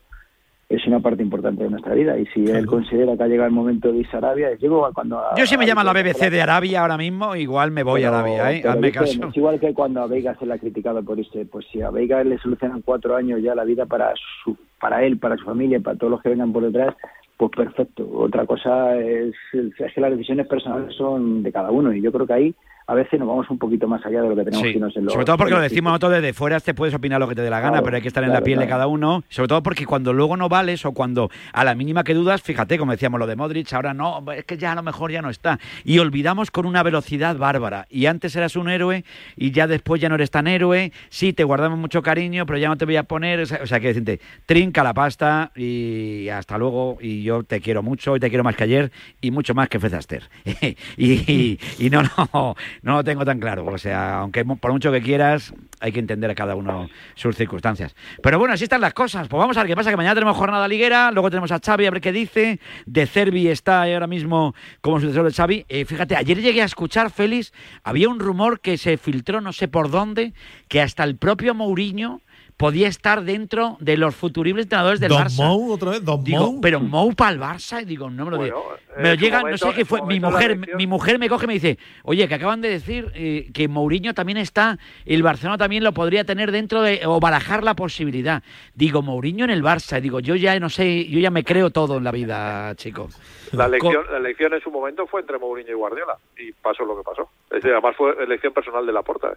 es 0.68 0.86
una 0.86 1.00
parte 1.00 1.22
importante 1.22 1.64
de 1.64 1.70
nuestra 1.70 1.94
vida. 1.94 2.18
Y 2.18 2.26
si 2.26 2.44
él 2.46 2.66
considera 2.66 3.16
que 3.16 3.22
ha 3.22 3.26
llegado 3.28 3.48
el 3.48 3.54
momento 3.54 3.92
de 3.92 3.98
irse 3.98 4.16
a 4.16 4.18
Arabia, 4.18 4.54
llego 4.58 4.88
cuando... 4.94 5.18
a- 5.18 5.34
yo 5.36 5.46
si 5.46 5.56
me 5.58 5.66
llama 5.66 5.84
la 5.84 5.92
BBC 5.92 6.30
de 6.30 6.42
Arabia 6.42 6.80
ahora 6.80 6.96
mismo, 6.96 7.36
igual 7.36 7.70
me 7.70 7.82
voy 7.82 8.02
a 8.04 8.08
Arabia, 8.08 8.52
¿eh? 8.52 8.62
Hazme 8.66 8.90
caso. 8.92 9.28
Es 9.28 9.36
igual 9.36 9.60
que 9.60 9.74
cuando 9.74 10.02
a 10.02 10.06
Veiga 10.06 10.34
se 10.38 10.46
le 10.46 10.54
ha 10.54 10.58
criticado 10.58 11.02
por 11.02 11.18
irse. 11.18 11.44
Pues 11.46 11.66
si 11.72 11.82
a 11.82 11.90
Veiga 11.90 12.24
le 12.24 12.38
solucionan 12.38 12.82
cuatro 12.82 13.14
años 13.16 13.40
ya 13.42 13.54
la 13.54 13.64
vida 13.64 13.86
para 13.86 14.12
su, 14.42 14.56
para 14.80 15.04
él, 15.04 15.18
para 15.18 15.36
su 15.36 15.44
familia, 15.44 15.80
para 15.80 15.96
todos 15.98 16.10
los 16.12 16.22
que 16.22 16.30
vengan 16.30 16.52
por 16.52 16.62
detrás, 16.64 16.94
pues 17.36 17.50
perfecto. 17.50 18.08
Otra 18.14 18.46
cosa 18.46 18.96
es, 18.96 19.34
es 19.52 19.92
que 19.94 20.00
las 20.00 20.12
decisiones 20.12 20.46
personales 20.46 20.94
son 20.96 21.42
de 21.42 21.52
cada 21.52 21.70
uno 21.70 21.92
y 21.92 22.00
yo 22.00 22.10
creo 22.12 22.26
que 22.26 22.32
ahí 22.32 22.54
a 22.86 22.94
veces 22.94 23.18
nos 23.18 23.28
vamos 23.28 23.48
un 23.50 23.58
poquito 23.58 23.88
más 23.88 24.04
allá 24.04 24.20
de 24.22 24.28
lo 24.28 24.36
que 24.36 24.44
tenemos 24.44 24.58
Sí, 24.66 24.72
que 24.72 24.78
irnos 24.78 24.96
en 24.96 25.04
los- 25.04 25.12
sobre 25.14 25.24
todo 25.24 25.36
porque 25.38 25.54
lo 25.54 25.60
decimos 25.60 25.90
nosotros 25.90 26.12
desde 26.12 26.32
fuera, 26.32 26.60
te 26.60 26.74
puedes 26.74 26.94
opinar 26.94 27.18
lo 27.20 27.28
que 27.28 27.34
te 27.34 27.42
dé 27.42 27.50
la 27.50 27.60
gana, 27.60 27.72
Claro, 27.72 27.84
pero 27.84 27.96
hay 27.96 28.02
que 28.02 28.08
estar 28.08 28.22
en 28.22 28.28
la 28.30 28.34
claro, 28.36 28.44
piel 28.44 28.58
de 28.58 28.66
cada 28.68 28.86
uno, 28.86 29.24
sobre 29.28 29.48
todo 29.48 29.62
porque 29.62 29.86
cuando 29.86 30.12
luego 30.12 30.36
no 30.36 30.48
vales 30.48 30.84
o 30.84 30.92
cuando 30.92 31.30
a 31.52 31.64
la 31.64 31.74
mínima 31.74 32.04
que 32.04 32.14
dudas, 32.14 32.42
fíjate, 32.42 32.78
como 32.78 32.92
decíamos 32.92 33.18
lo 33.18 33.26
de 33.26 33.36
Modric, 33.36 33.72
ahora 33.72 33.94
no, 33.94 34.22
es 34.32 34.44
que 34.44 34.56
ya 34.58 34.72
a 34.72 34.74
lo 34.74 34.82
mejor 34.82 35.10
ya 35.10 35.22
no 35.22 35.30
está. 35.30 35.58
Y 35.84 35.98
olvidamos 35.98 36.50
con 36.50 36.66
una 36.66 36.82
velocidad 36.82 37.36
bárbara. 37.36 37.86
Y 37.88 38.06
antes 38.06 38.36
eras 38.36 38.56
un 38.56 38.68
héroe 38.68 39.04
y 39.36 39.50
ya 39.50 39.66
después 39.66 40.00
ya 40.00 40.08
no 40.08 40.14
eres 40.16 40.30
tan 40.30 40.46
héroe, 40.46 40.92
sí, 41.08 41.32
te 41.32 41.44
guardamos 41.44 41.78
mucho 41.78 42.02
cariño, 42.02 42.44
pero 42.46 42.58
ya 42.58 42.68
no 42.68 42.76
te 42.76 42.84
voy 42.84 42.96
a 42.96 43.04
poner, 43.04 43.40
o 43.40 43.46
sea, 43.46 43.60
o 43.62 43.66
sea, 43.66 43.80
que 43.80 43.88
decirte, 43.88 44.20
trinca 44.46 44.82
la 44.84 44.92
pasta 44.94 45.52
y 45.56 46.28
hasta 46.28 46.58
luego, 46.58 46.98
y 47.00 47.22
yo 47.22 47.42
te 47.44 47.60
quiero 47.60 47.82
mucho 47.82 48.16
y 48.16 48.20
te 48.20 48.28
quiero 48.28 48.44
más 48.44 48.56
que 48.56 48.64
ayer 48.64 48.92
y 49.20 49.30
mucho 49.30 49.54
más 49.54 49.68
que 49.68 49.78
Fred 49.80 49.94
Astaire. 49.94 50.26
y, 50.96 51.12
y- 51.32 51.58
y 51.78 51.90
no, 51.90 52.02
no, 52.32 52.54
no 52.84 52.96
lo 52.96 53.04
tengo 53.04 53.24
tan 53.24 53.40
claro. 53.40 53.64
O 53.64 53.78
sea, 53.78 54.18
aunque 54.18 54.44
por 54.44 54.70
mucho 54.70 54.92
que 54.92 55.00
quieras, 55.00 55.54
hay 55.80 55.90
que 55.90 56.00
entender 56.00 56.30
a 56.30 56.34
cada 56.34 56.54
uno 56.54 56.88
sus 57.14 57.34
circunstancias. 57.34 57.96
Pero 58.22 58.38
bueno, 58.38 58.52
así 58.52 58.64
están 58.64 58.82
las 58.82 58.92
cosas. 58.92 59.26
Pues 59.26 59.38
vamos 59.38 59.56
a 59.56 59.60
ver 59.60 59.68
qué 59.68 59.74
pasa, 59.74 59.90
que 59.90 59.96
mañana 59.96 60.14
tenemos 60.14 60.36
jornada 60.36 60.68
liguera, 60.68 61.10
luego 61.10 61.30
tenemos 61.30 61.50
a 61.50 61.60
Xavi 61.64 61.86
a 61.86 61.90
ver 61.90 62.02
qué 62.02 62.12
dice. 62.12 62.60
De 62.84 63.06
Cervi 63.06 63.48
está 63.48 63.84
ahora 63.84 64.06
mismo 64.06 64.54
como 64.82 65.00
sucesor 65.00 65.24
de 65.24 65.32
Xavi. 65.32 65.64
Eh, 65.68 65.86
fíjate, 65.86 66.14
ayer 66.14 66.40
llegué 66.42 66.60
a 66.60 66.66
escuchar, 66.66 67.10
Félix, 67.10 67.54
había 67.82 68.10
un 68.10 68.20
rumor 68.20 68.60
que 68.60 68.76
se 68.76 68.98
filtró 68.98 69.40
no 69.40 69.54
sé 69.54 69.66
por 69.66 69.90
dónde, 69.90 70.34
que 70.68 70.82
hasta 70.82 71.04
el 71.04 71.16
propio 71.16 71.54
Mourinho 71.54 72.20
podía 72.56 72.86
estar 72.88 73.22
dentro 73.24 73.76
de 73.80 73.96
los 73.96 74.14
futuribles 74.14 74.66
entrenadores 74.66 75.00
del 75.00 75.08
Don 75.10 75.22
Barça. 75.24 75.36
Mou, 75.44 75.72
otra 75.72 75.90
vez, 75.90 76.04
Don 76.04 76.22
Digo, 76.22 76.52
Mou. 76.52 76.60
pero 76.60 76.78
Mou 76.80 77.12
para 77.14 77.32
el 77.32 77.40
Barça, 77.40 77.82
y 77.82 77.84
digo, 77.84 78.08
no 78.10 78.24
me 78.26 78.30
lo 78.30 78.36
Bueno, 78.38 78.54
digo. 78.56 78.76
en 78.96 79.02
Me 79.02 79.08
lo 79.10 79.14
su 79.16 79.20
llega, 79.20 79.36
no 79.38 79.42
momento- 79.46 79.66
sé 79.70 79.74
qué 79.74 79.84
fue. 79.84 80.02
Mi 80.06 80.20
mujer, 80.20 80.58
mi 80.76 80.86
mujer 80.86 81.18
me 81.18 81.28
coge 81.28 81.44
y 81.44 81.48
me 81.48 81.54
dice, 81.54 81.78
oye, 82.04 82.28
que 82.28 82.34
acaban 82.34 82.60
de 82.60 82.68
decir 82.68 83.10
eh, 83.14 83.50
que 83.52 83.66
Mourinho 83.66 84.14
también 84.14 84.38
está, 84.38 84.78
el 85.04 85.22
Barcelona 85.24 85.58
también 85.58 85.82
lo 85.82 85.92
podría 85.92 86.24
tener 86.24 86.52
dentro 86.52 86.80
de, 86.82 87.00
o 87.06 87.18
barajar 87.18 87.64
la 87.64 87.74
posibilidad. 87.74 88.42
Digo, 88.74 89.02
Mourinho 89.02 89.44
en 89.44 89.50
el 89.50 89.62
Barça, 89.62 90.00
digo, 90.00 90.20
yo 90.20 90.36
ya 90.36 90.58
no 90.60 90.70
sé, 90.70 91.06
yo 91.08 91.18
ya 91.18 91.30
me 91.30 91.42
creo 91.44 91.70
todo 91.70 91.98
en 91.98 92.04
la 92.04 92.12
vida, 92.12 92.72
chico. 92.76 93.08
La 93.52 93.66
elección, 93.66 94.04
la 94.10 94.18
elección 94.18 94.54
en 94.54 94.60
su 94.60 94.70
momento 94.70 95.06
fue 95.08 95.20
entre 95.22 95.38
Mourinho 95.38 95.70
y 95.70 95.74
Guardiola 95.74 96.16
y 96.38 96.52
pasó 96.52 96.84
lo 96.84 96.96
que 96.96 97.02
pasó. 97.02 97.28
Es 97.50 97.56
decir, 97.62 97.72
además 97.72 97.96
fue 97.96 98.14
elección 98.22 98.52
personal 98.52 98.86
de 98.86 98.92
la 98.92 99.02
porta. 99.02 99.32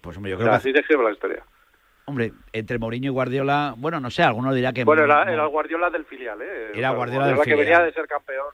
Pues 0.00 0.16
hombre, 0.16 0.30
yo 0.30 0.36
O 0.36 0.38
creo 0.38 0.52
sea, 0.52 0.58
que, 0.60 0.68
así 0.68 0.72
describe 0.72 1.02
la 1.04 1.10
historia. 1.12 1.42
Hombre, 2.08 2.32
entre 2.52 2.78
Mourinho 2.78 3.06
y 3.06 3.12
Guardiola, 3.12 3.74
bueno, 3.76 4.00
no 4.00 4.10
sé, 4.10 4.22
alguno 4.22 4.52
dirá 4.54 4.72
que... 4.72 4.84
Bueno, 4.84 5.04
era, 5.04 5.22
era 5.22 5.44
el 5.44 5.48
Guardiola 5.48 5.90
del 5.90 6.04
filial, 6.06 6.40
¿eh? 6.40 6.72
Era 6.74 6.90
Guardiola 6.90 7.26
del 7.26 7.36
que 7.36 7.42
filial. 7.42 7.58
venía 7.58 7.80
de 7.82 7.92
ser 7.92 8.06
campeón 8.06 8.46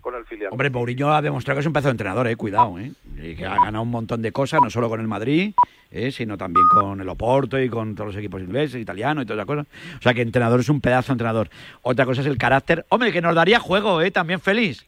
con 0.00 0.14
el 0.14 0.24
filial. 0.24 0.50
Hombre, 0.52 0.70
Mourinho 0.70 1.12
ha 1.12 1.20
demostrado 1.20 1.56
que 1.56 1.60
es 1.60 1.66
un 1.66 1.72
pedazo 1.72 1.88
de 1.88 1.92
entrenador, 1.92 2.26
eh, 2.28 2.36
cuidado, 2.36 2.78
eh. 2.78 2.92
Y 3.20 3.36
que 3.36 3.44
ha 3.44 3.56
ganado 3.56 3.82
un 3.82 3.90
montón 3.90 4.22
de 4.22 4.32
cosas, 4.32 4.60
no 4.62 4.70
solo 4.70 4.88
con 4.88 5.00
el 5.00 5.06
Madrid, 5.08 5.52
eh, 5.90 6.10
sino 6.10 6.38
también 6.38 6.66
con 6.68 7.00
el 7.00 7.08
Oporto 7.08 7.60
y 7.60 7.68
con 7.68 7.94
todos 7.94 8.08
los 8.08 8.16
equipos 8.16 8.40
ingleses, 8.40 8.80
italianos 8.80 9.24
y 9.24 9.26
todas 9.26 9.38
las 9.38 9.46
cosas. 9.46 9.66
O 9.98 10.02
sea 10.02 10.14
que 10.14 10.22
entrenador 10.22 10.60
es 10.60 10.68
un 10.68 10.80
pedazo 10.80 11.08
de 11.08 11.14
entrenador. 11.14 11.50
Otra 11.82 12.06
cosa 12.06 12.20
es 12.22 12.26
el 12.26 12.38
carácter. 12.38 12.86
Hombre, 12.88 13.12
que 13.12 13.20
nos 13.20 13.34
daría 13.34 13.58
juego, 13.58 14.00
eh, 14.00 14.10
también 14.10 14.40
feliz. 14.40 14.86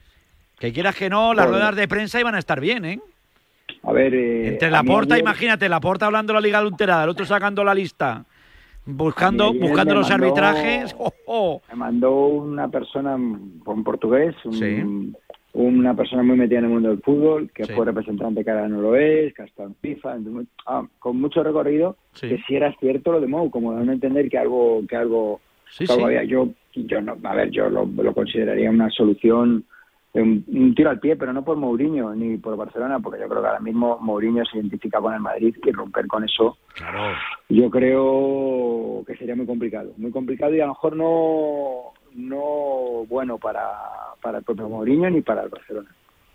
Que 0.58 0.72
quieras 0.72 0.94
que 0.94 1.10
no, 1.10 1.34
las 1.34 1.48
ruedas 1.48 1.74
de 1.74 1.88
prensa 1.88 2.20
iban 2.20 2.34
a 2.34 2.38
estar 2.38 2.60
bien, 2.60 2.84
eh. 2.84 3.00
A 3.83 3.93
ver, 3.93 4.14
eh, 4.14 4.49
Entre 4.49 4.71
la 4.71 4.83
porta, 4.83 5.14
ayer- 5.14 5.25
imagínate, 5.25 5.69
la 5.69 5.81
porta 5.81 6.07
hablando 6.07 6.33
de 6.33 6.40
la 6.40 6.40
Liga 6.47 6.59
Adulterada, 6.59 7.05
el 7.05 7.11
otro 7.11 7.25
sacando 7.25 7.64
la 7.64 7.75
lista, 7.75 8.25
buscando, 8.85 9.53
buscando 9.53 9.95
los 9.95 10.09
mandó- 10.11 10.27
arbitrajes. 10.27 10.95
Oh, 10.99 11.12
oh. 11.27 11.62
Me 11.71 11.77
mandó 11.77 12.27
una 12.27 12.69
persona 12.69 13.14
en 13.14 13.61
portugués, 13.85 14.35
un- 14.45 14.53
Sí. 14.53 14.83
una 15.53 15.95
persona 15.95 16.23
muy 16.23 16.37
metida 16.37 16.59
en 16.59 16.66
el 16.66 16.71
mundo 16.71 16.90
del 16.90 17.01
fútbol, 17.01 17.51
que 17.55 17.64
Sí. 17.64 17.73
fue 17.73 17.85
representante 17.87 18.45
que 18.45 18.51
ahora 18.51 18.69
no 18.69 18.81
lo 18.83 18.97
es, 18.97 19.35
que 19.35 19.43
ha 19.43 19.45
estado 19.47 19.69
en 19.71 19.75
FIFA, 19.77 20.16
entonces, 20.16 20.47
ah, 20.66 20.85
con 20.99 21.21
mucho 21.21 21.43
recorrido, 21.43 21.97
Sí. 22.12 22.29
que 22.29 22.38
si 22.47 22.57
era 22.57 22.75
cierto 22.79 23.12
lo 23.12 23.21
de 23.21 23.27
Mou, 23.27 23.51
como 23.51 23.73
dando 23.73 23.90
a 23.93 23.95
entender 23.95 24.29
que 24.29 24.38
algo, 24.38 24.83
que 24.88 24.97
algo, 24.97 25.40
Sí. 25.73 25.85
Yo, 26.27 26.49
yo 26.75 27.01
no, 27.01 27.16
a 27.23 27.35
ver, 27.37 27.51
yo 27.51 27.71
lo, 27.71 27.87
lo 27.87 28.12
consideraría 28.12 28.69
una 28.71 28.90
solución, 28.90 29.64
un, 30.14 30.44
un 30.49 30.75
tiro 30.75 30.90
al 30.90 30.99
pie, 31.01 31.16
pero 31.16 31.33
no 31.33 31.44
por 31.44 31.57
Mourinho 31.57 32.14
ni 32.14 32.37
por 32.37 32.57
Barcelona, 32.57 32.99
porque 32.99 33.20
yo 33.20 33.29
creo 33.29 33.42
que 33.42 33.49
ahora 33.49 33.61
mismo 33.61 33.99
Mourinho 34.01 34.44
se 34.44 34.59
identifica 34.59 35.01
con 35.01 35.14
el 35.14 35.20
Madrid 35.20 35.55
y 35.64 35.70
romper 35.73 36.07
con 36.07 36.25
eso 36.25 36.59
Claro. 36.75 37.14
yo 37.49 37.70
creo 37.70 39.05
que 39.07 39.16
sería 39.16 39.37
muy 39.37 39.46
complicado, 39.46 39.92
muy 39.96 40.11
complicado 40.11 40.55
y 40.55 40.61
a 40.61 40.66
lo 40.66 40.73
mejor 40.73 40.96
no, 40.96 41.92
no 42.14 43.05
bueno 43.09 43.38
para, 43.38 43.68
para 44.23 44.38
el 44.38 44.44
propio 44.44 44.68
Mourinho 44.68 45.11
ni 45.11 45.20
para 45.23 45.42
el 45.42 45.49
Barcelona. 45.49 45.88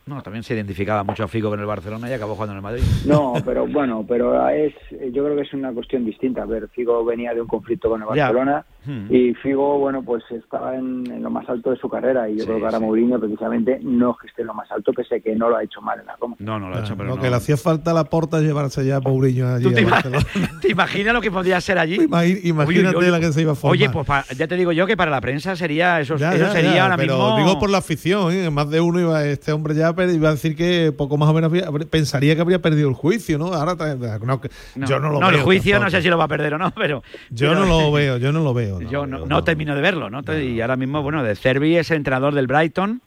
No, 0.05 0.21
también 0.21 0.43
se 0.43 0.53
identificaba 0.53 1.03
mucho 1.03 1.23
a 1.23 1.27
Figo 1.27 1.49
con 1.49 1.59
el 1.59 1.65
Barcelona 1.65 2.07
y 2.07 2.13
acabó 2.13 2.35
jugando 2.35 2.51
en 2.53 2.57
el 2.57 2.61
Madrid. 2.63 2.83
No, 3.07 3.33
pero 3.45 3.65
bueno, 3.65 4.05
pero 4.07 4.47
es, 4.49 4.73
yo 5.11 5.23
creo 5.23 5.35
que 5.35 5.41
es 5.41 5.53
una 5.53 5.73
cuestión 5.73 6.05
distinta. 6.05 6.43
A 6.43 6.45
ver, 6.45 6.67
Figo 6.69 7.03
venía 7.03 7.33
de 7.33 7.41
un 7.41 7.47
conflicto 7.47 7.89
con 7.89 8.03
el 8.03 8.07
Ya. 8.15 8.31
Hmm. 8.85 9.07
y 9.13 9.33
Figo, 9.35 9.79
bueno, 9.79 10.03
pues 10.03 10.23
estaba 10.31 10.75
en, 10.75 11.09
en 11.11 11.23
lo 11.23 11.29
más 11.29 11.47
alto 11.49 11.71
de 11.71 11.77
su 11.77 11.89
carrera 11.89 12.29
y 12.29 12.33
yo 12.35 12.39
Sí, 12.41 12.45
creo 12.45 12.59
que 12.59 12.65
ahora 12.65 12.77
sí. 12.77 12.83
Mourinho 12.83 13.19
precisamente 13.19 13.79
no 13.81 14.11
es 14.11 14.17
que 14.21 14.27
esté 14.27 14.41
en 14.41 14.47
lo 14.47 14.53
más 14.53 14.71
alto, 14.71 14.93
pese 14.93 15.15
a 15.15 15.19
que 15.19 15.35
no 15.35 15.49
lo 15.49 15.57
ha 15.57 15.63
hecho 15.63 15.81
mal 15.81 15.99
en 15.99 16.05
la 16.05 16.15
Roma. 16.17 16.35
No, 16.39 16.59
no 16.59 16.69
lo 16.69 16.75
ha 16.77 16.79
hecho, 16.81 16.95
pero 16.95 17.09
lo 17.09 17.15
no. 17.15 17.21
que 17.21 17.29
le 17.29 17.35
hacía 17.35 17.57
falta 17.57 17.91
a 17.91 17.93
la 17.93 18.03
porta 18.05 18.37
es 18.37 18.43
llevarse 18.43 18.85
ya 18.85 18.97
a 18.97 19.01
Mourinho 19.01 19.47
allí 19.47 19.63
¿Tú 19.63 19.71
te, 19.71 19.81
ima- 19.85 20.01
imaginas 20.69 21.13
lo 21.13 21.21
que 21.21 21.31
podría 21.31 21.59
ser 21.61 21.77
allí? 21.79 21.95
Imagínate 21.95 22.57
Oye, 22.65 22.95
oye, 22.95 23.11
la 23.11 23.19
que 23.19 23.31
se 23.33 23.41
iba 23.41 23.53
a 23.53 23.55
formar. 23.55 23.73
Oye, 23.73 23.89
pues 23.89 24.05
pa- 24.05 24.25
ya 24.37 24.47
te 24.47 24.55
digo 24.55 24.71
yo 24.71 24.85
que 24.87 24.95
para 24.97 25.11
la 25.11 25.21
prensa 25.21 25.55
sería 25.55 25.99
eso, 25.99 26.15
Ya, 26.17 26.33
eso 26.33 26.45
ya, 26.45 26.51
sería 26.51 26.75
ya, 26.75 26.83
ahora 26.83 26.97
pero 26.97 27.15
mismo. 27.17 27.37
digo 27.37 27.59
por 27.59 27.69
la 27.69 27.79
afición, 27.79 28.31
¿eh? 28.33 28.49
más 28.49 28.69
de 28.69 28.81
uno 28.81 28.99
iba 28.99 29.23
este 29.25 29.51
hombre 29.51 29.73
ya 29.75 29.93
iba 29.97 30.29
a 30.29 30.31
decir 30.31 30.55
que 30.55 30.91
poco 30.95 31.17
más 31.17 31.29
o 31.29 31.33
menos 31.33 31.51
pensaría 31.89 32.35
que 32.35 32.41
habría 32.41 32.59
perdido 32.61 32.89
el 32.89 32.95
juicio, 32.95 33.37
¿no? 33.37 33.47
Ahora 33.53 33.75
no, 34.23 34.41
que- 34.41 34.49
No, 34.75 34.87
yo 34.87 34.99
no 34.99 35.09
lo 35.09 35.19
no, 35.19 35.27
veo. 35.29 35.37
el 35.37 35.43
juicio 35.43 35.79
no 35.79 35.89
sé 35.89 36.01
si 36.01 36.09
lo 36.09 36.17
va 36.17 36.25
a 36.25 36.27
perder 36.27 36.53
o 36.53 36.57
no, 36.57 36.71
pero 36.71 37.01
Yo 37.29 37.49
pero- 37.49 37.61
no 37.61 37.65
lo 37.65 37.91
veo, 37.91 38.17
yo 38.17 38.31
no 38.31 38.43
lo 38.43 38.53
veo. 38.53 38.74
No. 38.83 38.89
yo 38.91 39.05
no, 39.07 39.25
no 39.25 39.43
termino 39.43 39.75
de 39.75 39.81
verlo, 39.81 40.09
¿no? 40.09 40.21
Y 40.37 40.61
ahora 40.61 40.75
mismo, 40.75 41.01
bueno, 41.01 41.23
de 41.23 41.35
Cervi 41.35 41.77
es 41.77 41.91
entrenador 41.91 42.33
del 42.35 42.47
Brighton. 42.47 43.01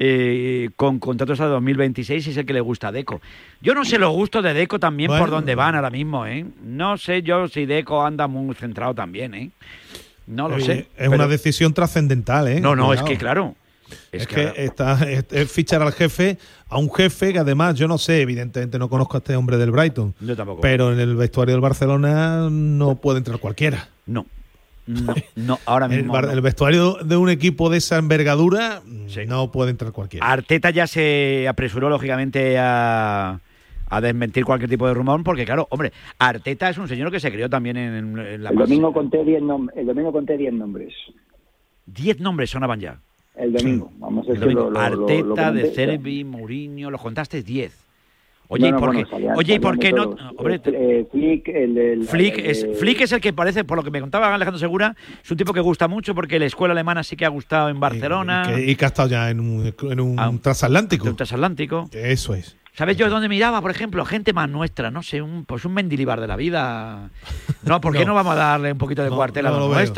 eh, 0.00 0.70
con 0.76 1.00
contratos 1.00 1.40
hasta 1.40 1.48
2026 1.48 2.24
y 2.26 2.30
es 2.30 2.36
el 2.36 2.46
que 2.46 2.52
le 2.52 2.60
gusta 2.60 2.88
a 2.88 2.92
Deco. 2.92 3.20
Yo 3.60 3.74
no 3.74 3.84
sé 3.84 3.98
los 3.98 4.12
gustos 4.12 4.44
de 4.44 4.54
Deco 4.54 4.78
también 4.78 5.10
por 5.10 5.28
dónde 5.28 5.56
van 5.56 5.74
ahora 5.74 5.90
mismo, 5.90 6.24
¿eh? 6.24 6.46
No 6.62 6.96
sé 6.98 7.22
yo 7.22 7.48
si 7.48 7.66
Deco 7.66 8.04
anda 8.06 8.28
muy 8.28 8.54
centrado 8.54 8.94
también, 8.94 9.34
¿eh? 9.34 9.50
No 10.28 10.48
lo 10.48 10.54
Oye, 10.54 10.64
sé. 10.64 10.72
Es 10.78 10.86
pero- 10.98 11.14
una 11.14 11.26
decisión 11.26 11.74
trascendental, 11.74 12.46
¿eh? 12.46 12.60
No, 12.60 12.76
no, 12.76 12.92
es 12.94 13.02
que 13.02 13.16
claro. 13.18 13.56
Es, 14.12 14.20
Es 14.22 14.26
que, 14.28 14.52
que- 14.52 14.64
está, 14.66 15.02
es, 15.10 15.24
es 15.32 15.50
fichar 15.50 15.82
al 15.82 15.92
jefe, 15.92 16.38
a 16.68 16.78
un 16.78 16.92
jefe 16.94 17.32
que 17.32 17.38
además, 17.40 17.74
yo 17.74 17.88
no 17.88 17.96
sé, 17.98 18.20
evidentemente 18.20 18.78
no 18.78 18.88
conozco 18.88 19.16
a 19.16 19.18
este 19.18 19.34
hombre 19.34 19.56
del 19.56 19.70
Brighton. 19.72 20.14
Yo 20.20 20.36
tampoco. 20.36 20.60
Pero 20.60 20.92
en 20.92 21.00
el 21.00 21.16
vestuario 21.16 21.54
del 21.54 21.60
Barcelona 21.62 22.48
no 22.50 22.94
puede 22.96 23.18
entrar 23.18 23.38
cualquiera. 23.40 23.88
No. 24.06 24.26
No, 24.88 25.14
no, 25.36 25.58
ahora 25.66 25.86
El, 25.86 25.98
mismo. 25.98 26.12
bar- 26.14 26.26
no. 26.26 26.32
el 26.32 26.40
vestuario 26.40 26.94
de 27.04 27.16
un 27.16 27.28
equipo 27.28 27.68
de 27.68 27.76
esa 27.78 27.98
envergadura 27.98 28.80
no 29.26 29.52
puede 29.52 29.70
entrar 29.70 29.92
cualquiera. 29.92 30.26
Arteta 30.26 30.70
ya 30.70 30.86
se 30.86 31.46
apresuró, 31.46 31.90
lógicamente, 31.90 32.56
a, 32.58 33.38
a 33.90 34.00
desmentir 34.00 34.44
cualquier 34.46 34.70
tipo 34.70 34.86
de 34.88 34.94
rumor, 34.94 35.22
porque, 35.22 35.44
claro, 35.44 35.66
hombre, 35.70 35.92
Arteta 36.18 36.70
es 36.70 36.78
un 36.78 36.88
señor 36.88 37.10
que 37.10 37.20
se 37.20 37.30
crió 37.30 37.50
también 37.50 37.76
en, 37.76 38.18
en 38.18 38.42
la 38.42 38.50
El 38.50 38.56
domingo 38.56 38.92
conté 38.92 39.22
10 39.24 39.42
nom- 39.42 39.70
el 39.76 39.86
domingo 39.86 40.10
conté 40.10 40.36
10 40.38 40.54
nombres. 40.54 40.94
Diez 41.86 42.18
nombres 42.20 42.50
sonaban 42.50 42.80
ya. 42.80 42.98
El 43.36 43.52
domingo, 43.52 43.92
vamos 43.98 44.26
a 44.28 44.32
El 44.32 44.40
decirlo. 44.40 44.64
domingo. 44.64 44.80
lo- 44.80 44.96
lo- 44.96 45.04
Arteta, 45.06 45.50
lo 45.50 45.56
de. 45.56 45.70
Cervi, 45.74 46.24
Mourinho, 46.24 46.90
los 46.90 47.00
contaste 47.00 47.42
diez. 47.42 47.76
Oye, 48.50 48.70
No, 48.70 48.70
no, 48.70 48.76
¿y 48.76 48.80
por 48.80 48.88
bueno, 48.94 49.04
qué, 49.04 49.10
salían- 49.10 49.36
oye, 49.36 49.54
¿y 49.54 49.58
por 49.58 49.78
qué 49.78 49.92
no? 49.92 50.16
Hombre, 50.36 50.54
Eh, 50.56 50.60
eh, 50.66 51.06
Flick, 51.12 51.48
el 51.48 51.74
del. 51.74 52.04
Flick 52.04 52.38
el 52.38 52.46
es, 52.46 52.66
Flick 52.78 53.00
es 53.02 53.12
el 53.12 53.20
que 53.20 53.32
parece, 53.34 53.64
por 53.64 53.76
lo 53.76 53.84
que 53.84 53.90
me 53.90 54.00
contaba 54.00 54.34
Alejandro 54.34 54.58
Segura, 54.58 54.96
es 55.22 55.30
un 55.30 55.36
tipo 55.36 55.52
que 55.52 55.60
gusta 55.60 55.86
mucho 55.86 56.14
porque 56.14 56.38
la 56.38 56.46
escuela 56.46 56.72
alemana 56.72 57.02
sí 57.02 57.14
que 57.14 57.26
ha 57.26 57.28
gustado 57.28 57.68
en 57.68 57.78
Barcelona. 57.78 58.44
Que- 58.46 58.70
y 58.70 58.74
que 58.74 58.84
ha 58.86 58.88
estado 58.88 59.08
ya 59.08 59.28
en 59.30 59.40
un, 59.40 59.74
en 59.90 60.00
un 60.00 60.18
Ah, 60.18 60.32
transatlántico. 60.42 61.08
Un 61.08 61.16
transatlántico. 61.16 61.90
Eso 61.92 62.34
es. 62.34 62.56
¿Sabes 62.72 62.96
yo 62.96 63.10
dónde 63.10 63.28
miraba, 63.28 63.60
por 63.60 63.72
ejemplo? 63.72 64.04
Gente 64.04 64.32
más 64.32 64.48
nuestra, 64.48 64.90
no 64.92 65.02
sé, 65.02 65.20
un, 65.20 65.44
pues 65.44 65.64
un 65.64 65.74
mendilibar 65.74 66.20
de 66.20 66.28
la 66.28 66.36
vida. 66.36 67.10
No, 67.64 67.80
¿por 67.80 67.92
qué 67.92 67.98
no, 68.06 68.12
No. 68.12 68.14
vamos 68.14 68.32
a 68.34 68.36
darle 68.36 68.70
un 68.72 68.78
poquito 68.78 69.02
de 69.02 69.10
No, 69.10 69.16
cuartel 69.16 69.42
no 69.42 69.48
a 69.48 69.52
lo? 69.52 69.58
¿No 69.58 69.68
lo 69.68 69.74
ves, 69.74 69.92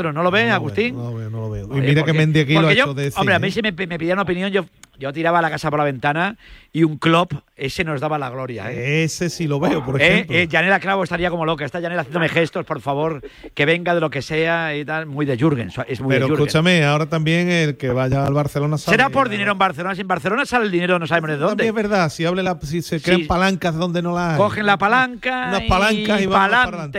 No 0.47 0.53
lo 0.53 0.55
Agustín? 0.55 0.95
veo, 0.97 1.05
no 1.05 1.11
lo 1.11 1.17
veo, 1.19 1.31
no 1.31 1.41
lo 1.41 1.51
veo. 1.51 1.79
Y 1.79 1.81
mira 1.83 2.03
que 2.05 2.13
Mendy 2.15 2.41
aquí 2.41 2.55
lo 2.55 2.61
ha 2.61 2.63
porque 2.63 2.77
yo- 2.77 2.85
hecho 2.85 2.95
de 2.95 3.03
decir, 3.05 3.21
Hombre, 3.21 3.35
a 3.35 3.39
mí 3.39 3.49
¿eh? 3.49 3.51
si 3.53 3.61
me, 3.63 3.71
me 3.73 3.99
pidieran 3.99 4.19
opinión, 4.19 4.51
yo, 4.51 4.65
yo 5.01 5.13
tiraba 5.13 5.43
la 5.43 5.51
casa 5.51 5.71
por 5.71 5.79
la 5.81 5.85
ventana 5.87 6.37
y 6.73 6.85
un 6.85 6.99
Klopp, 6.99 7.33
ese 7.57 7.83
nos 7.83 8.01
daba 8.01 8.19
la 8.19 8.31
gloria. 8.31 8.71
¿eh? 8.71 9.03
Ese 9.03 9.29
sí 9.31 9.49
lo 9.49 9.59
veo, 9.59 9.85
por 9.85 10.01
Eh, 10.01 10.07
ejemplo. 10.07 10.37
eh, 10.37 10.47
Yanela 10.47 10.79
Clavo 10.79 11.03
estaría 11.03 11.31
como 11.31 11.45
loca. 11.45 11.65
Está 11.65 11.81
Yanela 11.81 12.03
haciéndome 12.03 12.29
gestos, 12.29 12.65
por 12.65 12.81
favor, 12.81 13.23
que 13.55 13.65
venga 13.67 13.95
de 13.95 14.01
lo 14.01 14.11
que 14.11 14.23
sea 14.23 14.77
y 14.77 14.85
tal. 14.85 15.07
Muy 15.07 15.27
de 15.27 15.37
Jürgen, 15.37 15.71
es 15.89 16.01
muy 16.01 16.15
Pero 16.15 16.29
de 16.29 16.35
escúchame, 16.35 16.85
ahora 16.85 17.07
también 17.07 17.51
el 17.51 17.77
que 17.77 17.89
vaya 17.89 18.25
al 18.27 18.35
Barcelona 18.35 18.79
sabe- 18.79 18.97
¿Será 18.97 19.09
por 19.09 19.29
dinero 19.29 19.53
en 19.53 19.59
Barcelona? 19.59 19.95
Si 19.95 20.03
en 20.03 20.09
Barcelona 20.09 20.45
sale 20.47 20.67
el 20.67 20.71
dinero, 20.71 20.99
no 20.99 21.07
sabemos 21.07 21.31
de 21.31 21.37
dónde. 21.39 21.65
También 21.65 21.69
es 21.69 21.75
verdad, 21.91 22.09
si, 22.11 22.25
hable 22.25 22.43
la, 22.43 22.59
si 22.63 22.83
se 22.83 23.01
crean 23.01 23.21
Sí. 23.23 23.27
palancas 23.27 23.75
donde 23.75 24.03
no 24.03 24.15
las 24.15 24.33
hay. 24.35 24.37
Cogen 24.39 24.67
la 24.67 24.77
palanca 24.79 25.47
Unas 25.49 25.63
palancas 25.63 26.21
y 26.21 26.27
vamos 26.27 26.49
para 26.51 26.71
pa'lante, 26.71 26.99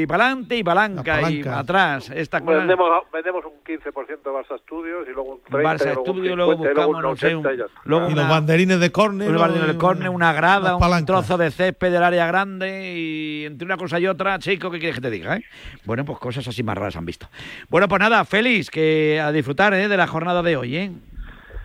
y 0.00 0.58
y 0.60 0.62
palanca 0.64 1.20
y 1.20 1.22
palanca. 1.22 1.44
para 1.44 1.58
atrás. 1.60 2.10
Esta 2.14 2.40
cosa. 2.40 2.58
Vendemos, 2.58 2.90
vendemos 3.12 3.44
un 3.44 3.52
15% 3.64 4.06
de 4.22 4.30
Barça 4.30 4.58
Studios 4.60 5.06
y 5.08 5.12
luego 5.14 5.34
un 5.34 5.40
30%. 5.42 5.62
Barça 5.62 5.82
y 5.82 5.84
luego 5.86 6.00
un 6.02 6.06
Studio, 6.16 6.36
luego 6.36 6.52
50, 6.52 6.70
y 6.70 6.74
luego 6.74 6.92
buscamos, 6.92 7.02
no 7.02 7.16
sé, 7.16 7.26
80 7.34 7.52
y 7.52 7.56
luego 7.88 8.08
y 8.08 8.12
una- 8.12 8.22
los 8.22 8.30
banderines 8.30 8.80
de 8.80 8.92
córner. 8.92 9.28
un 9.30 9.36
o- 9.36 9.38
jardín 9.40 9.66
del 9.66 9.76
córner, 9.78 10.08
una 10.10 10.32
grada, 10.32 10.76
un 10.76 11.06
trozo 11.06 11.36
de 11.38 11.50
césped 11.50 11.92
del 11.92 12.02
área 12.02 12.26
grande 12.26 12.94
y 12.96 13.44
entre 13.46 13.64
una 13.66 13.76
cosa 13.76 13.98
y 14.00 14.06
otra, 14.06 14.38
chico, 14.38 14.70
¿qué 14.70 14.78
quieres 14.78 14.96
que 14.96 15.02
te 15.02 15.10
diga? 15.10 15.36
eh? 15.36 15.44
Bueno, 15.84 16.04
pues 16.04 16.18
cosas 16.18 16.46
así 16.48 16.62
más 16.62 16.76
raras 16.76 16.96
han 16.96 17.04
visto. 17.06 17.28
Bueno, 17.68 17.88
pues 17.88 18.00
nada, 18.00 18.24
Félix, 18.24 18.70
que 18.70 19.20
a 19.22 19.32
disfrutar 19.32 19.74
eh, 19.74 19.88
de 19.88 19.96
la 19.96 20.06
jornada 20.06 20.42
de 20.42 20.56
hoy, 20.56 20.76
¿eh? 20.76 20.90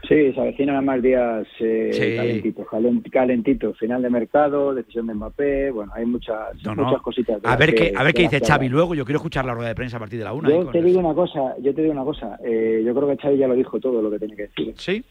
Sí, 0.07 0.33
se 0.33 0.39
avecinan 0.39 0.83
más 0.85 1.01
días 1.01 1.47
eh, 1.59 1.89
Sí. 1.91 2.15
calentitos, 2.15 2.67
calen- 2.67 3.09
calentitos. 3.11 3.77
Final 3.79 4.01
de 4.01 4.09
mercado, 4.09 4.73
decisión 4.73 5.07
de 5.07 5.13
Mbappé, 5.15 5.71
bueno, 5.71 5.91
hay 5.95 6.05
muchas, 6.05 6.63
No, 6.63 6.75
no. 6.75 6.83
muchas 6.85 7.01
cositas. 7.01 7.39
A 7.43 7.55
ver 7.55 7.73
que- 7.73 7.91
qué, 7.91 7.93
a 7.95 8.03
ver 8.03 8.13
qué 8.13 8.23
dice 8.23 8.39
Xavi 8.39 8.69
luego. 8.69 8.93
Yo 8.95 9.05
quiero 9.05 9.17
escuchar 9.17 9.45
la 9.45 9.53
rueda 9.53 9.69
de 9.69 9.75
prensa 9.75 9.97
a 9.97 9.99
partir 9.99 10.19
de 10.19 10.25
la 10.25 10.33
una. 10.33 10.49
Yo 10.49 10.63
con 10.63 10.71
te 10.71 10.81
digo 10.81 10.99
una 10.99 11.13
cosa, 11.13 11.55
yo 11.61 11.73
te 11.73 11.81
digo 11.81 11.93
una 11.93 12.03
cosa. 12.03 12.37
eh, 12.43 12.83
yo 12.85 12.93
creo 12.93 13.07
que 13.09 13.17
Xavi 13.17 13.37
ya 13.37 13.47
lo 13.47 13.55
dijo 13.55 13.79
todo 13.79 14.01
lo 14.01 14.11
que 14.11 14.19
tiene 14.19 14.35
que 14.35 14.43
decir. 14.43 14.73
Sí. 14.77 15.03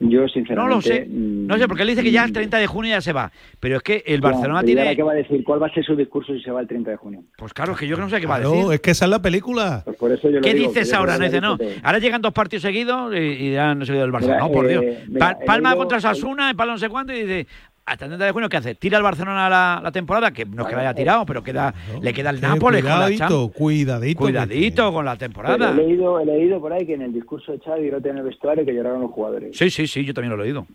Yo, 0.00 0.20
No 0.22 0.28
sinceramente. 0.28 0.74
lo 0.76 0.80
sé. 0.80 1.06
mm, 1.08 1.46
No 1.48 1.58
sé, 1.58 1.66
porque 1.66 1.82
él 1.82 1.88
dice 1.88 2.02
que 2.04 2.12
ya 2.12 2.24
el 2.24 2.32
30 2.32 2.58
de 2.58 2.66
junio 2.68 2.90
ya 2.92 3.00
se 3.00 3.12
va. 3.12 3.32
Pero 3.58 3.78
es 3.78 3.82
que 3.82 4.04
el 4.06 4.20
Barcelona 4.20 4.60
pero 4.60 4.70
¿y 4.70 4.72
ahora 4.78 4.82
tiene. 4.90 4.96
¿Qué 4.96 5.02
va 5.02 5.12
a 5.12 5.14
decir? 5.16 5.42
¿Cuál 5.42 5.60
va 5.60 5.66
a 5.66 5.74
ser 5.74 5.84
su 5.84 5.96
discurso 5.96 6.32
si 6.34 6.40
se 6.40 6.52
va 6.52 6.60
el 6.60 6.68
30 6.68 6.90
de 6.92 6.96
junio? 6.96 7.24
Pues 7.36 7.52
claro, 7.52 7.72
es 7.72 7.78
que 7.78 7.88
yo 7.88 7.96
no 7.96 8.08
sé 8.08 8.20
qué 8.20 8.26
va 8.28 8.36
a 8.36 8.40
No, 8.40 8.52
decir. 8.52 8.72
es 8.74 8.80
que 8.80 8.90
esa 8.92 9.06
es 9.06 9.10
la 9.10 9.20
película. 9.20 9.82
Pues 9.84 9.96
por 9.96 10.12
eso 10.12 10.28
yo 10.30 10.36
lo 10.36 10.40
¿Qué 10.42 10.54
digo, 10.54 10.68
dices 10.68 10.92
ahora? 10.92 11.18
No 11.18 11.24
dice, 11.24 11.40
no. 11.40 11.58
Ahora 11.82 11.98
llegan 11.98 12.22
dos 12.22 12.32
partidos 12.32 12.62
seguidos 12.62 13.12
y, 13.14 13.18
y 13.18 13.52
ya 13.54 13.74
no 13.74 13.84
se 13.84 13.92
del 13.92 14.12
Barça. 14.12 14.20
Mira, 14.26 14.38
no, 14.38 14.52
por 14.52 14.66
eh, 14.66 14.68
Dios. 14.68 14.84
mira, 15.08 15.36
he 15.40 15.44
Palma 15.44 15.74
contra 15.74 16.00
Sasuna, 16.00 16.54
Palma 16.56 16.74
no 16.74 16.78
sé 16.78 16.88
cuánto, 16.88 17.12
y 17.12 17.22
dice. 17.22 17.46
Hasta 17.88 18.04
el 18.04 18.10
30 18.10 18.24
de 18.26 18.32
junio, 18.32 18.48
¿qué 18.48 18.56
hace? 18.58 18.74
Tira 18.74 18.96
al 18.98 19.02
Barcelona 19.02 19.48
la, 19.48 19.80
la 19.82 19.92
temporada, 19.92 20.30
que 20.30 20.44
no 20.44 20.62
es 20.62 20.68
que 20.68 20.74
la 20.74 20.80
haya 20.82 20.94
tirado, 20.94 21.24
pero 21.26 21.42
queda, 21.42 21.72
le 22.02 22.12
queda 22.12 22.30
el 22.30 22.36
Eh, 22.36 22.40
Nápoles 22.42 22.82
con 22.82 22.90
la 22.90 23.06
cuidadito, 23.06 23.48
cuidadito. 23.52 24.18
Cuidadito 24.20 24.92
con 24.92 25.04
la 25.04 25.16
temporada. 25.16 25.70
he, 25.70 25.74
leído, 25.74 26.20
he 26.20 26.26
leído 26.26 26.60
por 26.60 26.72
ahí 26.72 26.86
que 26.86 26.94
en 26.94 27.02
el 27.02 27.12
discurso 27.12 27.52
de 27.52 27.58
Xavi 27.60 27.90
no 27.90 27.96
en 27.98 28.18
el 28.18 28.22
vestuario 28.24 28.64
que 28.64 28.72
lloraron 28.74 29.00
los 29.02 29.10
jugadores. 29.10 29.56
Sí, 29.56 29.70
sí, 29.70 29.86
sí, 29.86 30.04
yo 30.04 30.14
también 30.14 30.36
lo 30.36 30.42
he 30.42 30.46
oído. 30.46 30.66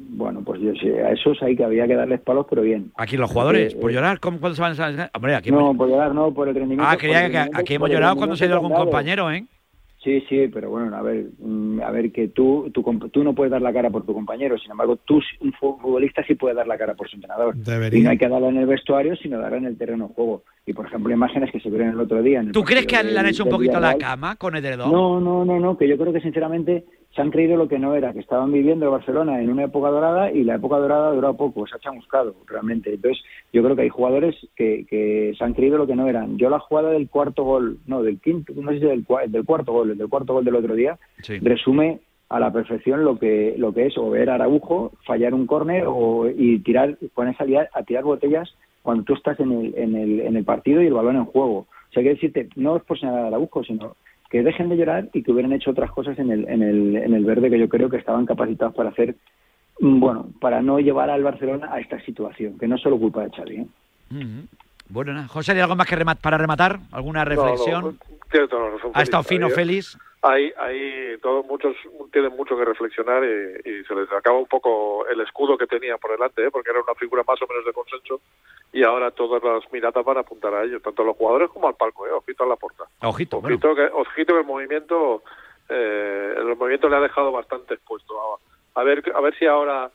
Bueno, 0.00 0.42
pues 0.44 0.60
yo 0.60 0.72
sé, 0.74 1.02
a 1.02 1.10
esos 1.10 1.42
hay 1.42 1.56
que 1.56 1.64
había 1.64 1.86
que 1.86 1.94
darles 1.94 2.20
palos, 2.20 2.46
pero 2.48 2.62
bien. 2.62 2.92
Aquí 2.96 3.16
los 3.16 3.30
jugadores, 3.30 3.74
Eh, 3.74 3.76
por 3.80 3.90
eh, 3.90 3.94
llorar, 3.94 4.20
¿cómo, 4.20 4.38
¿cuándo 4.38 4.54
se 4.54 4.62
van 4.62 5.00
a 5.00 5.10
Hombre, 5.14 5.34
aquí 5.34 5.50
no, 5.50 5.58
hemos- 5.60 5.76
por 5.76 5.88
llorar, 5.88 6.14
no, 6.14 6.32
por 6.32 6.48
el 6.48 6.54
rendimiento. 6.54 6.84
Ah, 6.88 6.92
el 6.94 6.98
que 7.00 7.38
aquí 7.54 7.74
hemos 7.74 7.88
el 7.88 7.94
llorado 7.96 8.16
cuando 8.16 8.36
se 8.36 8.44
ha 8.44 8.46
ido 8.46 8.56
algún 8.56 8.70
dado. 8.70 8.84
compañero, 8.84 9.30
¿eh? 9.32 9.44
Sí, 10.02 10.20
sí, 10.28 10.46
pero 10.46 10.70
bueno, 10.70 10.94
a 10.96 11.02
ver, 11.02 11.26
mm, 11.40 11.80
a 11.82 11.90
ver 11.90 12.12
que 12.12 12.28
tú, 12.28 12.70
tú, 12.72 12.84
tú 13.12 13.24
no 13.24 13.34
puedes 13.34 13.50
dar 13.50 13.60
la 13.60 13.72
cara 13.72 13.90
por 13.90 14.06
tu 14.06 14.14
compañero, 14.14 14.56
sin 14.56 14.70
embargo, 14.70 14.96
tú, 15.04 15.20
un 15.40 15.52
fu- 15.54 15.76
futbolista 15.80 16.22
sí 16.24 16.36
puede 16.36 16.54
dar 16.54 16.68
la 16.68 16.78
cara 16.78 16.94
por 16.94 17.08
su 17.08 17.16
entrenador. 17.16 17.56
Debería. 17.56 17.98
Y 17.98 18.02
no 18.04 18.10
hay 18.10 18.18
que 18.18 18.28
darla 18.28 18.48
en 18.48 18.58
el 18.58 18.66
vestuario, 18.66 19.16
sino 19.16 19.38
darla 19.40 19.58
en 19.58 19.64
el 19.66 19.76
terreno 19.76 20.06
de 20.08 20.14
juego. 20.14 20.44
Y 20.66 20.72
por 20.72 20.86
ejemplo, 20.86 21.12
imágenes 21.12 21.50
que 21.50 21.58
se 21.58 21.68
vieron 21.68 21.88
el 21.88 22.00
otro 22.00 22.22
día. 22.22 22.38
en 22.40 22.46
el 22.48 22.52
¿Tú 22.52 22.62
crees 22.62 22.86
que 22.86 23.02
le 23.02 23.18
han 23.18 23.26
hecho 23.26 23.42
un 23.44 23.50
poquito 23.50 23.80
la 23.80 23.98
cama 23.98 24.36
con 24.36 24.54
edredón? 24.54 24.92
No, 24.92 25.20
no, 25.20 25.44
no, 25.44 25.58
no, 25.58 25.76
que 25.76 25.88
yo 25.88 25.98
creo 25.98 26.12
que 26.12 26.20
sinceramente 26.20 26.84
se 27.18 27.22
han 27.22 27.32
creído 27.32 27.56
lo 27.56 27.66
que 27.66 27.80
no 27.80 27.96
era, 27.96 28.12
que 28.12 28.20
estaban 28.20 28.52
viviendo 28.52 28.84
el 28.86 28.92
Barcelona 28.92 29.42
en 29.42 29.50
una 29.50 29.64
época 29.64 29.88
dorada 29.88 30.30
y 30.30 30.44
la 30.44 30.54
época 30.54 30.76
dorada 30.78 31.10
duró 31.10 31.34
poco, 31.34 31.66
se 31.66 31.74
ha 31.74 31.80
chamuscado 31.80 32.36
realmente. 32.46 32.94
Entonces, 32.94 33.20
yo 33.52 33.60
creo 33.64 33.74
que 33.74 33.82
hay 33.82 33.88
jugadores 33.88 34.36
que, 34.54 34.86
que 34.88 35.34
se 35.36 35.42
han 35.42 35.52
creído 35.54 35.78
lo 35.78 35.88
que 35.88 35.96
no 35.96 36.06
eran. 36.06 36.38
Yo 36.38 36.48
la 36.48 36.60
jugada 36.60 36.90
del 36.90 37.08
cuarto 37.08 37.42
gol, 37.42 37.78
no, 37.88 38.04
del 38.04 38.20
quinto, 38.20 38.52
no 38.54 38.70
sé 38.70 38.78
si 38.78 38.84
del, 38.86 39.04
del 39.32 39.44
cuarto 39.44 39.72
gol, 39.72 39.90
el 39.90 39.98
del 39.98 40.08
cuarto 40.08 40.34
gol 40.34 40.44
del 40.44 40.54
otro 40.54 40.74
día, 40.76 40.96
Sí. 41.22 41.38
resume 41.40 41.98
a 42.28 42.38
la 42.38 42.52
perfección 42.52 43.04
lo 43.04 43.18
que 43.18 43.54
lo 43.58 43.72
que 43.74 43.86
es 43.86 43.98
o 43.98 44.10
ver 44.10 44.30
a 44.30 44.34
Araujo 44.36 44.92
fallar 45.04 45.34
un 45.34 45.46
córner 45.46 45.84
o 45.88 46.28
y 46.28 46.58
tirar 46.60 46.98
ponerse 47.14 47.42
a, 47.42 47.46
liar- 47.46 47.68
a 47.74 47.82
tirar 47.82 48.04
botellas 48.04 48.54
cuando 48.82 49.02
tú 49.02 49.14
estás 49.14 49.40
en 49.40 49.50
el, 49.50 49.74
en 49.76 49.96
el 49.96 50.20
en 50.20 50.36
el 50.36 50.44
partido 50.44 50.80
y 50.82 50.86
el 50.86 50.92
balón 50.94 51.16
en 51.16 51.24
juego. 51.24 51.60
O 51.60 51.92
sea, 51.92 52.02
quiero 52.02 52.14
decirte, 52.16 52.48
no 52.54 52.76
es 52.76 52.82
por 52.84 53.00
señalar 53.00 53.24
a 53.24 53.26
Araujo, 53.28 53.64
sino 53.64 53.96
que 54.30 54.42
dejen 54.42 54.68
de 54.68 54.76
llorar 54.76 55.08
y 55.12 55.22
que 55.22 55.32
hubieran 55.32 55.52
hecho 55.52 55.70
otras 55.70 55.90
cosas 55.90 56.18
en 56.18 56.30
el, 56.30 56.48
en 56.48 56.62
el, 56.62 56.96
en 56.96 57.14
el 57.14 57.24
verde 57.24 57.50
que 57.50 57.58
yo 57.58 57.68
creo 57.68 57.88
que 57.88 57.96
estaban 57.96 58.26
capacitados 58.26 58.74
para 58.74 58.90
hacer, 58.90 59.16
mm, 59.80 60.00
bueno, 60.00 60.28
para 60.40 60.60
no 60.62 60.78
llevar 60.80 61.10
al 61.10 61.22
Barcelona 61.22 61.68
a 61.72 61.80
esta 61.80 62.00
situación, 62.00 62.58
que 62.58 62.68
no 62.68 62.76
es 62.76 62.82
solo 62.82 62.98
culpa 62.98 63.24
de 63.24 63.30
Xavi. 63.30 63.56
¿eh? 63.56 63.66
Bueno, 64.88 65.12
nada. 65.12 65.28
José, 65.28 65.52
¿hay 65.52 65.60
algo 65.60 65.76
más 65.76 65.86
que 65.86 65.96
remat- 65.96 66.20
para 66.20 66.38
rematar? 66.38 66.78
¿Alguna 66.92 67.24
No, 67.24 67.30
reflexión? 67.30 67.84
no, 67.84 67.94
tiene 68.30 68.48
toda 68.48 68.62
la 68.64 68.70
razón, 68.76 68.90
ha 68.94 69.02
estado 69.02 69.22
fino, 69.22 69.46
Ahí- 69.46 69.52
Félix. 69.52 69.98
Ahí, 70.20 70.52
ahí 70.58 71.16
todos 71.22 71.46
muchos 71.46 71.76
tienen 72.12 72.34
mucho 72.34 72.56
que 72.56 72.64
reflexionar 72.64 73.22
y, 73.22 73.70
y 73.70 73.84
se 73.84 73.94
les 73.94 74.10
acaba 74.12 74.36
un 74.36 74.46
poco 74.48 75.06
el 75.06 75.20
escudo 75.20 75.56
que 75.56 75.68
tenía 75.68 75.96
por 75.96 76.10
delante, 76.10 76.44
¿eh? 76.44 76.50
porque 76.50 76.70
era 76.70 76.80
una 76.80 76.94
figura 76.96 77.22
más 77.24 77.40
o 77.40 77.46
menos 77.46 77.64
de 77.64 77.72
consenso 77.72 78.20
y 78.72 78.82
ahora 78.82 79.12
todas 79.12 79.40
las 79.44 79.72
miradas 79.72 80.04
van 80.04 80.16
a 80.16 80.20
apuntar 80.20 80.52
a 80.54 80.64
ellos, 80.64 80.82
tanto 80.82 81.02
a 81.02 81.04
los 81.06 81.16
jugadores 81.16 81.50
como 81.50 81.68
al 81.68 81.76
palco, 81.76 82.04
¿eh? 82.04 82.10
ojito 82.10 82.42
a 82.42 82.48
la 82.48 82.56
puerta. 82.56 82.82
Ojito, 83.02 83.40
bueno. 83.40 83.54
Ojito 83.56 83.74
que, 83.76 83.82
ojito 83.94 84.34
que 84.34 84.40
el 84.40 84.46
movimiento, 84.46 85.22
eh, 85.68 86.34
el 86.36 86.56
movimiento 86.56 86.88
le 86.88 86.96
ha 86.96 87.00
dejado 87.00 87.30
bastante 87.30 87.74
expuesto. 87.74 88.14
A, 88.74 88.80
a 88.80 88.82
ver, 88.82 89.04
a 89.14 89.20
ver 89.20 89.38
si 89.38 89.46
ahora, 89.46 89.88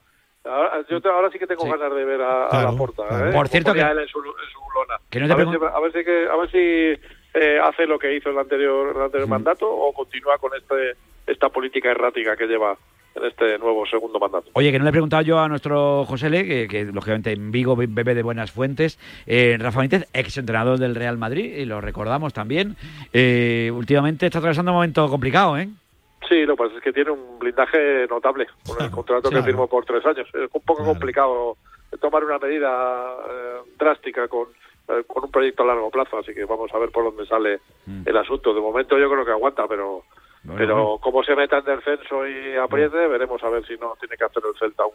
ahora, 0.45 0.85
yo 0.89 1.01
te- 1.01 1.09
ahora 1.09 1.29
sí 1.31 1.39
que 1.39 1.47
tengo 1.47 1.63
Sí. 1.63 1.69
ganas 1.69 1.93
de 1.95 2.05
ver 2.05 2.21
a, 2.21 2.45
a 2.45 2.49
Claro, 2.49 2.71
la 2.71 2.77
porta. 2.77 3.07
claro. 3.07 3.29
¿eh? 3.29 3.33
Por 3.33 3.47
cierto 3.47 3.73
que- 3.73 3.79
en 3.81 4.07
su, 4.07 4.19
en 4.19 4.25
su 4.51 4.59
lona. 4.75 4.95
Que 5.09 5.19
no 5.19 5.27
te 5.27 5.33
a, 5.33 5.35
ver 5.35 5.47
si, 5.47 5.55
a 5.55 5.79
ver 5.79 5.91
si 5.93 6.03
que- 6.03 6.27
a 6.29 6.35
ver 6.35 6.51
si 6.51 7.07
eh, 7.35 7.59
hace 7.63 7.85
lo 7.87 7.97
que 7.97 8.15
hizo 8.15 8.29
el 8.29 8.37
anterior, 8.37 8.93
el 8.95 9.01
anterior 9.01 9.27
mandato 9.29 9.69
o 9.69 9.91
continúa 9.93 10.37
con 10.37 10.51
este 10.55 10.97
esta 11.25 11.49
política 11.49 11.89
errática 11.89 12.35
que 12.35 12.45
lleva 12.47 12.75
en 13.15 13.23
este 13.25 13.57
nuevo 13.59 13.85
segundo 13.85 14.19
mandato. 14.19 14.49
Oye, 14.53 14.71
que 14.71 14.77
no 14.79 14.83
le 14.83 14.89
he 14.89 14.91
preguntado 14.91 15.21
yo 15.21 15.39
a 15.39 15.47
nuestro 15.47 16.03
José 16.05 16.29
Le, 16.29 16.45
que, 16.45 16.67
que, 16.67 16.83
lógicamente 16.85 17.31
en 17.31 17.51
Vigo 17.51 17.75
be- 17.75 17.87
bebe 17.87 18.13
de 18.15 18.23
buenas 18.23 18.51
fuentes, 18.51 18.99
eh, 19.25 19.55
Rafa 19.59 19.79
Benítez, 19.79 20.07
ex 20.13 20.37
entrenador 20.37 20.79
del 20.79 20.95
Real 20.95 21.17
Madrid, 21.17 21.55
y 21.55 21.65
lo 21.65 21.79
recordamos 21.79 22.33
también. 22.33 22.75
Eh, 23.13 23.71
últimamente 23.73 24.25
está 24.25 24.39
atravesando 24.39 24.71
un 24.71 24.75
momento 24.77 25.07
complicado, 25.09 25.57
¿eh? 25.57 25.69
Sí, 26.27 26.45
lo 26.45 26.55
que 26.55 26.63
pasa 26.63 26.77
es 26.77 26.83
que 26.83 26.93
tiene 26.93 27.11
un 27.11 27.39
blindaje 27.39 28.07
notable 28.07 28.47
con 28.65 28.81
el 28.81 28.91
contrato 28.91 29.29
claro. 29.29 29.43
que 29.43 29.51
firmó 29.51 29.67
por 29.67 29.85
tres 29.85 30.05
años. 30.05 30.27
Es 30.33 30.49
un 30.51 30.61
poco 30.61 30.83
complicado 30.83 31.57
tomar 31.99 32.23
una 32.23 32.39
medida 32.39 33.15
eh, 33.29 33.57
drástica 33.77 34.27
con, 34.27 34.47
eh, 34.87 35.03
con 35.05 35.25
un 35.25 35.31
proyecto 35.31 35.63
a 35.63 35.67
largo 35.67 35.89
plazo, 35.89 36.17
así 36.17 36.33
que 36.33 36.45
vamos 36.45 36.73
a 36.73 36.79
ver 36.79 36.91
por 36.91 37.03
dónde 37.03 37.25
sale 37.25 37.59
el 38.05 38.17
asunto. 38.17 38.53
De 38.53 38.61
momento 38.61 38.97
yo 38.97 39.09
creo 39.09 39.25
que 39.25 39.31
aguanta, 39.31 39.67
pero 39.67 40.03
pero 40.57 40.75
bueno. 40.75 40.97
como 40.99 41.23
se 41.23 41.35
meta 41.35 41.59
en 41.59 41.65
descenso 41.65 42.27
y 42.27 42.57
apriete, 42.57 43.07
veremos 43.07 43.41
a 43.43 43.49
ver 43.49 43.65
si 43.65 43.75
no 43.77 43.95
tiene 43.97 44.17
que 44.17 44.25
hacer 44.25 44.43
el 44.45 44.59
Celta 44.59 44.85
un 44.85 44.93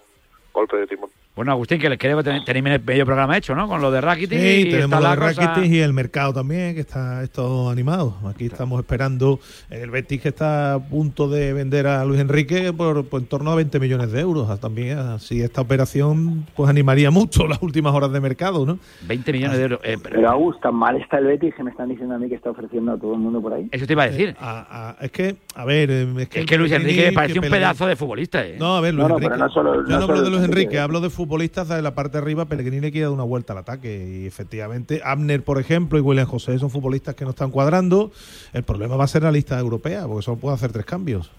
golpe 0.52 0.76
de 0.76 0.86
timón. 0.86 1.10
Bueno, 1.36 1.52
Agustín, 1.52 1.78
que 1.78 1.96
creo 1.98 2.16
que 2.18 2.24
ten- 2.24 2.44
tenéis 2.44 2.66
el 2.66 2.82
medio 2.84 3.06
programa 3.06 3.36
hecho, 3.36 3.54
¿no? 3.54 3.68
Con 3.68 3.80
lo 3.80 3.92
de 3.92 4.00
Rakitic. 4.00 4.40
Sí, 4.40 4.46
y 4.66 4.70
tenemos 4.72 5.00
la 5.00 5.14
cosa- 5.16 5.40
Rakitic 5.54 5.70
y 5.72 5.78
el 5.78 5.92
mercado 5.92 6.32
también, 6.32 6.74
que 6.74 6.80
está 6.80 7.22
esto 7.22 7.70
animado. 7.70 8.16
Aquí 8.28 8.46
estamos 8.46 8.80
esperando 8.80 9.38
el 9.70 9.88
Betis 9.90 10.20
que 10.20 10.30
está 10.30 10.74
a 10.74 10.78
punto 10.80 11.28
de 11.28 11.52
vender 11.52 11.86
a 11.86 12.04
Luis 12.04 12.20
Enrique 12.20 12.72
por, 12.72 13.04
por 13.06 13.20
en 13.20 13.28
torno 13.28 13.52
a 13.52 13.54
20 13.54 13.78
millones 13.78 14.10
de 14.10 14.20
euros. 14.20 14.50
Ah, 14.50 14.56
También 14.56 14.98
así 14.98 15.40
esta 15.40 15.60
operación 15.60 16.44
pues 16.56 16.68
animaría 16.68 17.12
mucho 17.12 17.46
las 17.48 17.62
últimas 17.62 17.94
horas 17.94 18.10
de 18.10 18.20
mercado, 18.20 18.66
¿no? 18.66 18.80
20 19.06 19.32
millones 19.32 19.58
de 19.58 19.62
euros. 19.62 19.80
Eh, 19.84 19.96
pero- 20.02 20.16
Pero 20.16 20.30
Agus, 20.30 20.60
tan 20.60 20.74
mal 20.74 20.96
está 21.00 21.18
el 21.18 21.26
Betis 21.26 21.54
que 21.54 21.62
me 21.62 21.70
están 21.70 21.88
diciendo 21.88 22.16
a 22.16 22.18
mí 22.18 22.28
que 22.28 22.34
está 22.34 22.50
ofreciendo 22.50 22.92
a 22.94 22.98
todo 22.98 23.14
el 23.14 23.20
mundo 23.20 23.40
por 23.40 23.52
ahí. 23.54 23.68
Eso 23.70 23.86
te 23.86 23.92
iba 23.92 24.02
a 24.02 24.10
decir. 24.10 24.34
A- 24.40 24.96
a- 24.98 25.04
es 25.04 25.12
que, 25.12 25.36
a 25.54 25.64
ver, 25.64 25.88
eh, 25.88 26.08
es 26.18 26.28
que, 26.28 26.40
es 26.40 26.46
que 26.46 26.58
Luis 26.58 26.72
Enrique 26.72 27.12
me 27.14 27.26
que 27.28 27.38
un 27.38 27.48
pedazo 27.48 27.86
de 27.86 27.94
futbolista, 27.94 28.44
¿eh? 28.44 28.56
No, 28.58 28.76
a 28.76 28.80
ver, 28.80 28.92
Luis 28.92 29.02
No, 29.04 29.08
no, 29.10 29.14
Enrique. 29.18 29.30
pero 29.30 29.44
no 29.46 29.52
solo- 29.52 29.86
Yo 29.88 29.98
no 29.98 30.04
hablo 30.04 30.22
de 30.22 30.30
Luis 30.30 30.37
Enrique. 30.44 30.62
Enrique, 30.62 30.78
hablo 30.78 31.00
de 31.00 31.10
futbolistas 31.10 31.68
de 31.68 31.82
la 31.82 31.94
parte 31.94 32.12
de 32.12 32.18
arriba. 32.18 32.46
Pellegrini 32.46 32.90
quiere 32.90 33.06
dar 33.06 33.12
una 33.12 33.24
vuelta 33.24 33.52
al 33.52 33.60
ataque. 33.60 34.22
Y 34.22 34.26
efectivamente, 34.26 35.00
Abner, 35.04 35.42
por 35.44 35.58
ejemplo, 35.58 35.98
y 35.98 36.02
William 36.02 36.26
José 36.26 36.58
son 36.58 36.70
futbolistas 36.70 37.14
que 37.14 37.24
no 37.24 37.30
están 37.30 37.50
cuadrando. 37.50 38.12
El 38.52 38.62
problema 38.62 38.96
va 38.96 39.04
a 39.04 39.08
ser 39.08 39.22
la 39.22 39.32
lista 39.32 39.58
europea, 39.58 40.06
porque 40.06 40.22
solo 40.22 40.38
puede 40.38 40.54
hacer 40.54 40.72
tres 40.72 40.84
cambios. 40.84 41.30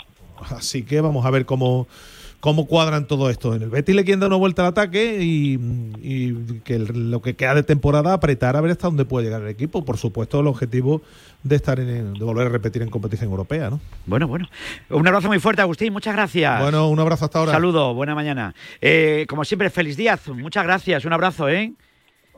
Así 0.49 0.83
que 0.83 1.01
vamos 1.01 1.25
a 1.25 1.29
ver 1.31 1.45
cómo, 1.45 1.87
cómo 2.39 2.67
cuadran 2.67 3.05
todo 3.07 3.29
esto. 3.29 3.53
En 3.55 3.61
el 3.63 3.69
Betis 3.69 3.95
le 3.95 4.03
quieren 4.05 4.19
dar 4.21 4.27
una 4.27 4.37
vuelta 4.37 4.61
al 4.63 4.69
ataque 4.69 5.19
y, 5.21 5.53
y 6.01 6.59
que 6.63 6.75
el- 6.75 7.11
lo 7.11 7.21
que 7.21 7.35
queda 7.35 7.53
de 7.55 7.63
temporada 7.63 8.13
apretar 8.13 8.55
a 8.55 8.61
ver 8.61 8.71
hasta 8.71 8.87
dónde 8.87 9.05
puede 9.05 9.25
llegar 9.25 9.41
el 9.41 9.49
equipo. 9.49 9.83
Por 9.83 9.97
supuesto, 9.97 10.39
el 10.39 10.47
objetivo 10.47 11.01
de 11.43 11.55
estar 11.55 11.79
en, 11.79 12.13
de 12.13 12.23
volver 12.25 12.47
a 12.47 12.49
repetir 12.49 12.81
en 12.81 12.89
competición 12.89 13.29
europea, 13.29 13.69
¿no? 13.69 13.79
Bueno, 14.05 14.27
bueno. 14.27 14.47
Un 14.89 15.07
abrazo 15.07 15.27
muy 15.27 15.39
fuerte, 15.39 15.61
Agustín. 15.61 15.91
Muchas 15.93 16.13
gracias. 16.15 16.61
Bueno, 16.61 16.87
un 16.89 16.99
abrazo 16.99 17.25
hasta 17.25 17.39
ahora. 17.39 17.51
Saludo, 17.51 17.93
buena 17.93 18.15
mañana. 18.15 18.53
Eh, 18.81 19.25
como 19.29 19.43
siempre, 19.45 19.69
feliz 19.69 19.97
Díaz. 19.97 20.27
Muchas 20.29 20.63
gracias. 20.63 21.05
Un 21.05 21.13
abrazo, 21.13 21.49
¿eh? 21.49 21.73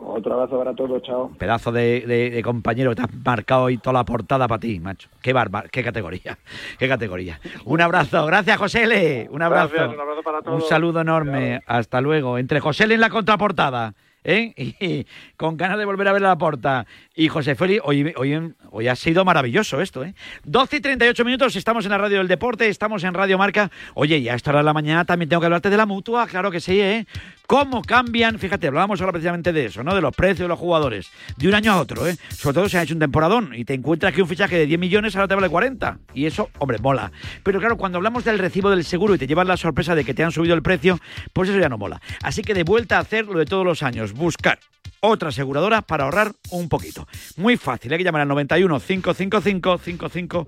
Otro 0.04 0.34
abrazo 0.34 0.58
para 0.58 0.74
todos, 0.74 1.02
chao. 1.04 1.32
Pedazo 1.38 1.72
de, 1.72 2.02
de- 2.08 2.30
de 2.32 2.44
compañero 2.44 2.90
que 2.92 2.96
te 2.98 3.02
has 3.04 3.14
marcado 3.24 3.64
hoy 3.64 3.78
toda 3.78 3.94
la 3.94 4.04
portada 4.04 4.48
para 4.48 4.60
ti, 4.60 4.80
macho. 4.80 5.10
Qué 5.22 5.32
barba, 5.32 5.64
qué 5.72 5.84
categoría, 5.84 6.38
qué 6.80 6.88
categoría. 6.88 7.40
Un 7.66 7.82
abrazo, 7.82 8.26
gracias 8.26 8.58
José 8.58 8.84
L. 8.84 9.28
Un 9.32 9.42
abrazo. 9.42 9.74
Gracias, 9.74 9.94
un 9.96 10.02
abrazo 10.02 10.24
para 10.24 10.42
todos. 10.42 10.64
Un 10.64 10.68
saludo 10.70 11.02
enorme. 11.02 11.62
Hasta 11.68 12.02
luego. 12.02 12.38
Entre 12.38 12.60
José 12.60 12.86
L 12.86 12.96
en 12.96 13.02
la 13.02 13.10
contraportada. 13.10 13.94
¿eh? 14.24 14.54
Y, 14.80 15.06
con 15.38 15.58
ganas 15.58 15.78
de 15.78 15.86
volver 15.86 16.08
a 16.08 16.14
ver 16.14 16.22
la 16.22 16.38
porta. 16.38 16.86
Y 17.16 17.28
José 17.28 17.56
Félix, 17.56 17.82
hoy, 17.86 18.14
hoy, 18.16 18.54
hoy 18.72 18.88
ha 18.88 18.96
sido 18.96 19.24
maravilloso 19.26 19.82
esto, 19.82 20.04
¿eh? 20.04 20.14
12 20.44 20.78
y 20.78 20.80
38 20.82 21.26
minutos, 21.26 21.56
estamos 21.56 21.86
en 21.86 21.92
la 21.92 21.98
radio 21.98 22.18
del 22.20 22.28
deporte, 22.28 22.68
estamos 22.68 23.04
en 23.04 23.14
Radio 23.14 23.38
Marca. 23.38 23.70
Oye, 23.96 24.18
y 24.18 24.30
a 24.30 24.36
esta 24.36 24.50
hora 24.52 24.60
de 24.60 24.66
la 24.66 24.74
mañana 24.74 25.06
también 25.06 25.30
tengo 25.30 25.40
que 25.42 25.46
hablarte 25.48 25.70
de 25.70 25.78
la 25.78 25.86
mutua, 25.86 26.26
claro 26.28 26.50
que 26.52 26.60
sí, 26.60 26.80
¿eh? 26.80 27.06
Cómo 27.52 27.82
cambian, 27.82 28.40
fíjate, 28.40 28.68
hablábamos 28.68 29.02
ahora 29.02 29.12
precisamente 29.12 29.52
de 29.52 29.66
eso, 29.66 29.84
¿no? 29.84 29.94
De 29.94 30.00
los 30.00 30.16
precios 30.16 30.46
de 30.46 30.48
los 30.48 30.58
jugadores, 30.58 31.12
de 31.36 31.50
un 31.50 31.54
año 31.54 31.74
a 31.74 31.82
otro, 31.82 32.08
¿eh? 32.08 32.16
Sobre 32.30 32.54
todo 32.54 32.70
se 32.70 32.78
ha 32.78 32.84
hecho 32.84 32.94
un 32.94 33.02
temporadón 33.02 33.54
y 33.54 33.66
te 33.66 33.74
encuentras 33.74 34.14
que 34.14 34.22
un 34.22 34.30
fichaje 34.30 34.56
de 34.58 34.66
10 34.66 34.80
millones 34.80 35.18
ahora 35.18 35.28
te 35.28 35.36
vale 35.36 35.50
40. 35.50 36.00
Y 36.14 36.28
eso, 36.28 36.50
hombre, 36.60 36.78
mola. 36.78 37.12
Pero 37.44 37.60
claro, 37.60 37.76
cuando 37.76 37.98
hablamos 37.98 38.24
del 38.24 38.40
recibo 38.40 38.70
del 38.70 38.86
seguro 38.86 39.16
y 39.16 39.18
te 39.18 39.28
llevas 39.28 39.46
la 39.46 39.58
sorpresa 39.58 39.96
de 39.96 40.06
que 40.06 40.14
te 40.14 40.24
han 40.24 40.32
subido 40.32 40.56
el 40.56 40.62
precio, 40.62 40.98
pues 41.34 41.50
eso 41.50 41.60
ya 41.60 41.68
no 41.68 41.78
mola. 41.78 42.02
Así 42.24 42.42
que 42.42 42.54
de 42.54 42.64
vuelta 42.64 42.96
a 42.96 43.02
hacer 43.02 43.26
lo 43.26 43.38
de 43.38 43.44
todos 43.44 43.66
los 43.66 43.84
años, 43.84 44.14
buscar 44.14 44.58
otra 45.02 45.28
aseguradora 45.28 45.82
para 45.82 46.06
ahorrar 46.06 46.32
un 46.52 46.70
poquito. 46.70 47.06
Muy 47.36 47.58
fácil, 47.58 47.92
hay 47.92 47.98
que 47.98 48.06
llamar 48.06 48.22
al 48.22 48.30
91 48.30 48.80
555 48.80 49.78
55 49.78 50.48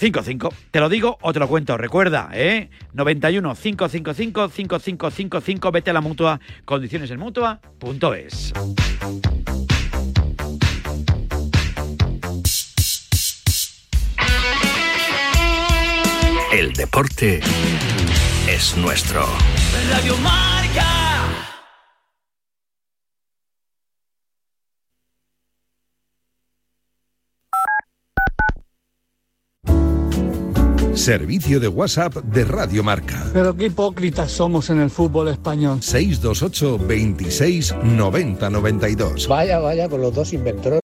55. 0.00 0.54
Te 0.70 0.80
lo 0.80 0.88
digo 0.88 1.18
o 1.20 1.32
te 1.32 1.38
lo 1.38 1.46
cuento. 1.46 1.76
Recuerda, 1.76 2.30
¿eh? 2.32 2.70
91 2.94 3.54
555 3.54 4.48
5555. 4.48 5.70
Vete 5.70 5.90
a 5.90 5.92
la 5.92 6.00
mutua. 6.00 6.40
Condiciones 6.64 7.10
en 7.10 7.20
mutua.es. 7.20 8.52
El 16.52 16.72
deporte 16.72 17.40
es 18.48 18.76
nuestro. 18.78 19.26
Radio 19.90 20.16
Marca. 20.18 21.09
Servicio 31.00 31.60
de 31.60 31.68
WhatsApp 31.68 32.14
de 32.16 32.44
Radio 32.44 32.82
Marca. 32.82 33.24
Pero 33.32 33.56
qué 33.56 33.66
hipócritas 33.66 34.30
somos 34.30 34.68
en 34.68 34.80
el 34.80 34.90
fútbol 34.90 35.28
español. 35.28 35.82
628 35.82 36.78
26 36.86 37.74
90 37.82 38.50
92. 38.50 39.26
Vaya, 39.26 39.60
vaya, 39.60 39.88
con 39.88 40.02
los 40.02 40.14
dos 40.14 40.34
inventores. 40.34 40.80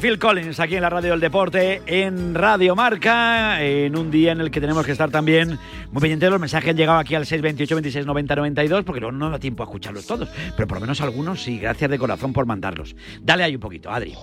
Phil 0.00 0.18
Collins 0.18 0.60
aquí 0.60 0.76
en 0.76 0.82
la 0.82 0.90
radio 0.90 1.12
del 1.12 1.20
deporte, 1.20 1.80
en 1.86 2.34
Radio 2.34 2.76
Marca, 2.76 3.62
en 3.62 3.96
un 3.96 4.10
día 4.10 4.32
en 4.32 4.40
el 4.40 4.50
que 4.50 4.60
tenemos 4.60 4.84
que 4.84 4.92
estar 4.92 5.10
también 5.10 5.58
muy 5.90 6.00
pendientes 6.00 6.28
los 6.30 6.38
mensajes 6.40 6.70
han 6.70 6.76
llegado 6.76 6.98
aquí 6.98 7.14
al 7.14 7.24
628 7.24 7.74
26 7.74 8.06
90 8.06 8.36
92, 8.36 8.84
porque 8.84 9.00
luego 9.00 9.16
no 9.16 9.30
da 9.30 9.38
tiempo 9.38 9.62
a 9.62 9.66
escucharlos 9.66 10.06
todos, 10.06 10.28
pero 10.56 10.68
por 10.68 10.76
lo 10.76 10.80
menos 10.82 11.00
algunos 11.00 11.42
sí, 11.42 11.58
gracias 11.58 11.90
de 11.90 11.98
corazón 11.98 12.32
por 12.32 12.44
mandarlos. 12.46 12.94
Dale 13.22 13.44
ahí 13.44 13.54
un 13.54 13.60
poquito, 13.60 13.90
Adri. 13.90 14.14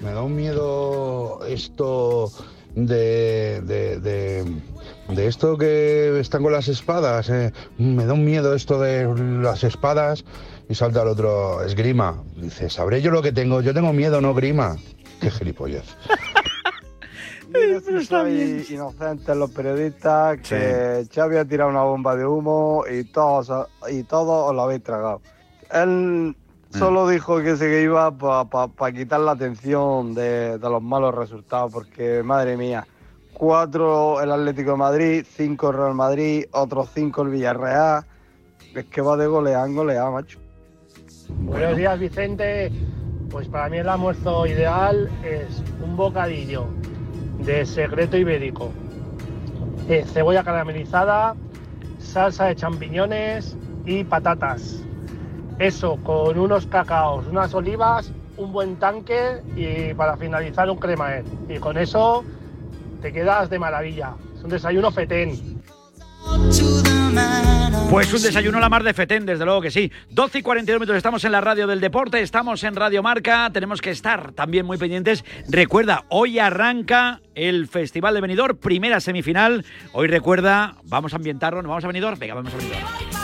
Me 0.00 0.10
da 0.12 0.22
un 0.22 0.36
miedo 0.36 1.40
esto 1.48 2.30
de, 2.74 3.62
de, 3.62 4.00
de, 4.00 4.44
de 5.08 5.26
esto 5.26 5.56
que 5.56 6.20
están 6.20 6.42
con 6.42 6.52
las 6.52 6.68
espadas. 6.68 7.30
eh. 7.30 7.52
Me 7.78 8.04
da 8.04 8.12
un 8.12 8.24
miedo 8.24 8.54
esto 8.54 8.78
de 8.80 9.06
las 9.42 9.64
espadas 9.64 10.24
y 10.68 10.74
salta 10.74 11.02
el 11.02 11.08
otro 11.08 11.62
esgrima. 11.64 12.22
Dice, 12.36 12.68
sabré 12.68 13.00
yo 13.00 13.10
lo 13.10 13.22
que 13.22 13.32
tengo. 13.32 13.62
Yo 13.62 13.72
tengo 13.72 13.92
miedo, 13.92 14.20
no 14.20 14.34
grima. 14.34 14.76
Qué 15.20 15.30
gilipollez. 15.30 15.84
Mira 17.48 17.80
si 17.80 18.04
sois 18.04 18.70
inocentes 18.70 19.36
los 19.36 19.50
periodistas, 19.50 20.40
que 20.40 21.06
Xavi 21.12 21.36
ha 21.36 21.44
tirado 21.44 21.70
una 21.70 21.82
bomba 21.82 22.16
de 22.16 22.26
humo 22.26 22.84
y 22.90 23.04
todos, 23.04 23.68
y 23.88 24.02
todos 24.02 24.50
os 24.50 24.54
lo 24.54 24.62
habéis 24.62 24.82
tragado. 24.82 25.20
Él 25.72 26.36
solo 26.70 27.08
dijo 27.08 27.40
que 27.40 27.56
se 27.56 27.82
iba 27.82 28.10
para 28.10 28.92
quitar 28.92 29.20
la 29.20 29.32
atención 29.32 30.14
de, 30.14 30.58
de 30.58 30.68
los 30.68 30.82
malos 30.82 31.14
resultados, 31.14 31.72
porque 31.72 32.22
madre 32.24 32.56
mía, 32.56 32.86
cuatro 33.32 34.20
el 34.20 34.32
Atlético 34.32 34.72
de 34.72 34.76
Madrid, 34.76 35.26
cinco 35.28 35.70
el 35.70 35.76
Real 35.76 35.94
Madrid, 35.94 36.46
otros 36.52 36.90
cinco 36.94 37.22
el 37.22 37.30
Villarreal. 37.30 38.04
Es 38.74 38.84
que 38.86 39.00
va 39.00 39.16
de 39.16 39.26
golear 39.26 39.66
en 39.68 39.76
golear, 39.76 40.10
macho. 40.10 40.38
Buenos 41.28 41.76
días, 41.76 41.98
Vicente. 41.98 42.70
Pues 43.36 43.48
para 43.48 43.68
mí 43.68 43.76
el 43.76 43.86
almuerzo 43.86 44.46
ideal 44.46 45.10
es 45.22 45.62
un 45.84 45.94
bocadillo 45.94 46.68
de 47.44 47.66
secreto 47.66 48.16
ibérico, 48.16 48.70
eh, 49.90 50.06
cebolla 50.06 50.42
caramelizada, 50.42 51.36
salsa 51.98 52.46
de 52.46 52.56
champiñones 52.56 53.54
y 53.84 54.04
patatas. 54.04 54.82
Eso 55.58 55.98
con 56.02 56.38
unos 56.38 56.66
cacaos, 56.66 57.26
unas 57.26 57.52
olivas, 57.52 58.10
un 58.38 58.52
buen 58.52 58.78
tanque 58.78 59.42
y 59.54 59.92
para 59.92 60.16
finalizar 60.16 60.70
un 60.70 60.78
cremaet. 60.78 61.26
Y 61.50 61.58
con 61.58 61.76
eso 61.76 62.24
te 63.02 63.12
quedas 63.12 63.50
de 63.50 63.58
maravilla. 63.58 64.14
Es 64.34 64.44
un 64.44 64.48
desayuno 64.48 64.90
fetén. 64.90 65.55
Pues 67.90 68.12
un 68.12 68.20
desayuno 68.20 68.58
a 68.58 68.60
la 68.60 68.68
mar 68.68 68.82
de 68.82 68.92
Fetén, 68.92 69.24
desde 69.24 69.44
luego 69.44 69.60
que 69.60 69.70
sí. 69.70 69.90
12 70.10 70.38
y 70.38 70.42
42 70.42 70.80
minutos, 70.80 70.96
estamos 70.96 71.24
en 71.24 71.32
la 71.32 71.40
radio 71.40 71.66
del 71.66 71.80
deporte, 71.80 72.20
estamos 72.20 72.62
en 72.64 72.74
Radio 72.74 73.02
Marca, 73.02 73.48
tenemos 73.52 73.80
que 73.80 73.90
estar 73.90 74.32
también 74.32 74.66
muy 74.66 74.76
pendientes. 74.76 75.24
Recuerda, 75.48 76.04
hoy 76.08 76.38
arranca 76.38 77.20
el 77.34 77.68
Festival 77.68 78.14
de 78.14 78.20
Benidorm, 78.20 78.56
primera 78.58 79.00
semifinal. 79.00 79.64
Hoy 79.92 80.08
recuerda, 80.08 80.74
vamos 80.84 81.12
a 81.12 81.16
ambientarnos, 81.16 81.62
¿nos 81.62 81.70
vamos 81.70 81.84
a 81.84 81.86
Benidorm? 81.86 82.18
Venga, 82.18 82.34
vamos 82.34 82.52
a 82.52 82.56
Benidorm. 82.56 83.15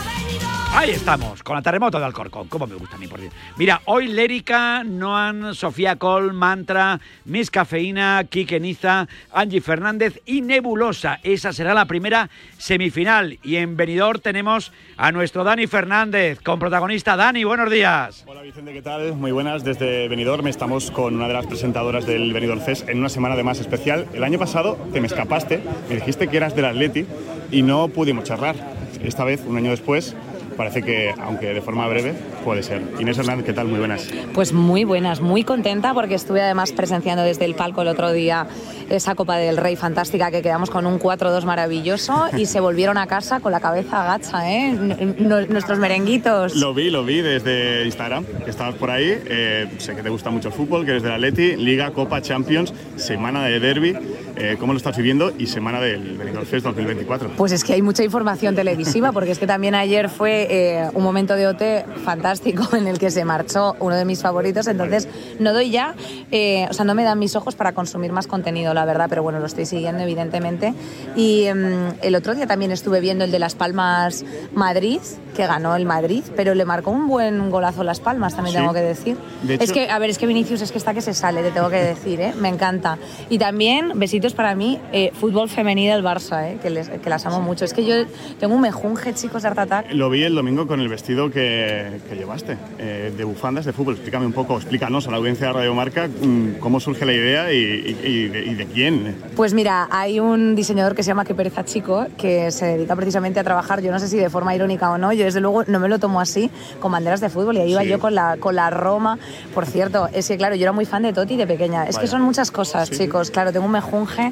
Ahí 0.75 0.89
estamos, 0.89 1.43
con 1.43 1.55
la 1.55 1.61
terremoto 1.61 1.99
de 1.99 2.05
Alcorcón. 2.05 2.47
Cómo 2.47 2.65
me 2.65 2.73
gusta 2.73 2.95
a 2.95 2.99
mí, 2.99 3.05
por. 3.07 3.19
Mira, 3.57 3.81
hoy 3.85 4.07
Lérica, 4.07 4.83
Noan, 4.83 5.53
Sofía 5.53 5.97
Col, 5.97 6.33
Mantra, 6.33 6.99
Miss 7.25 7.51
Cafeína, 7.51 8.23
Quique 8.27 8.59
Niza, 8.59 9.07
Angie 9.31 9.61
Fernández 9.61 10.19
y 10.25 10.41
Nebulosa. 10.41 11.19
Esa 11.21 11.53
será 11.53 11.75
la 11.75 11.85
primera 11.85 12.27
semifinal. 12.57 13.37
Y 13.43 13.57
en 13.57 13.77
Benidorm 13.77 14.19
tenemos 14.19 14.71
a 14.97 15.11
nuestro 15.11 15.43
Dani 15.43 15.67
Fernández, 15.67 16.41
con 16.41 16.57
protagonista. 16.57 17.15
Dani, 17.15 17.43
buenos 17.43 17.69
días. 17.69 18.23
Hola 18.25 18.41
Vicente, 18.41 18.73
¿qué 18.73 18.81
tal? 18.81 19.13
Muy 19.13 19.31
buenas. 19.31 19.63
Desde 19.63 20.07
Benidorm 20.07 20.47
estamos 20.47 20.89
con 20.89 21.15
una 21.15 21.27
de 21.27 21.35
las 21.35 21.45
presentadoras 21.45 22.07
del 22.07 22.33
Benidorm 22.33 22.61
Fest 22.61 22.89
en 22.89 22.97
una 22.97 23.09
semana 23.09 23.35
además 23.35 23.59
especial. 23.59 24.07
El 24.13 24.23
año 24.23 24.39
pasado 24.39 24.79
te 24.91 24.99
me 24.99 25.05
escapaste, 25.05 25.61
me 25.87 25.95
dijiste 25.95 26.27
que 26.29 26.37
eras 26.37 26.55
del 26.55 26.65
Atleti 26.65 27.05
y 27.51 27.61
no 27.61 27.89
pudimos 27.89 28.23
charlar. 28.23 28.55
Esta 29.03 29.23
vez, 29.23 29.43
un 29.45 29.57
año 29.57 29.71
después, 29.71 30.15
parece 30.55 30.81
que, 30.83 31.13
aunque 31.21 31.47
de 31.53 31.61
forma 31.61 31.87
breve, 31.87 32.13
puede 32.43 32.63
ser. 32.63 32.81
Inés 32.99 33.17
Hernández, 33.17 33.45
¿qué 33.45 33.53
tal? 33.53 33.67
Muy 33.67 33.79
buenas. 33.79 34.07
Pues 34.33 34.53
muy 34.53 34.83
buenas, 34.83 35.21
muy 35.21 35.43
contenta 35.43 35.93
porque 35.93 36.15
estuve 36.15 36.41
además 36.41 36.71
presenciando 36.71 37.23
desde 37.23 37.45
el 37.45 37.55
palco 37.55 37.81
el 37.81 37.87
otro 37.87 38.11
día 38.11 38.47
esa 38.89 39.15
Copa 39.15 39.37
del 39.37 39.57
Rey 39.57 39.75
fantástica 39.75 40.29
que 40.31 40.41
quedamos 40.41 40.69
con 40.69 40.85
un 40.85 40.99
4-2 40.99 41.43
maravilloso 41.45 42.27
y 42.37 42.45
se 42.45 42.59
volvieron 42.59 42.97
a 42.97 43.07
casa 43.07 43.39
con 43.39 43.51
la 43.51 43.59
cabeza 43.59 44.03
agacha, 44.03 44.51
¿eh? 44.51 44.67
N- 44.69 45.47
Nuestros 45.47 45.79
merenguitos. 45.79 46.55
Lo 46.55 46.73
vi, 46.73 46.89
lo 46.89 47.03
vi 47.03 47.21
desde 47.21 47.85
Instagram, 47.85 48.25
que 48.43 48.49
estabas 48.49 48.75
por 48.75 48.91
ahí. 48.91 49.17
Eh, 49.25 49.67
sé 49.77 49.95
que 49.95 50.03
te 50.03 50.09
gusta 50.09 50.29
mucho 50.29 50.49
el 50.49 50.53
fútbol, 50.53 50.85
que 50.85 50.91
eres 50.91 51.03
del 51.03 51.13
Atleti, 51.13 51.55
Liga, 51.55 51.91
Copa, 51.91 52.21
Champions, 52.21 52.73
semana 52.95 53.45
de 53.45 53.59
derby. 53.59 53.97
Eh, 54.35 54.57
¿Cómo 54.59 54.73
lo 54.73 54.77
estás 54.77 54.97
viviendo? 54.97 55.31
Y 55.37 55.47
semana 55.47 55.79
del 55.79 56.17
Benidorm 56.17 56.45
Fest 56.45 56.65
2024. 56.65 57.29
Pues 57.37 57.51
es 57.51 57.63
que 57.63 57.73
hay 57.73 57.81
mucha 57.81 58.03
información 58.03 58.55
televisiva, 58.55 59.11
porque 59.11 59.31
es 59.31 59.39
que 59.39 59.47
también 59.47 59.75
ayer 59.75 60.09
fue 60.09 60.42
eh, 60.49 60.89
un 60.93 61.03
momento 61.03 61.35
de 61.35 61.47
OT 61.47 61.61
fantástico 62.03 62.75
en 62.75 62.87
el 62.87 62.99
que 62.99 63.11
se 63.11 63.25
marchó 63.25 63.75
uno 63.79 63.95
de 63.95 64.05
mis 64.05 64.21
favoritos, 64.21 64.67
entonces 64.67 65.07
no 65.39 65.53
doy 65.53 65.69
ya, 65.71 65.95
eh, 66.31 66.67
o 66.69 66.73
sea, 66.73 66.85
no 66.85 66.95
me 66.95 67.03
dan 67.03 67.19
mis 67.19 67.35
ojos 67.35 67.55
para 67.55 67.73
consumir 67.73 68.11
más 68.11 68.27
contenido, 68.27 68.73
la 68.73 68.85
verdad, 68.85 69.07
pero 69.09 69.23
bueno, 69.23 69.39
lo 69.39 69.45
estoy 69.45 69.65
siguiendo 69.65 70.03
evidentemente. 70.03 70.73
Y 71.15 71.43
em, 71.45 71.93
el 72.01 72.15
otro 72.15 72.35
día 72.35 72.47
también 72.47 72.71
estuve 72.71 72.99
viendo 72.99 73.23
el 73.25 73.31
de 73.31 73.39
Las 73.39 73.55
Palmas 73.55 74.23
Madrid, 74.53 74.99
que 75.35 75.47
ganó 75.47 75.75
el 75.75 75.85
Madrid, 75.85 76.23
pero 76.35 76.53
le 76.53 76.65
marcó 76.65 76.91
un 76.91 77.07
buen 77.07 77.49
golazo 77.49 77.83
Las 77.83 77.99
Palmas, 77.99 78.35
también 78.35 78.53
Sí. 78.55 78.59
tengo 78.61 78.73
que 78.73 78.81
decir. 78.81 79.17
De 79.41 79.55
es 79.55 79.61
hecho- 79.61 79.73
que, 79.73 79.89
a 79.89 79.97
ver, 79.99 80.09
es 80.11 80.17
que 80.17 80.27
Vinicius 80.27 80.61
es 80.61 80.71
que 80.71 80.77
está 80.77 80.93
que 80.93 81.01
se 81.01 81.13
sale, 81.13 81.41
te 81.41 81.51
tengo 81.51 81.69
que 81.69 81.77
decir, 81.83 82.21
¿eh? 82.21 82.33
me 82.39 82.49
encanta. 82.49 82.97
Y 83.29 83.37
también, 83.39 83.97
besitos 83.99 84.33
para 84.33 84.53
mí, 84.55 84.79
eh, 84.91 85.11
fútbol 85.19 85.49
femenino 85.49 85.93
del 85.95 86.03
Barça, 86.03 86.47
¿eh? 86.47 86.57
que, 86.61 86.69
les- 86.69 86.89
que 86.89 87.09
las 87.09 87.25
amo 87.25 87.39
mucho. 87.41 87.65
Es 87.65 87.73
que 87.73 87.83
yo 87.85 87.95
tengo 88.39 88.53
un 88.55 88.61
mejunje, 88.61 89.13
chicos, 89.13 89.41
de 89.41 89.47
Art 89.49 89.59
Attack. 89.59 89.91
Lo 89.93 90.09
vi 90.09 90.23
el 90.23 90.32
domingo 90.35 90.67
con 90.67 90.79
el 90.79 90.87
vestido 90.89 91.29
que, 91.31 91.99
que 92.09 92.15
llevaste, 92.15 92.57
eh, 92.79 93.13
de 93.15 93.23
bufandas 93.23 93.65
de 93.65 93.73
fútbol. 93.73 93.93
Explícame 93.95 94.25
un 94.25 94.33
poco, 94.33 94.55
explícanos 94.57 95.07
a 95.07 95.11
la 95.11 95.17
audiencia 95.17 95.47
de 95.47 95.53
Radio 95.53 95.73
Marca 95.73 96.07
mm, 96.07 96.59
cómo 96.59 96.79
surge 96.79 97.05
la 97.05 97.13
idea 97.13 97.51
y, 97.53 97.57
y- 97.57 98.07
y 98.07 98.27
de, 98.29 98.45
y 98.45 98.53
de 98.55 98.65
quién. 98.67 99.15
Pues 99.35 99.53
mira, 99.53 99.87
hay 99.91 100.19
un 100.19 100.55
diseñador 100.55 100.95
que 100.95 101.03
se 101.03 101.07
llama 101.07 101.25
Que 101.25 101.35
Pereza 101.35 101.63
Chico, 101.65 102.05
que 102.17 102.51
se 102.51 102.65
dedica 102.65 102.95
precisamente 102.95 103.39
a 103.39 103.43
trabajar, 103.43 103.81
yo 103.81 103.91
no 103.91 103.99
sé 103.99 104.07
si 104.07 104.17
de 104.17 104.29
forma 104.29 104.55
irónica 104.55 104.89
o 104.91 104.97
no, 104.97 105.13
yo 105.13 105.25
desde 105.25 105.39
luego 105.41 105.63
no 105.65 105.79
me 105.79 105.89
lo 105.89 105.99
tomo 105.99 106.19
así, 106.21 106.49
con 106.79 106.91
banderas 106.91 107.21
de 107.21 107.29
fútbol, 107.29 107.57
y 107.57 107.61
ahí 107.61 107.71
iba 107.71 107.81
Sí. 107.81 107.87
yo 107.89 107.99
con 107.99 108.15
la, 108.15 108.37
con 108.39 108.55
la 108.55 108.69
Roma. 108.69 109.17
Por 109.53 109.65
cierto, 109.65 110.07
es 110.13 110.27
que 110.27 110.37
claro, 110.37 110.55
yo 110.55 110.63
era 110.63 110.71
muy 110.71 110.85
fan 110.85 111.03
de 111.03 111.13
Totti 111.13 111.35
de 111.37 111.47
pequeña. 111.47 111.83
Es 111.83 111.95
que 111.95 112.01
Vaya. 112.05 112.11
son 112.11 112.21
muchas 112.21 112.51
cosas, 112.51 112.89
Sí, 112.89 112.97
chicos. 112.97 113.31
Claro, 113.31 113.51
tengo 113.51 113.65
un 113.65 113.71
mejunje. 113.71 114.31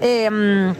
Eh, 0.00 0.72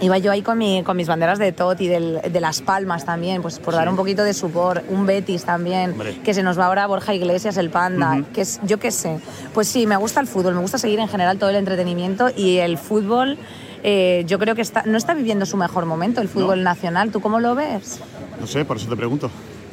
Iba 0.00 0.16
yo 0.18 0.30
ahí 0.30 0.42
con, 0.42 0.56
mi, 0.58 0.82
con 0.84 0.96
mis 0.96 1.08
banderas 1.08 1.38
de 1.40 1.50
Totti, 1.50 1.88
del- 1.88 2.20
de 2.22 2.40
Las 2.40 2.60
Palmas 2.62 3.04
también, 3.04 3.42
pues 3.42 3.58
por 3.58 3.74
dar 3.74 3.88
un 3.88 3.96
poquito 3.96 4.22
de 4.22 4.32
supor, 4.32 4.82
un 4.88 5.06
Betis 5.06 5.44
también, 5.44 5.90
Hombre. 5.92 6.20
que 6.22 6.34
se 6.34 6.42
nos 6.44 6.56
va 6.58 6.66
ahora 6.66 6.86
Borja 6.86 7.14
Iglesias, 7.14 7.56
el 7.56 7.70
Panda, 7.70 8.12
Ujú. 8.20 8.24
que 8.32 8.42
es, 8.42 8.60
yo 8.62 8.78
qué 8.78 8.92
sé. 8.92 9.18
Pues 9.54 9.66
sí, 9.66 9.86
me 9.88 9.96
gusta 9.96 10.20
el 10.20 10.28
fútbol, 10.28 10.54
me 10.54 10.60
gusta 10.60 10.78
seguir 10.78 11.00
en 11.00 11.08
general 11.08 11.38
todo 11.38 11.50
el 11.50 11.56
entretenimiento 11.56 12.28
y 12.36 12.58
el 12.58 12.78
fútbol, 12.78 13.38
eh, 13.82 14.22
yo 14.26 14.38
creo 14.38 14.54
que 14.54 14.62
está, 14.62 14.84
no 14.86 14.96
está 14.96 15.14
viviendo 15.14 15.46
su 15.46 15.56
mejor 15.56 15.84
momento, 15.84 16.20
el 16.20 16.28
fútbol 16.28 16.62
nacional. 16.62 17.10
¿Tú 17.10 17.20
cómo 17.20 17.40
lo 17.40 17.54
ves? 17.56 17.98
No 18.40 18.46
sé, 18.46 18.64
por 18.64 18.76
eso 18.76 18.88
te 18.88 18.96
pregunto. 18.96 19.30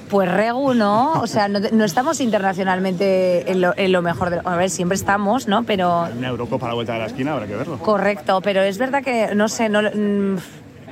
Pues 0.09 0.31
Regu, 0.31 0.73
¿no? 0.73 1.13
O 1.13 1.27
sea, 1.27 1.47
no, 1.47 1.59
no 1.59 1.83
estamos 1.83 2.19
internacionalmente 2.21 3.51
en 3.51 3.61
lo, 3.61 3.73
en 3.75 3.91
lo 3.91 4.01
mejor 4.01 4.29
de... 4.29 4.41
A 4.43 4.55
ver, 4.55 4.69
siempre 4.69 4.95
estamos, 4.95 5.47
¿no? 5.47 5.63
Pero 5.63 6.07
Una 6.17 6.27
Eurocopa 6.27 6.67
a 6.67 6.69
la 6.69 6.75
vuelta 6.75 6.93
de 6.93 6.99
la 6.99 7.05
esquina, 7.07 7.33
habrá 7.33 7.47
que 7.47 7.55
verlo. 7.55 7.79
Correcto, 7.79 8.41
pero 8.41 8.61
es 8.61 8.77
verdad 8.77 9.03
que, 9.03 9.33
no 9.33 9.49
sé, 9.49 9.67
no, 9.69 9.81
mm, 9.81 10.37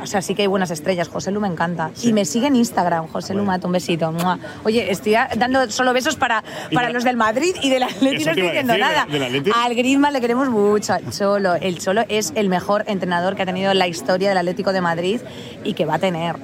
o 0.01 0.07
sea, 0.07 0.21
sí 0.21 0.35
que 0.35 0.41
hay 0.41 0.47
buenas 0.47 0.71
estrellas. 0.71 1.07
José 1.07 1.31
Lu 1.31 1.39
me 1.39 1.47
encanta. 1.47 1.91
Y 2.01 2.13
me 2.13 2.25
sigue 2.25 2.47
en 2.47 2.55
Instagram, 2.55 3.07
José 3.07 3.33
Lu 3.33 3.43
Mato, 3.43 3.67
un 3.67 3.73
besito. 3.73 4.11
¡Mua! 4.11 4.39
Oye, 4.63 4.91
estoy 4.91 5.15
dando 5.37 5.69
solo 5.69 5.93
besos 5.93 6.15
para, 6.15 6.43
para 6.73 6.89
los 6.89 7.03
del 7.03 7.15
Madrid 7.15 7.55
y 7.61 7.69
del 7.69 7.83
Atleti, 7.83 8.17
Eso 8.17 8.25
no 8.25 8.31
estoy 8.31 8.43
diciendo 8.43 8.73
decir, 8.73 8.85
nada. 8.85 9.63
Al 9.63 9.75
Griezmann 9.75 10.13
le 10.13 10.21
queremos 10.21 10.49
mucho, 10.49 10.93
al 10.93 11.09
Cholo. 11.11 11.55
El 11.55 11.79
Cholo 11.79 12.03
es 12.09 12.33
el 12.35 12.49
mejor 12.49 12.83
entrenador 12.87 13.35
que 13.35 13.43
ha 13.43 13.45
tenido 13.45 13.73
la 13.73 13.87
historia 13.87 14.29
del 14.29 14.37
Atlético 14.37 14.73
de 14.73 14.81
Madrid 14.81 15.21
y 15.63 15.73
que 15.73 15.85
va 15.85 15.95
a 15.95 15.99
tener. 15.99 16.35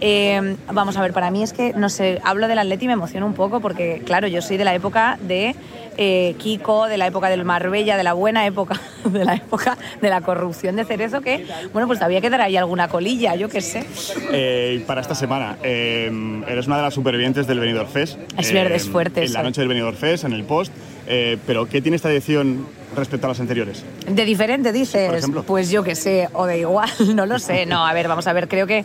Eh, 0.00 0.56
vamos 0.72 0.96
a 0.96 1.02
ver, 1.02 1.12
para 1.12 1.30
mí 1.30 1.42
es 1.42 1.52
que, 1.52 1.72
no 1.74 1.88
sé, 1.88 2.20
hablo 2.24 2.48
del 2.48 2.58
Atleti 2.58 2.84
y 2.84 2.88
me 2.88 2.94
emociono 2.94 3.26
un 3.26 3.34
poco 3.34 3.60
porque, 3.60 4.02
claro, 4.04 4.28
yo 4.28 4.42
soy 4.42 4.56
de 4.56 4.64
la 4.64 4.74
época 4.74 5.18
de 5.20 5.54
eh, 5.96 6.34
Kiko, 6.38 6.86
de 6.86 6.96
la 6.96 7.06
época 7.06 7.28
del 7.28 7.44
Marbella, 7.44 7.96
de 7.96 8.02
la 8.02 8.14
buena 8.14 8.46
época, 8.46 8.80
de 9.04 9.24
la 9.24 9.34
época 9.34 9.76
de 10.00 10.08
la 10.08 10.22
corrupción 10.22 10.76
de 10.76 10.84
Cerezo, 10.84 11.20
que, 11.20 11.46
bueno, 11.72 11.86
pues 11.86 11.98
todavía 11.98 12.20
quedará 12.20 12.44
ahí 12.44 12.56
alguna 12.56 12.88
colilla, 12.88 13.34
yo 13.34 13.48
qué 13.48 13.60
sé. 13.60 13.84
Eh, 14.32 14.82
para 14.86 15.02
esta 15.02 15.14
semana, 15.14 15.58
eh, 15.62 16.10
eres 16.48 16.66
una 16.66 16.76
de 16.76 16.82
las 16.82 16.94
supervivientes 16.94 17.46
del 17.46 17.60
Benidorm 17.60 17.88
Fest. 17.88 18.18
Es 18.38 18.52
verdad, 18.52 18.72
es 18.72 18.88
fuerte 18.88 19.24
En 19.24 19.32
la 19.32 19.42
noche 19.42 19.60
del 19.60 19.68
Benidorm 19.68 19.96
Fest, 19.96 20.24
en 20.24 20.32
el 20.32 20.44
post. 20.44 20.72
Eh, 21.06 21.38
pero, 21.46 21.66
¿qué 21.66 21.82
tiene 21.82 21.96
esta 21.96 22.10
edición 22.10 22.66
respecto 22.96 23.26
a 23.26 23.30
las 23.30 23.40
anteriores? 23.40 23.84
De 24.08 24.24
diferente, 24.24 24.72
dices. 24.72 25.26
Por. 25.26 25.44
Pues 25.44 25.70
yo 25.70 25.82
qué 25.82 25.96
sé, 25.96 26.28
o 26.32 26.46
de 26.46 26.60
igual, 26.60 26.88
no 27.14 27.26
lo 27.26 27.38
sé. 27.38 27.66
No, 27.66 27.84
a 27.84 27.92
ver, 27.92 28.06
vamos 28.06 28.26
a 28.26 28.32
ver, 28.32 28.48
creo 28.48 28.66
que 28.66 28.84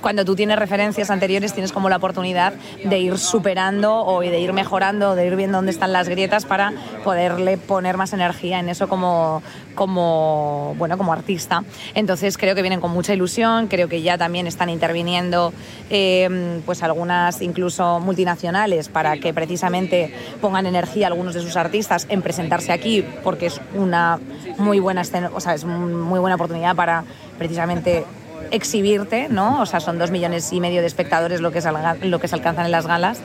cuando 0.00 0.24
tú 0.24 0.36
tienes 0.36 0.58
referencias 0.58 1.10
anteriores 1.10 1.52
tienes 1.52 1.72
como 1.72 1.88
la 1.88 1.96
oportunidad 1.96 2.54
de 2.84 2.98
ir 2.98 3.18
superando 3.18 4.04
o 4.04 4.20
de 4.20 4.40
ir 4.40 4.52
mejorando, 4.52 5.14
de 5.14 5.26
ir 5.26 5.36
viendo 5.36 5.58
dónde 5.58 5.72
están 5.72 5.92
las 5.92 6.08
grietas 6.08 6.44
para 6.44 6.72
poderle 7.04 7.58
poner 7.58 7.96
más 7.96 8.12
energía 8.12 8.60
en 8.60 8.68
eso 8.68 8.88
como, 8.88 9.42
como, 9.74 10.74
bueno, 10.78 10.98
como 10.98 11.12
artista. 11.12 11.64
Entonces 11.94 12.36
creo 12.38 12.54
que 12.54 12.62
vienen 12.62 12.80
con 12.80 12.90
mucha 12.90 13.14
ilusión, 13.14 13.68
creo 13.68 13.88
que 13.88 14.02
ya 14.02 14.18
también 14.18 14.46
están 14.46 14.68
interviniendo 14.68 15.52
eh, 15.90 16.60
pues 16.64 16.82
algunas 16.82 17.42
incluso 17.42 18.00
multinacionales 18.00 18.88
para 18.88 19.16
que 19.18 19.32
precisamente 19.32 20.12
pongan 20.40 20.66
energía 20.66 21.06
algunos 21.06 21.34
de 21.34 21.42
sus 21.42 21.56
artistas 21.56 22.06
en 22.08 22.22
presentarse 22.22 22.72
aquí 22.72 23.04
porque 23.22 23.46
es 23.46 23.60
una 23.74 24.18
muy 24.58 24.80
buena 24.80 25.02
escena, 25.02 25.30
o 25.34 25.40
sea, 25.40 25.54
es 25.54 25.64
muy 25.64 26.18
buena 26.18 26.36
oportunidad 26.36 26.74
para 26.74 27.04
precisamente 27.38 28.04
exhibirte, 28.50 29.28
¿no? 29.28 29.60
O 29.60 29.66
sea, 29.66 29.80
son 29.80 29.98
dos 29.98 30.10
millones 30.10 30.52
y 30.52 30.60
medio 30.60 30.80
de 30.80 30.86
espectadores 30.86 31.40
lo 31.40 31.50
que 31.50 31.60
se, 31.60 31.70
lo 32.02 32.20
que 32.20 32.28
se 32.28 32.34
alcanzan 32.34 32.66
en 32.66 32.72
las 32.72 32.86
galas. 32.86 33.20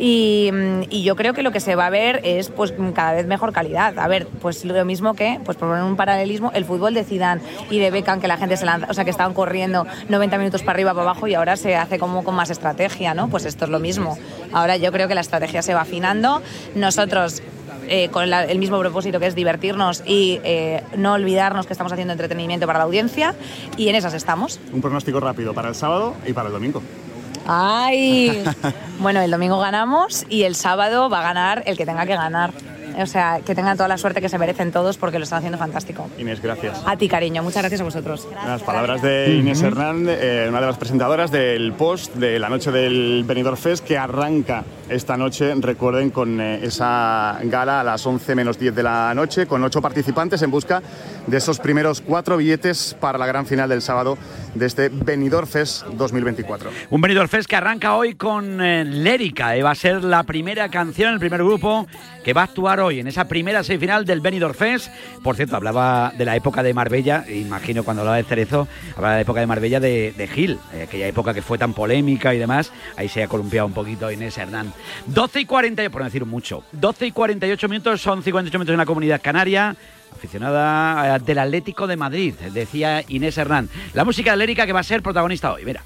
Y, 0.00 0.50
mm, 0.52 0.82
y 0.88 1.02
yo 1.02 1.14
creo 1.14 1.34
que 1.34 1.42
lo 1.42 1.52
que 1.52 1.60
se 1.60 1.74
va 1.76 1.86
a 1.86 1.90
ver 1.90 2.20
es 2.24 2.48
pues 2.48 2.72
cada 2.94 3.12
vez 3.12 3.26
mejor 3.26 3.52
calidad. 3.52 3.98
A 3.98 4.08
ver, 4.08 4.26
pues 4.26 4.64
lo 4.64 4.84
mismo 4.86 5.14
que, 5.14 5.38
pues 5.44 5.58
por 5.58 5.68
poner 5.68 5.84
un 5.84 5.96
paralelismo, 5.96 6.50
el 6.54 6.64
fútbol 6.64 6.94
de 6.94 7.04
Zidane 7.04 7.42
y 7.70 7.78
de 7.78 7.90
Beckham 7.90 8.20
que 8.20 8.26
la 8.28 8.38
gente 8.38 8.56
se 8.56 8.64
lanza, 8.64 8.86
o 8.90 8.94
sea, 8.94 9.04
que 9.04 9.10
estaban 9.10 9.34
corriendo 9.34 9.86
90 10.08 10.38
minutos 10.38 10.62
para 10.62 10.72
arriba, 10.76 10.92
para 10.94 11.02
abajo 11.10 11.26
y 11.28 11.34
ahora 11.34 11.56
se 11.56 11.76
hace 11.76 11.98
como 11.98 12.24
con 12.24 12.34
más 12.34 12.48
estrategia, 12.50 13.12
¿no? 13.12 13.28
Pues 13.28 13.44
esto 13.44 13.66
es 13.66 13.70
lo 13.70 13.78
mismo. 13.78 14.16
Ahora 14.52 14.76
yo 14.78 14.90
creo 14.90 15.06
que 15.06 15.14
la 15.14 15.20
estrategia 15.20 15.60
se 15.60 15.74
va 15.74 15.82
afinando. 15.82 16.40
Nosotros 16.74 17.42
eh, 17.92 18.08
con 18.08 18.30
la- 18.30 18.44
el 18.44 18.58
mismo 18.60 18.78
propósito 18.78 19.18
que 19.20 19.26
es 19.26 19.34
divertirnos 19.34 20.02
y 20.06 20.40
eh, 20.44 20.82
no 20.96 21.14
olvidarnos 21.14 21.66
que 21.66 21.72
estamos 21.72 21.92
haciendo 21.92 22.12
entretenimiento 22.12 22.66
para 22.66 22.78
la 22.78 22.84
audiencia 22.84 23.34
y 23.76 23.88
en 23.88 23.96
esas 23.96 24.14
estamos. 24.14 24.60
Un 24.72 24.80
pronóstico 24.80 25.18
rápido 25.20 25.52
para 25.54 25.68
el 25.68 25.74
sábado 25.74 26.14
y 26.26 26.32
para 26.32 26.46
el 26.46 26.52
domingo. 26.52 26.82
¡Ay! 27.52 28.44
bueno, 29.00 29.20
el 29.20 29.30
domingo 29.32 29.58
ganamos 29.58 30.24
y 30.28 30.44
el 30.44 30.54
sábado 30.54 31.10
va 31.10 31.18
a 31.18 31.22
ganar 31.24 31.64
el 31.66 31.76
que 31.76 31.84
tenga 31.84 32.06
que 32.06 32.14
ganar. 32.14 32.52
O 32.98 33.06
sea, 33.06 33.40
que 33.44 33.54
tengan 33.54 33.76
toda 33.76 33.88
la 33.88 33.98
suerte 33.98 34.20
que 34.20 34.28
se 34.28 34.38
merecen 34.38 34.72
todos 34.72 34.96
porque 34.96 35.18
lo 35.18 35.24
están 35.24 35.38
haciendo 35.38 35.58
fantástico. 35.58 36.08
Inés, 36.18 36.40
gracias. 36.42 36.82
A 36.86 36.96
ti, 36.96 37.08
cariño. 37.08 37.42
Muchas 37.42 37.62
gracias 37.62 37.80
a 37.80 37.84
vosotros. 37.84 38.28
Las 38.46 38.62
palabras 38.62 39.02
de 39.02 39.36
Inés 39.36 39.62
Hernández, 39.62 40.18
eh, 40.20 40.46
una 40.48 40.60
de 40.60 40.66
las 40.66 40.76
presentadoras 40.76 41.30
del 41.30 41.72
post 41.72 42.14
de 42.14 42.38
la 42.38 42.48
noche 42.48 42.70
del 42.70 43.24
Benidorm 43.26 43.56
Fest, 43.56 43.84
que 43.84 43.96
arranca 43.98 44.64
esta 44.88 45.16
noche, 45.16 45.54
recuerden, 45.58 46.10
con 46.10 46.40
eh, 46.40 46.64
esa 46.64 47.38
gala 47.44 47.80
a 47.80 47.84
las 47.84 48.04
11 48.04 48.34
menos 48.34 48.58
10 48.58 48.74
de 48.74 48.82
la 48.82 49.12
noche, 49.14 49.46
con 49.46 49.62
ocho 49.62 49.80
participantes 49.80 50.42
en 50.42 50.50
busca 50.50 50.82
de 51.26 51.36
esos 51.36 51.60
primeros 51.60 52.00
cuatro 52.00 52.36
billetes 52.36 52.96
para 52.98 53.18
la 53.18 53.26
gran 53.26 53.46
final 53.46 53.68
del 53.68 53.82
sábado 53.82 54.18
de 54.54 54.66
este 54.66 54.88
Benidorm 54.88 55.46
Fest 55.46 55.84
2024. 55.86 56.70
Un 56.90 57.00
Benidorm 57.00 57.28
Fest 57.28 57.48
que 57.48 57.56
arranca 57.56 57.94
hoy 57.94 58.14
con 58.14 58.60
eh, 58.60 58.84
Lérica. 58.84 59.56
eh, 59.56 59.62
va 59.62 59.70
a 59.70 59.74
ser 59.74 60.02
la 60.02 60.24
primera 60.24 60.68
canción, 60.68 61.14
el 61.14 61.20
primer 61.20 61.42
grupo 61.44 61.86
que 62.24 62.32
va 62.32 62.42
a 62.42 62.44
actuar 62.44 62.79
hoy 62.80 63.00
en 63.00 63.06
esa 63.06 63.26
primera 63.26 63.62
semifinal 63.62 64.04
del 64.04 64.20
Benidorm 64.20 64.54
Fest. 64.54 64.90
Por 65.22 65.36
cierto, 65.36 65.56
hablaba 65.56 66.12
de 66.16 66.24
la 66.24 66.36
época 66.36 66.62
de 66.62 66.74
Marbella, 66.74 67.24
imagino 67.28 67.84
cuando 67.84 68.02
hablaba 68.02 68.16
de 68.16 68.24
Cerezo, 68.24 68.68
hablaba 68.96 69.14
de 69.14 69.18
la 69.18 69.22
época 69.22 69.40
de 69.40 69.46
Marbella 69.46 69.80
de, 69.80 70.30
Gil, 70.32 70.58
eh, 70.72 70.84
aquella 70.84 71.06
época 71.06 71.34
que 71.34 71.42
fue 71.42 71.58
tan 71.58 71.74
polémica 71.74 72.34
y 72.34 72.38
demás. 72.38 72.72
Ahí 72.96 73.08
se 73.08 73.22
ha 73.22 73.28
columpiado 73.28 73.66
un 73.66 73.72
poquito 73.72 74.10
Inés 74.10 74.38
Hernán. 74.38 74.72
12 75.06 75.40
y 75.40 75.44
40, 75.44 75.90
por 75.90 76.00
no 76.00 76.04
decir 76.06 76.24
mucho, 76.24 76.64
12 76.72 77.06
y 77.06 77.12
48 77.12 77.68
minutos, 77.68 78.00
son 78.00 78.22
58 78.22 78.58
minutos 78.58 78.72
en 78.72 78.78
la 78.78 78.86
comunidad 78.86 79.20
canaria. 79.22 79.76
Aficionada 80.12 81.16
eh, 81.16 81.18
del 81.20 81.38
Atlético 81.38 81.86
de 81.86 81.96
Madrid, 81.96 82.34
decía 82.52 83.04
Inés 83.08 83.38
Hernán. 83.38 83.68
La 83.94 84.04
música 84.04 84.36
de 84.36 84.54
que 84.54 84.72
va 84.72 84.80
a 84.80 84.84
ser 84.84 85.02
protagonista 85.02 85.52
hoy, 85.52 85.64
mira. 85.64 85.82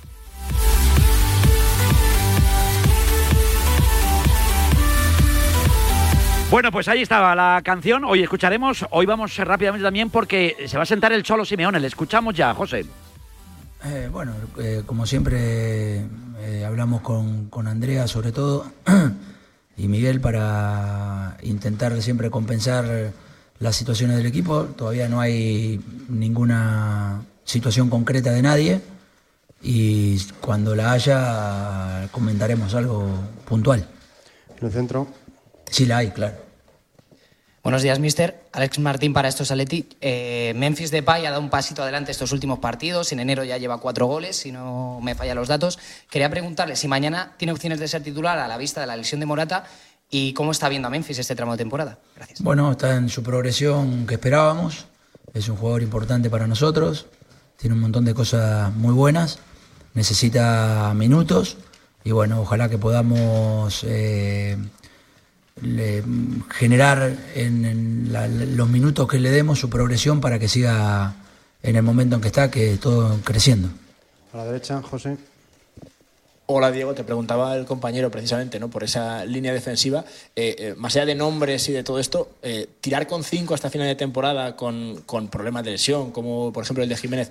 Bueno, 6.55 6.71
pues 6.71 6.87
ahí 6.87 7.03
estaba 7.03 7.35
la 7.35 7.61
canción. 7.65 8.05
Hoy 8.05 8.23
escucharemos. 8.23 8.87
Hoy 8.91 9.07
vamos 9.07 9.37
rápidamente 9.39 9.83
también 9.83 10.09
porque 10.09 10.55
se 10.69 10.77
va 10.77 10.85
a 10.85 10.87
sentar 10.87 11.13
el 11.13 11.25
Cholo 11.25 11.45
Simeone. 11.45 11.81
Le 11.81 11.89
escuchamos 11.89 12.33
ya, 12.33 12.55
José. 12.55 12.87
Eh, 13.85 14.09
bueno, 14.13 14.35
eh, 14.61 14.85
como 14.87 15.05
siempre 15.05 16.07
eh, 16.39 16.65
hablamos 16.65 17.01
con, 17.01 17.47
con 17.51 17.67
Andrea 17.67 18.07
sobre 18.07 18.31
todo 18.31 18.71
y 19.77 19.89
Miguel 19.89 20.21
para 20.21 21.39
intentar 21.43 22.01
siempre 22.01 22.31
compensar 22.31 23.11
las 23.59 23.75
situaciones 23.75 24.17
del 24.17 24.27
equipo. 24.27 24.63
Todavía 24.63 25.09
no 25.09 25.21
hay 25.21 25.81
ninguna 26.09 27.21
situación 27.43 27.91
concreta 27.91 28.31
de 28.31 28.43
nadie 28.43 28.81
y 29.61 30.21
cuando 30.41 30.77
la 30.77 30.93
haya 30.93 32.07
comentaremos 32.13 32.77
algo 32.77 33.09
puntual. 33.45 33.89
En 34.57 34.67
el 34.67 34.73
centro. 34.73 35.09
Sí 35.69 35.87
la 35.87 35.97
hay, 35.97 36.11
claro. 36.11 36.44
Buenos 37.65 37.81
días, 37.81 37.99
mister. 37.99 38.45
Alex 38.53 38.79
Martín 38.79 39.15
para 39.15 39.27
estos 39.27 39.51
Atleti. 39.51 39.89
Eh, 40.03 40.53
Memphis 40.55 40.91
Depay 40.91 41.25
ha 41.25 41.31
dado 41.31 41.41
un 41.41 41.49
pasito 41.49 41.83
adelante 41.83 42.13
estos 42.13 42.31
últimos 42.31 42.59
partidos. 42.59 43.11
En 43.11 43.21
enero 43.21 43.43
ya 43.43 43.57
lleva 43.57 43.79
cuatro 43.79 44.05
goles, 44.05 44.37
si 44.37 44.53
no 44.53 45.01
me 45.03 45.15
fallan 45.15 45.39
los 45.39 45.49
datos. 45.49 45.79
Quería 46.11 46.29
preguntarle 46.29 46.77
si 46.77 46.89
mañana 46.89 47.33
tiene 47.39 47.53
opciones 47.53 47.81
de 47.81 47.89
ser 47.89 48.03
titular 48.03 48.39
a 48.39 48.49
la 48.49 48.59
vista 48.59 48.83
de 48.83 48.87
la 48.87 48.99
lesión 48.99 49.19
de 49.19 49.25
Morata 49.25 49.65
y 50.11 50.35
cómo 50.35 50.51
está 50.51 50.69
viendo 50.69 50.89
a 50.89 50.91
Memphis 50.91 51.19
este 51.19 51.35
tramo 51.35 51.53
de 51.53 51.59
temporada. 51.59 51.99
Bueno, 52.41 52.71
está 52.71 52.97
en 52.97 53.09
su 53.09 53.23
progresión 53.23 54.07
que 54.07 54.17
esperábamos. 54.17 54.85
Es 55.33 55.49
un 55.49 55.57
jugador 55.57 55.83
importante 55.83 56.29
para 56.29 56.47
nosotros. 56.47 57.07
Tiene 57.57 57.77
un 57.77 57.81
montón 57.81 58.05
de 58.05 58.13
cosas 58.13 58.75
muy 58.75 58.93
buenas. 58.93 59.39
Necesita 59.95 60.93
minutos. 60.95 61.57
Y 62.05 62.11
bueno, 62.11 62.43
ojalá 62.43 62.69
que 62.69 62.77
podamos 62.77 63.87
eh, 63.89 64.59
le- 65.63 66.03
generar 66.51 67.17
en, 67.35 67.65
en 67.65 68.13
la- 68.13 68.29
los 68.29 68.69
minutos 68.69 69.09
que 69.09 69.19
le 69.19 69.31
demos 69.31 69.59
su 69.59 69.71
progresión 69.71 70.21
para 70.21 70.39
que 70.39 70.49
siga 70.49 71.15
en 71.63 71.77
el 71.77 71.83
momento 71.83 72.17
en 72.17 72.23
que 72.23 72.29
está, 72.29 72.51
que 72.51 72.77
todo 72.77 73.19
creciendo. 73.25 73.69
A 74.33 74.39
la 74.39 74.45
derecha, 74.47 74.83
José. 74.83 75.17
Hola 76.47 76.71
Diego, 76.71 76.93
te 76.93 77.05
preguntaba 77.05 77.57
el 77.57 77.65
compañero 77.65 78.11
precisamente 78.11 78.61
¿no? 78.61 78.69
por 78.69 78.85
esa 78.85 79.25
línea 79.25 79.55
defensiva. 79.55 80.05
Eh, 80.37 80.55
eh, 80.59 80.75
más 80.77 80.95
allá 80.95 81.07
de 81.07 81.15
nombres 81.15 81.67
y 81.71 81.73
de 81.73 81.83
todo 81.83 81.99
esto, 81.99 82.33
eh, 82.43 82.69
tirar 82.83 83.07
con 83.07 83.25
cinco 83.25 83.55
hasta 83.55 83.71
final 83.71 83.87
de 83.87 83.95
temporada 83.95 84.55
con, 84.55 85.01
con 85.07 85.29
problemas 85.29 85.65
de 85.65 85.71
lesión, 85.71 86.11
como 86.11 86.53
por 86.53 86.65
ejemplo 86.65 86.83
el 86.83 86.91
de 86.91 86.97
Jiménez, 86.99 87.31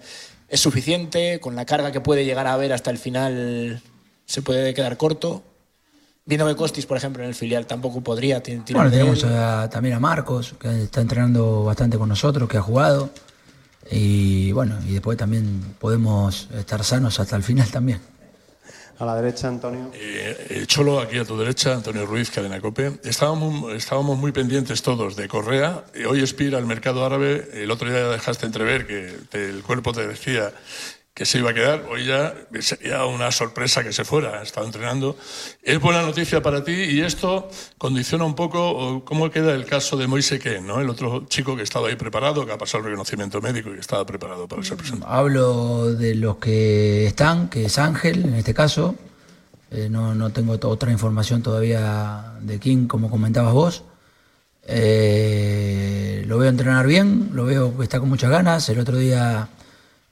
¿es 0.49 0.59
suficiente? 0.59 1.39
¿Con 1.39 1.55
la 1.55 1.65
carga 1.65 1.91
que 1.91 2.01
puede 2.01 2.25
llegar 2.25 2.47
a 2.47 2.53
haber 2.53 2.73
hasta 2.73 2.89
el 2.89 2.97
final 2.97 3.83
se 4.25 4.41
puede 4.41 4.73
quedar 4.73 4.97
corto? 4.97 5.43
Viendo 6.25 6.47
que 6.47 6.55
Costis, 6.55 6.85
por 6.85 6.95
ejemplo, 6.95 7.21
en 7.21 7.29
el 7.29 7.35
filial 7.35 7.65
tampoco 7.67 8.01
podría 8.01 8.41
ti- 8.41 8.57
tirar 8.59 8.83
Bueno, 8.83 8.91
de 8.91 8.97
tenemos 8.97 9.23
él. 9.23 9.33
a- 9.37 9.69
también 9.69 9.95
a 9.95 9.99
Marcos, 9.99 10.55
que 10.57 10.83
está 10.83 11.01
entrenando 11.01 11.65
bastante 11.65 11.97
con 11.97 12.07
nosotros, 12.07 12.47
que 12.47 12.57
ha 12.57 12.61
jugado. 12.61 13.09
Y 13.91 14.53
bueno, 14.53 14.77
y 14.87 14.93
después 14.93 15.17
también 15.17 15.75
podemos 15.79 16.47
estar 16.57 16.81
sanos 16.85 17.19
hasta 17.19 17.35
el 17.35 17.43
final 17.43 17.69
también. 17.69 17.99
A 18.99 19.05
la 19.05 19.15
derecha, 19.15 19.49
Antonio. 19.49 19.91
Eh, 19.95 20.63
Cholo, 20.65 21.01
aquí 21.01 21.17
a 21.17 21.25
tu 21.25 21.37
derecha, 21.37 21.73
Antonio 21.73 22.05
Ruiz, 22.05 22.29
Cadena 22.31 22.61
Cope. 22.61 22.99
Estábamos, 23.03 23.73
estábamos 23.73 24.17
muy 24.17 24.31
pendientes 24.31 24.81
todos 24.81 25.17
de 25.17 25.27
Correa. 25.27 25.83
Eh, 25.93 26.05
Hoy 26.05 26.21
expira 26.21 26.57
el 26.57 26.65
mercado 26.65 27.05
árabe. 27.05 27.49
El 27.53 27.69
otro 27.69 27.89
día 27.89 28.07
dejaste 28.07 28.45
entrever 28.45 28.87
que 28.87 29.13
te- 29.29 29.49
el 29.49 29.61
cuerpo 29.63 29.91
te 29.91 30.07
decía 30.07 30.53
que 31.13 31.25
se 31.25 31.37
iba 31.37 31.51
a 31.51 31.53
quedar, 31.53 31.85
hoy 31.91 32.05
ya 32.05 32.33
sería 32.59 33.05
una 33.05 33.31
sorpresa 33.31 33.83
que 33.83 33.93
se 33.93 34.03
fuera, 34.03 34.39
ha 34.39 34.41
estado 34.41 34.65
entrenando. 34.65 35.15
Es 35.61 35.79
buena 35.79 36.01
noticia 36.01 36.41
para 36.41 36.63
ti 36.63 36.71
y 36.71 37.01
esto 37.01 37.49
condiciona 37.77 38.23
un 38.23 38.33
poco 38.33 39.05
cómo 39.05 39.29
queda 39.29 39.53
el 39.53 39.65
caso 39.65 39.95
de 39.95 40.07
Moise 40.07 40.39
Ken, 40.39 40.65
¿no? 40.65 40.81
el 40.81 40.89
otro 40.89 41.25
chico 41.27 41.55
que 41.55 41.61
estaba 41.61 41.89
ahí 41.89 41.95
preparado, 41.95 42.47
que 42.47 42.51
ha 42.51 42.57
pasado 42.57 42.79
el 42.79 42.85
reconocimiento 42.85 43.41
médico 43.41 43.69
y 43.69 43.73
que 43.75 43.81
estaba 43.81 44.03
preparado 44.07 44.47
para 44.47 44.63
ser 44.63 44.75
presentado. 44.77 45.11
Hablo 45.11 45.93
de 45.93 46.15
los 46.15 46.37
que 46.37 47.05
están, 47.05 47.47
que 47.47 47.65
es 47.65 47.77
Ángel 47.77 48.25
en 48.25 48.33
este 48.33 48.55
caso. 48.55 48.95
Eh, 49.69 49.89
no, 49.89 50.15
no 50.15 50.31
tengo 50.31 50.53
otra 50.53 50.91
información 50.91 51.43
todavía 51.43 52.33
de 52.41 52.59
King, 52.59 52.87
como 52.87 53.11
comentabas 53.11 53.53
vos. 53.53 53.83
Eh, 54.65 56.23
lo 56.25 56.39
veo 56.39 56.49
entrenar 56.49 56.87
bien, 56.87 57.29
lo 57.33 57.45
veo 57.45 57.77
que 57.77 57.83
está 57.83 57.99
con 57.99 58.09
muchas 58.09 58.31
ganas. 58.31 58.67
El 58.69 58.79
otro 58.79 58.97
día 58.97 59.49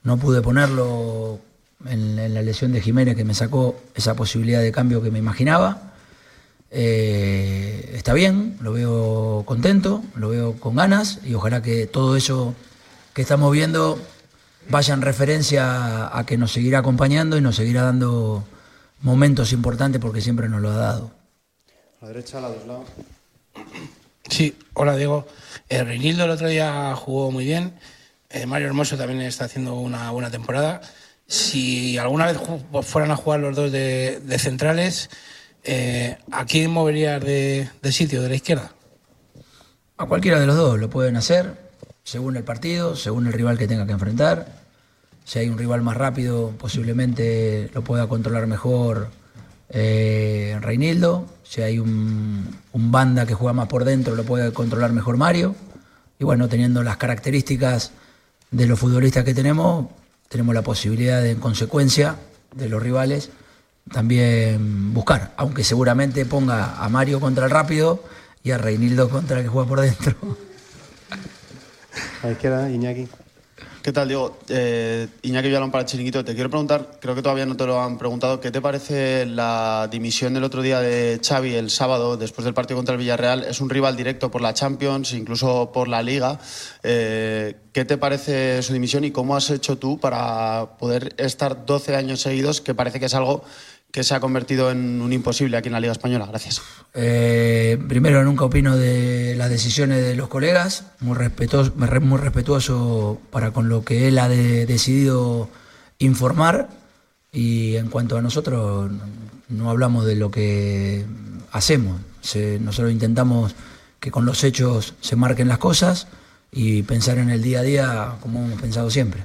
no 0.02 0.16
pude 0.16 0.42
ponerlo 0.42 1.40
en, 1.86 2.18
en, 2.18 2.34
la 2.34 2.42
lesión 2.42 2.72
de 2.72 2.80
Jiménez 2.80 3.16
que 3.16 3.24
me 3.24 3.34
sacó 3.34 3.80
esa 3.94 4.14
posibilidad 4.14 4.60
de 4.60 4.72
cambio 4.72 5.02
que 5.02 5.10
me 5.10 5.18
imaginaba. 5.18 5.92
Eh, 6.74 7.92
está 7.94 8.14
bien, 8.14 8.56
lo 8.62 8.72
veo 8.72 9.42
contento, 9.44 10.02
lo 10.16 10.30
veo 10.30 10.54
con 10.54 10.76
ganas 10.76 11.20
y 11.22 11.34
ojalá 11.34 11.60
que 11.60 11.86
todo 11.86 12.16
eso 12.16 12.54
que 13.12 13.20
estamos 13.20 13.52
viendo 13.52 13.98
vaya 14.70 14.94
en 14.94 15.02
referencia 15.02 16.16
a 16.16 16.24
que 16.24 16.38
nos 16.38 16.52
seguirá 16.52 16.78
acompañando 16.78 17.36
y 17.36 17.42
nos 17.42 17.56
seguirá 17.56 17.82
dando 17.82 18.44
momentos 19.02 19.52
importantes 19.52 20.00
porque 20.00 20.22
siempre 20.22 20.48
nos 20.48 20.62
lo 20.62 20.70
ha 20.70 20.76
dado. 20.76 21.10
A 22.00 22.06
la 22.06 22.08
derecha, 22.08 22.38
a 22.38 22.40
la 22.40 22.48
de 22.48 22.66
lado. 22.66 22.84
Sí, 24.30 24.56
hola 24.72 24.96
Diego. 24.96 25.26
Eh, 25.68 25.84
Reinildo 25.84 26.24
el 26.24 26.30
otro 26.30 26.48
día 26.48 26.94
jugó 26.96 27.30
muy 27.30 27.44
bien. 27.44 27.74
Eh, 28.32 28.46
Mario 28.46 28.68
Hermoso 28.68 28.96
también 28.96 29.20
está 29.20 29.44
haciendo 29.44 29.74
una 29.74 30.10
buena 30.10 30.30
temporada. 30.30 30.80
Si 31.26 31.98
alguna 31.98 32.26
vez 32.26 32.38
fueran 32.82 33.10
a 33.10 33.16
jugar 33.16 33.40
los 33.40 33.54
dos 33.54 33.70
de, 33.70 34.36
centrales, 34.38 35.10
eh, 35.64 36.16
¿a 36.30 36.46
quién 36.46 36.70
moverías 36.70 37.22
de, 37.22 37.68
de, 37.82 37.92
sitio, 37.92 38.22
de 38.22 38.30
la 38.30 38.34
izquierda? 38.34 38.72
A 39.98 40.06
cualquiera 40.06 40.40
de 40.40 40.46
los 40.46 40.56
dos 40.56 40.80
lo 40.80 40.88
pueden 40.88 41.16
hacer, 41.16 41.56
según 42.04 42.36
el 42.36 42.42
partido, 42.42 42.96
según 42.96 43.26
el 43.26 43.34
rival 43.34 43.58
que 43.58 43.68
tenga 43.68 43.86
que 43.86 43.92
enfrentar. 43.92 44.62
Si 45.24 45.38
hay 45.38 45.48
un 45.48 45.58
rival 45.58 45.82
más 45.82 45.96
rápido, 45.96 46.52
posiblemente 46.58 47.70
lo 47.74 47.84
pueda 47.84 48.08
controlar 48.08 48.46
mejor 48.46 49.10
eh, 49.68 50.58
Reinildo. 50.60 51.26
Si 51.42 51.60
hay 51.60 51.78
un, 51.78 52.58
un 52.72 52.90
banda 52.90 53.26
que 53.26 53.34
juega 53.34 53.52
más 53.52 53.68
por 53.68 53.84
dentro, 53.84 54.16
lo 54.16 54.24
puede 54.24 54.52
controlar 54.52 54.92
mejor 54.92 55.18
Mario. 55.18 55.54
Y 56.18 56.24
bueno, 56.24 56.48
teniendo 56.48 56.82
las 56.82 56.96
características 56.96 57.92
de 58.52 58.66
los 58.66 58.78
futbolistas 58.78 59.24
que 59.24 59.34
tenemos, 59.34 59.86
tenemos 60.28 60.54
la 60.54 60.62
posibilidad 60.62 61.20
de, 61.20 61.32
en 61.32 61.40
consecuencia 61.40 62.16
de 62.54 62.68
los 62.68 62.82
rivales, 62.82 63.30
también 63.90 64.94
buscar, 64.94 65.32
aunque 65.36 65.64
seguramente 65.64 66.24
ponga 66.24 66.76
a 66.76 66.88
Mario 66.88 67.18
contra 67.18 67.46
el 67.46 67.50
rápido 67.50 68.04
y 68.44 68.52
a 68.52 68.58
Reinildo 68.58 69.08
contra 69.08 69.38
el 69.38 69.44
que 69.44 69.48
juega 69.48 69.68
por 69.68 69.80
dentro. 69.80 70.14
A 72.22 72.26
la 72.26 72.32
izquierda, 72.32 72.70
Iñaki. 72.70 73.08
¿Qué 73.82 73.90
tal, 73.90 74.06
Diego? 74.06 74.38
Eh, 74.48 75.08
Iñaki 75.22 75.48
Villalón 75.48 75.72
para 75.72 75.82
el 75.82 75.88
Chiringuito. 75.88 76.24
Te 76.24 76.34
quiero 76.34 76.48
preguntar, 76.48 77.00
creo 77.00 77.16
que 77.16 77.22
todavía 77.22 77.46
no 77.46 77.56
te 77.56 77.66
lo 77.66 77.82
han 77.82 77.98
preguntado, 77.98 78.40
¿qué 78.40 78.52
te 78.52 78.60
parece 78.60 79.26
la 79.26 79.88
dimisión 79.90 80.34
del 80.34 80.44
otro 80.44 80.62
día 80.62 80.78
de 80.78 81.20
Xavi 81.20 81.54
el 81.54 81.68
sábado, 81.68 82.16
después 82.16 82.44
del 82.44 82.54
partido 82.54 82.76
contra 82.76 82.94
el 82.94 83.00
Villarreal? 83.00 83.42
Es 83.42 83.60
un 83.60 83.68
rival 83.68 83.96
directo 83.96 84.30
por 84.30 84.40
la 84.40 84.54
Champions, 84.54 85.12
incluso 85.14 85.72
por 85.72 85.88
la 85.88 86.00
Liga. 86.00 86.38
Eh, 86.84 87.56
¿Qué 87.72 87.84
te 87.84 87.98
parece 87.98 88.62
su 88.62 88.72
dimisión 88.72 89.02
y 89.02 89.10
cómo 89.10 89.34
has 89.34 89.50
hecho 89.50 89.76
tú 89.76 89.98
para 89.98 90.76
poder 90.78 91.14
estar 91.16 91.66
12 91.66 91.96
años 91.96 92.20
seguidos, 92.20 92.60
que 92.60 92.74
parece 92.74 93.00
que 93.00 93.06
es 93.06 93.14
algo 93.14 93.42
que 93.92 94.02
se 94.04 94.14
ha 94.14 94.20
convertido 94.20 94.70
en 94.70 95.02
un 95.02 95.12
imposible 95.12 95.56
aquí 95.58 95.68
en 95.68 95.74
la 95.74 95.80
Liga 95.80 95.92
Española? 95.92 96.26
Gracias. 96.26 96.62
Eh, 96.94 97.78
primero, 97.88 98.24
nunca 98.24 98.46
opino 98.46 98.76
de 98.76 99.34
las 99.36 99.50
decisiones 99.50 100.02
de 100.02 100.16
los 100.16 100.28
colegas, 100.28 100.86
muy 101.00 101.14
respetuoso, 101.14 101.72
muy 101.76 102.18
respetuoso 102.18 103.20
para 103.30 103.50
con 103.50 103.68
lo 103.68 103.84
que 103.84 104.08
él 104.08 104.18
ha 104.18 104.30
de, 104.30 104.64
decidido 104.64 105.50
informar 105.98 106.70
y 107.32 107.76
en 107.76 107.88
cuanto 107.88 108.16
a 108.16 108.22
nosotros, 108.22 108.90
no 109.48 109.70
hablamos 109.70 110.06
de 110.06 110.16
lo 110.16 110.30
que 110.30 111.04
hacemos, 111.52 112.00
se, 112.22 112.58
nosotros 112.60 112.92
intentamos 112.92 113.54
que 114.00 114.10
con 114.10 114.24
los 114.24 114.42
hechos 114.42 114.94
se 115.02 115.16
marquen 115.16 115.48
las 115.48 115.58
cosas 115.58 116.08
y 116.50 116.82
pensar 116.82 117.18
en 117.18 117.28
el 117.28 117.42
día 117.42 117.60
a 117.60 117.62
día 117.62 118.12
como 118.20 118.42
hemos 118.42 118.60
pensado 118.60 118.90
siempre. 118.90 119.22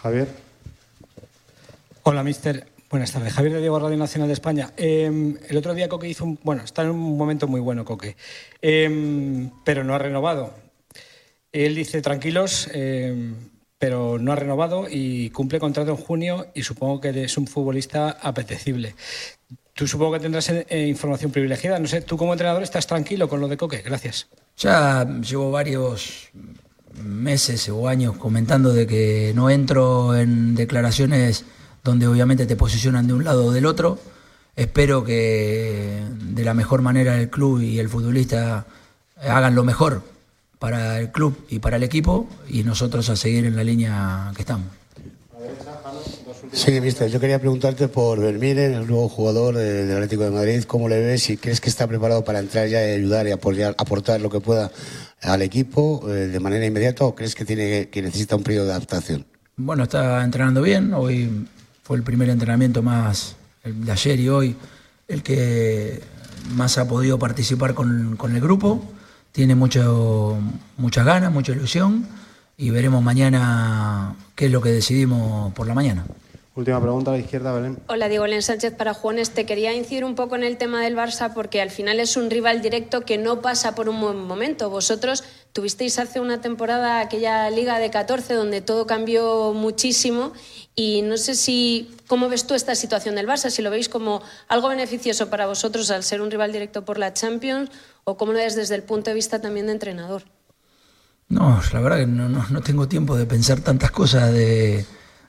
Javier. 0.00 0.28
Hola, 2.04 2.22
mister. 2.22 2.75
Buenas 2.88 3.10
tardes, 3.10 3.32
Javier 3.32 3.54
de 3.54 3.60
Diego 3.60 3.80
Radio 3.80 3.96
Nacional 3.96 4.28
de 4.28 4.34
España. 4.34 4.70
Eh, 4.76 5.34
el 5.48 5.56
otro 5.56 5.74
día 5.74 5.88
Coque 5.88 6.08
hizo 6.08 6.24
un. 6.24 6.38
Bueno, 6.44 6.62
está 6.62 6.82
en 6.82 6.90
un 6.90 7.16
momento 7.16 7.48
muy 7.48 7.60
bueno, 7.60 7.84
Coque. 7.84 8.16
Eh, 8.62 9.50
pero 9.64 9.82
no 9.82 9.94
ha 9.94 9.98
renovado. 9.98 10.54
Él 11.50 11.74
dice 11.74 12.00
tranquilos, 12.00 12.68
eh, 12.72 13.34
pero 13.78 14.18
no 14.18 14.32
ha 14.32 14.36
renovado 14.36 14.86
y 14.88 15.30
cumple 15.30 15.58
contrato 15.58 15.90
en 15.90 15.96
junio 15.96 16.46
y 16.54 16.62
supongo 16.62 17.00
que 17.00 17.24
es 17.24 17.36
un 17.36 17.48
futbolista 17.48 18.10
apetecible. 18.10 18.94
Tú 19.72 19.86
supongo 19.88 20.12
que 20.12 20.20
tendrás 20.20 20.48
eh, 20.50 20.86
información 20.86 21.32
privilegiada. 21.32 21.78
No 21.80 21.88
sé, 21.88 22.02
tú 22.02 22.16
como 22.16 22.32
entrenador 22.34 22.62
estás 22.62 22.86
tranquilo 22.86 23.28
con 23.28 23.40
lo 23.40 23.48
de 23.48 23.56
Coque. 23.56 23.82
Gracias. 23.82 24.28
Ya 24.58 25.04
llevo 25.20 25.50
varios 25.50 26.30
meses 27.02 27.68
o 27.68 27.88
años 27.88 28.16
comentando 28.16 28.72
de 28.72 28.86
que 28.86 29.32
no 29.34 29.50
entro 29.50 30.16
en 30.16 30.54
declaraciones 30.54 31.44
donde 31.86 32.06
obviamente 32.06 32.44
te 32.46 32.56
posicionan 32.56 33.06
de 33.06 33.14
un 33.14 33.24
lado 33.24 33.46
o 33.46 33.52
del 33.52 33.64
otro. 33.64 33.98
Espero 34.54 35.04
que 35.04 36.02
de 36.20 36.44
la 36.44 36.54
mejor 36.54 36.82
manera 36.82 37.18
el 37.18 37.30
club 37.30 37.60
y 37.60 37.78
el 37.78 37.88
futbolista 37.88 38.66
hagan 39.20 39.54
lo 39.54 39.64
mejor 39.64 40.02
para 40.58 40.98
el 40.98 41.10
club 41.12 41.36
y 41.48 41.58
para 41.58 41.76
el 41.76 41.82
equipo 41.82 42.28
y 42.48 42.62
nosotros 42.62 43.08
a 43.08 43.16
seguir 43.16 43.44
en 43.44 43.56
la 43.56 43.64
línea 43.64 44.32
que 44.34 44.42
estamos. 44.42 44.66
Sí, 46.52 46.80
mister, 46.80 47.10
yo 47.10 47.20
quería 47.20 47.38
preguntarte 47.38 47.88
por 47.88 48.18
Vermiren, 48.18 48.72
el 48.72 48.86
nuevo 48.86 49.08
jugador 49.08 49.56
del 49.56 49.92
Atlético 49.92 50.24
de 50.24 50.30
Madrid, 50.30 50.64
¿cómo 50.64 50.88
le 50.88 50.98
ves? 51.00 51.24
Si 51.24 51.36
crees 51.36 51.60
que 51.60 51.68
está 51.68 51.86
preparado 51.86 52.24
para 52.24 52.38
entrar 52.38 52.68
ya 52.68 52.86
y 52.86 52.92
ayudar 52.92 53.26
y 53.26 53.32
apoyar, 53.32 53.74
aportar 53.78 54.20
lo 54.20 54.30
que 54.30 54.40
pueda 54.40 54.70
al 55.22 55.42
equipo 55.42 56.02
eh, 56.08 56.28
de 56.28 56.40
manera 56.40 56.64
inmediata 56.64 57.04
o 57.04 57.14
crees 57.14 57.34
que, 57.34 57.44
tiene, 57.44 57.88
que 57.88 58.00
necesita 58.00 58.36
un 58.36 58.42
periodo 58.42 58.66
de 58.66 58.72
adaptación? 58.72 59.26
Bueno, 59.56 59.84
está 59.84 60.22
entrenando 60.24 60.62
bien, 60.62 60.94
hoy 60.94 61.46
fue 61.86 61.96
el 61.96 62.02
primer 62.02 62.28
entrenamiento 62.30 62.82
más, 62.82 63.36
el 63.62 63.84
de 63.84 63.92
ayer 63.92 64.18
y 64.18 64.28
hoy, 64.28 64.56
el 65.06 65.22
que 65.22 66.02
más 66.56 66.78
ha 66.78 66.88
podido 66.88 67.16
participar 67.16 67.74
con, 67.74 68.16
con 68.16 68.34
el 68.34 68.40
grupo. 68.40 68.82
Tiene 69.30 69.54
mucho, 69.54 70.36
muchas 70.78 71.06
ganas, 71.06 71.30
mucha 71.30 71.52
ilusión 71.52 72.04
y 72.56 72.70
veremos 72.70 73.04
mañana 73.04 74.16
qué 74.34 74.46
es 74.46 74.50
lo 74.50 74.60
que 74.60 74.70
decidimos 74.70 75.52
por 75.54 75.68
la 75.68 75.74
mañana. 75.74 76.04
Última 76.56 76.80
pregunta 76.80 77.12
a 77.12 77.14
la 77.14 77.20
izquierda, 77.20 77.52
Belén. 77.52 77.78
Hola, 77.86 78.08
Diego 78.08 78.26
Len 78.26 78.42
Sánchez 78.42 78.74
para 78.74 78.92
Juanes. 78.92 79.30
Te 79.30 79.46
quería 79.46 79.72
incidir 79.72 80.04
un 80.04 80.16
poco 80.16 80.34
en 80.34 80.42
el 80.42 80.56
tema 80.56 80.80
del 80.80 80.96
Barça 80.96 81.34
porque 81.34 81.60
al 81.60 81.70
final 81.70 82.00
es 82.00 82.16
un 82.16 82.30
rival 82.30 82.62
directo 82.62 83.02
que 83.02 83.16
no 83.16 83.42
pasa 83.42 83.76
por 83.76 83.88
un 83.88 84.00
buen 84.00 84.16
momento. 84.16 84.70
Vosotros 84.70 85.22
tuvisteis 85.56 85.98
hace 85.98 86.20
una 86.20 86.42
temporada 86.42 87.00
aquella 87.00 87.48
Liga 87.48 87.78
de 87.78 87.88
14 87.90 88.34
donde 88.34 88.60
todo 88.60 88.86
cambió 88.86 89.54
muchísimo 89.54 90.34
y 90.74 91.00
no 91.00 91.16
sé 91.16 91.34
si 91.34 91.90
cómo 92.06 92.28
ves 92.28 92.46
tú 92.46 92.54
esta 92.54 92.74
situación 92.74 93.14
del 93.14 93.26
Barça, 93.26 93.48
si 93.48 93.62
lo 93.62 93.70
veis 93.70 93.88
como 93.88 94.20
algo 94.48 94.68
beneficioso 94.68 95.30
para 95.30 95.46
vosotros 95.46 95.90
al 95.90 96.02
ser 96.02 96.20
un 96.20 96.30
rival 96.30 96.52
directo 96.52 96.84
por 96.84 96.98
la 96.98 97.14
Champions 97.14 97.70
o 98.04 98.18
cómo 98.18 98.32
lo 98.32 98.38
ves 98.38 98.54
desde 98.54 98.74
el 98.74 98.82
punto 98.82 99.08
de 99.08 99.14
vista 99.14 99.40
también 99.40 99.64
de 99.64 99.72
entrenador. 99.72 100.24
No, 101.30 101.58
la 101.72 101.80
verdad 101.80 102.00
que 102.00 102.06
no, 102.06 102.28
no, 102.28 102.46
no 102.50 102.60
tengo 102.60 102.86
tiempo 102.86 103.16
de 103.16 103.24
pensar 103.24 103.60
tantas 103.60 103.90
cosas 103.90 104.32
de 104.34 104.84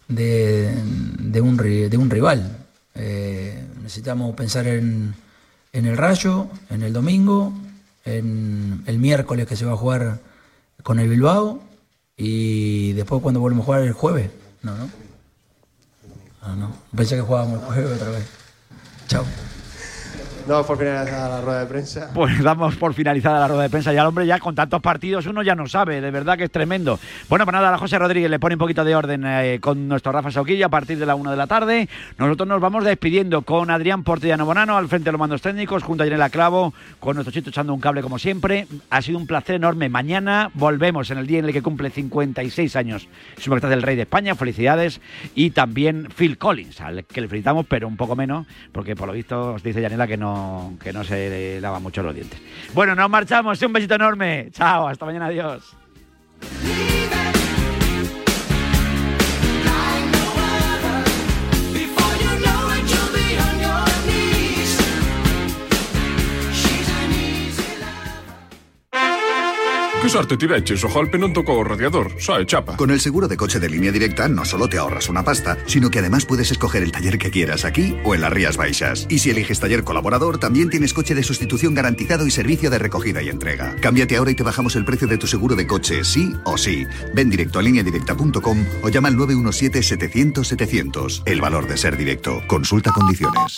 de, 0.07 1.41
un, 1.41 1.57
de 1.57 1.97
un, 1.97 2.09
rival. 2.09 2.65
Eh, 2.95 3.63
necesitamos 3.82 4.36
pensar 4.36 4.67
en, 4.67 5.15
en, 5.73 5.86
el 5.86 5.97
Rayo, 5.97 6.49
en 6.69 6.84
el 6.84 6.93
domingo, 6.93 7.53
en 8.08 8.84
el 8.86 8.99
miércoles 8.99 9.47
que 9.47 9.55
se 9.55 9.66
va 9.66 9.74
a 9.74 9.78
jugar 9.78 10.20
con 10.82 10.99
el 10.99 11.10
Bilbao 11.10 11.62
y 12.16 12.93
después 12.93 13.22
cuando 13.22 13.39
volvemos 13.41 13.64
a 13.64 13.66
jugar 13.66 13.82
el 13.82 13.93
jueves. 13.93 14.32
No, 14.64 14.76
no. 14.76 14.89
Ah, 16.41 16.55
no. 16.55 16.72
Pensé 16.95 17.16
que 17.16 17.22
jugábamos 17.22 17.60
el 17.60 17.66
jueves 17.66 18.01
otra 18.01 18.12
vez. 18.12 18.26
Chao. 19.08 19.26
Damos 20.48 20.66
por 20.66 20.78
finalizada 20.78 21.28
la 21.28 21.41
rueda 21.41 21.60
de 21.60 21.66
prensa. 21.66 22.10
Pues 22.14 22.41
damos 22.41 22.76
por 22.78 22.93
finalizada 22.93 23.41
la 23.41 23.48
rueda 23.50 23.64
de 23.64 23.70
prensa. 23.70 23.91
Ya 23.91 24.00
el 24.00 24.08
hombre 24.08 24.26
ya 24.26 24.39
con 24.39 24.56
tantos 24.56 24.82
partidos 24.82 25.26
uno 25.26 25.43
ya 25.43 25.56
no 25.56 25.68
sabe, 25.68 26.00
de 26.00 26.10
verdad 26.10 26.38
que 26.38 26.45
es 26.45 26.52
tremendo. 26.52 27.00
Bueno, 27.28 27.43
pues 27.43 27.52
nada, 27.52 27.74
a 27.74 27.78
José 27.78 28.00
Rodríguez 28.00 28.30
le 28.30 28.39
pone 28.39 28.56
un 28.56 28.60
poquito 28.60 28.86
de 28.86 28.95
orden 28.95 29.26
eh, 29.26 29.60
con 29.60 29.89
nuestro 29.89 30.14
Rafa 30.14 30.32
Sauquilla 30.32 30.68
a 30.68 30.70
partir 30.70 31.00
de 31.00 31.06
la 31.06 31.16
una 31.16 31.32
de 31.32 31.38
la 31.38 31.48
tarde. 31.48 31.89
Nosotros 32.18 32.48
nos 32.48 32.62
vamos 32.62 32.86
despidiendo 32.86 33.41
con 33.41 33.70
Adrián 33.70 34.04
Portellano 34.04 34.45
Bonano 34.45 34.78
al 34.78 34.88
frente 34.88 35.06
de 35.08 35.12
los 35.12 35.20
mandos 35.20 35.41
técnicos, 35.41 35.84
junto 35.84 36.04
a 36.04 36.06
Yanela 36.06 36.30
Clavo, 36.30 36.74
con 37.02 37.16
nuestro 37.16 37.34
chito 37.34 37.50
echando 37.50 37.74
un 37.74 37.82
cable 37.82 38.02
como 38.02 38.18
siempre. 38.18 38.68
Ha 38.89 39.02
sido 39.02 39.18
un 39.18 39.28
placer 39.28 39.56
enorme. 39.56 39.89
Mañana 39.89 40.50
volvemos 40.54 41.12
en 41.12 41.18
el 41.18 41.28
día 41.28 41.39
en 41.39 41.45
el 41.45 41.52
que 41.52 41.62
cumple 41.62 41.89
56 41.89 42.74
años 42.78 43.10
su 43.38 43.50
majestad 43.50 43.70
del 43.70 43.82
Rey 43.82 43.98
de 43.98 44.04
España. 44.04 44.34
Felicidades. 44.36 45.02
Y 45.36 45.50
también 45.50 46.08
Phil 46.16 46.38
Collins, 46.38 46.80
al 46.80 47.04
que 47.04 47.20
le 47.20 47.28
felicitamos, 47.28 47.66
pero 47.68 47.89
un 47.89 47.98
poco 47.98 48.16
menos, 48.16 48.48
porque 48.72 48.95
por 48.95 49.08
lo 49.08 49.14
visto 49.14 49.56
os 49.56 49.64
dice 49.64 49.82
Yanela 49.82 50.08
que 50.08 50.16
no, 50.16 50.36
que 50.81 50.93
no 50.93 51.03
se 51.03 51.59
lava 51.61 51.79
mucho 51.79 52.03
los 52.03 52.13
dientes. 52.13 52.39
Bueno, 52.73 52.95
nos 52.95 53.09
marchamos. 53.09 53.61
Un 53.61 53.73
besito 53.73 53.95
enorme. 53.95 54.49
Chao, 54.51 54.88
hasta 54.88 55.05
mañana. 55.05 55.27
Adiós. 55.27 55.75
Que 70.08 70.14
sorte 70.14 70.38
tiveches, 70.38 70.82
o 70.86 70.89
non 71.20 71.36
tocou 71.36 71.60
o 71.60 71.68
radiador, 71.68 72.16
é 72.16 72.45
chapa. 72.47 72.80
Con 72.80 72.95
el 72.95 73.03
seguro 73.03 73.28
de 73.28 73.36
coche 73.36 73.60
de 73.60 73.68
línea 73.68 73.91
directa 73.91 74.32
no 74.32 74.47
solo 74.47 74.72
te 74.72 74.80
ahorras 74.80 75.12
una 75.12 75.20
pasta, 75.20 75.60
sino 75.68 75.91
que 75.91 75.99
además 75.99 76.24
puedes 76.24 76.47
escoger 76.49 76.82
el 76.82 76.93
taller 76.93 77.20
que 77.20 77.30
quieras 77.30 77.66
aquí 77.66 77.97
o 78.05 78.16
en 78.16 78.22
las 78.22 78.32
Rías 78.32 78.55
Baixas. 78.55 79.05
Y 79.10 79.20
si 79.20 79.32
eliges 79.32 79.60
taller 79.60 79.84
colaborador, 79.84 80.39
también 80.39 80.70
tienes 80.70 80.93
coche 80.93 81.14
de 81.14 81.24
sustitución 81.24 81.76
garantizado 81.76 82.26
y 82.26 82.32
servicio 82.32 82.70
de 82.70 82.80
recogida 82.80 83.22
y 83.22 83.28
entrega. 83.28 83.76
Cámbiate 83.82 84.16
ahora 84.16 84.32
y 84.32 84.36
te 84.36 84.43
bajamos 84.43 84.78
el 84.78 84.86
precio 84.86 85.10
de 85.10 85.18
tu 85.18 85.28
seguro 85.28 85.58
de 85.58 85.68
coche, 85.68 86.05
sí 86.05 86.32
o 86.45 86.58
sí. 86.58 86.86
Ven 87.14 87.30
directo 87.30 87.60
a 87.60 87.64
lineadirecta.com 87.64 88.66
o 88.84 88.88
llama 88.88 89.10
al 89.10 89.18
917-700-700. 89.18 91.24
El 91.26 91.41
valor 91.41 91.68
de 91.68 91.76
ser 91.76 91.97
directo. 91.97 92.41
Consulta 92.47 92.93
condiciones. 92.93 93.58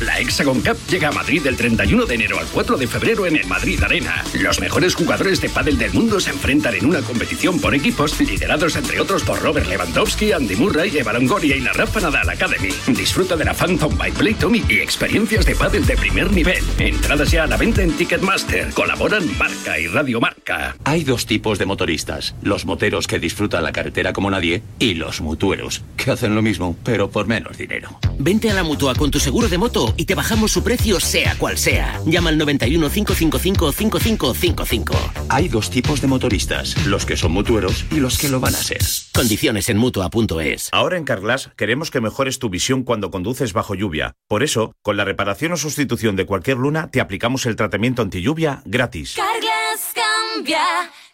La 0.00 0.18
Hexagon 0.18 0.62
Cup 0.62 0.78
llega 0.88 1.08
a 1.08 1.12
Madrid 1.12 1.42
del 1.42 1.56
31 1.56 2.06
de 2.06 2.14
enero 2.14 2.38
al 2.38 2.46
4 2.46 2.78
de 2.78 2.86
febrero 2.86 3.26
en 3.26 3.36
el 3.36 3.46
Madrid 3.46 3.82
Arena. 3.82 4.24
Los 4.40 4.58
mejores 4.58 4.94
jugadores 4.94 5.42
de 5.42 5.50
pádel 5.50 5.76
del 5.76 5.89
mundo 5.92 6.20
se 6.20 6.30
enfrentan 6.30 6.74
en 6.74 6.86
una 6.86 7.00
competición 7.02 7.60
por 7.60 7.74
equipos 7.74 8.18
liderados 8.20 8.76
entre 8.76 9.00
otros 9.00 9.22
por 9.24 9.40
Robert 9.40 9.66
Lewandowski, 9.66 10.32
Andy 10.32 10.56
Murray, 10.56 10.96
Eva 10.96 11.12
Longoria 11.12 11.56
y 11.56 11.60
la 11.60 11.72
Rafa 11.72 12.00
Nadal 12.00 12.30
Academy. 12.30 12.70
Disfruta 12.86 13.36
de 13.36 13.44
la 13.44 13.54
Phantom 13.54 13.96
by 13.98 14.12
Play 14.12 14.34
Tommy 14.34 14.62
y 14.68 14.78
experiencias 14.78 15.44
de 15.44 15.56
pádel 15.56 15.84
de 15.84 15.96
primer 15.96 16.32
nivel. 16.32 16.62
Entradas 16.78 17.30
ya 17.30 17.44
a 17.44 17.46
la 17.46 17.56
venta 17.56 17.82
en 17.82 17.92
Ticketmaster. 17.92 18.72
Colaboran 18.72 19.24
Marca 19.36 19.78
y 19.78 19.88
Radio 19.88 20.20
Marca. 20.20 20.76
Hay 20.84 21.02
dos 21.04 21.26
tipos 21.26 21.58
de 21.58 21.66
motoristas, 21.66 22.34
los 22.42 22.64
moteros 22.66 23.06
que 23.06 23.18
disfrutan 23.18 23.64
la 23.64 23.72
carretera 23.72 24.12
como 24.12 24.30
nadie 24.30 24.62
y 24.78 24.94
los 24.94 25.20
mutueros, 25.20 25.82
que 25.96 26.10
hacen 26.10 26.34
lo 26.34 26.42
mismo, 26.42 26.76
pero 26.84 27.10
por 27.10 27.26
menos 27.26 27.58
dinero. 27.58 27.98
Vente 28.18 28.50
a 28.50 28.54
la 28.54 28.62
mutua 28.62 28.94
con 28.94 29.10
tu 29.10 29.18
seguro 29.18 29.48
de 29.48 29.58
moto 29.58 29.94
y 29.96 30.04
te 30.04 30.14
bajamos 30.14 30.52
su 30.52 30.62
precio 30.62 31.00
sea 31.00 31.36
cual 31.36 31.58
sea. 31.58 32.00
Llama 32.06 32.30
al 32.30 32.38
91 32.38 32.90
555 32.90 33.72
5555. 33.72 34.94
Hay 35.28 35.48
dos 35.48 35.70
tipos 35.70 35.79
de 35.82 36.06
motoristas, 36.06 36.86
los 36.86 37.04
que 37.06 37.16
son 37.16 37.32
mutueros 37.32 37.84
y 37.90 37.96
los 37.96 38.18
que 38.18 38.28
lo 38.28 38.38
van 38.38 38.54
a 38.54 38.58
ser. 38.58 38.78
Condiciones 39.12 39.68
en 39.70 39.78
mutua.es. 39.78 40.68
Ahora 40.72 40.98
en 40.98 41.04
Carglass 41.04 41.50
queremos 41.56 41.90
que 41.90 42.00
mejores 42.00 42.38
tu 42.38 42.48
visión 42.48 42.84
cuando 42.84 43.10
conduces 43.10 43.52
bajo 43.52 43.74
lluvia. 43.74 44.12
Por 44.28 44.42
eso, 44.42 44.72
con 44.82 44.96
la 44.96 45.04
reparación 45.04 45.52
o 45.52 45.56
sustitución 45.56 46.16
de 46.16 46.26
cualquier 46.26 46.58
luna, 46.58 46.90
te 46.90 47.00
aplicamos 47.00 47.46
el 47.46 47.56
tratamiento 47.56 48.02
anti 48.02 48.20
lluvia 48.20 48.62
gratis. 48.66 49.16
Carglass 49.16 49.94
cambia, 49.94 50.62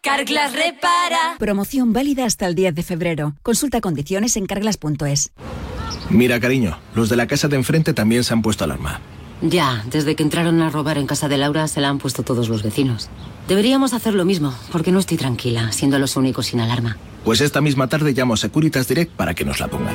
Carglass 0.02 0.52
repara. 0.52 1.36
Promoción 1.38 1.92
válida 1.92 2.26
hasta 2.26 2.46
el 2.46 2.54
10 2.54 2.74
de 2.74 2.82
febrero. 2.82 3.34
Consulta 3.42 3.80
condiciones 3.80 4.36
en 4.36 4.46
carglass.es. 4.46 5.32
Mira, 6.10 6.38
cariño, 6.38 6.78
los 6.94 7.08
de 7.08 7.16
la 7.16 7.26
casa 7.26 7.48
de 7.48 7.56
enfrente 7.56 7.94
también 7.94 8.24
se 8.24 8.34
han 8.34 8.42
puesto 8.42 8.64
alarma. 8.64 9.00
Ya, 9.42 9.84
desde 9.90 10.16
que 10.16 10.22
entraron 10.22 10.60
a 10.62 10.70
robar 10.70 10.98
en 10.98 11.06
casa 11.06 11.28
de 11.28 11.36
Laura 11.36 11.68
se 11.68 11.80
la 11.80 11.88
han 11.88 11.98
puesto 11.98 12.22
todos 12.22 12.48
los 12.48 12.62
vecinos. 12.62 13.10
Deberíamos 13.48 13.92
hacer 13.92 14.14
lo 14.14 14.24
mismo, 14.24 14.54
porque 14.72 14.92
no 14.92 14.98
estoy 14.98 15.16
tranquila, 15.16 15.70
siendo 15.72 15.98
los 15.98 16.16
únicos 16.16 16.46
sin 16.46 16.60
alarma. 16.60 16.96
Pues 17.24 17.40
esta 17.40 17.60
misma 17.60 17.88
tarde 17.88 18.12
llamo 18.12 18.34
a 18.34 18.36
Securitas 18.36 18.88
Direct 18.88 19.12
para 19.12 19.34
que 19.34 19.44
nos 19.44 19.60
la 19.60 19.68
pongan. 19.68 19.94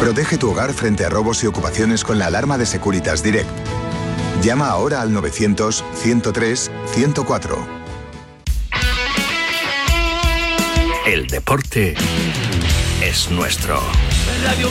Protege 0.00 0.38
tu 0.38 0.50
hogar 0.50 0.72
frente 0.72 1.04
a 1.04 1.10
robos 1.10 1.44
y 1.44 1.46
ocupaciones 1.46 2.04
con 2.04 2.18
la 2.18 2.26
alarma 2.26 2.56
de 2.56 2.64
Securitas 2.64 3.22
Direct. 3.22 3.50
Llama 4.42 4.68
ahora 4.68 5.02
al 5.02 5.12
900-103-104. 5.12 7.80
El 11.06 11.26
deporte 11.26 11.94
es 13.02 13.30
nuestro. 13.30 13.78
Radio. 14.44 14.70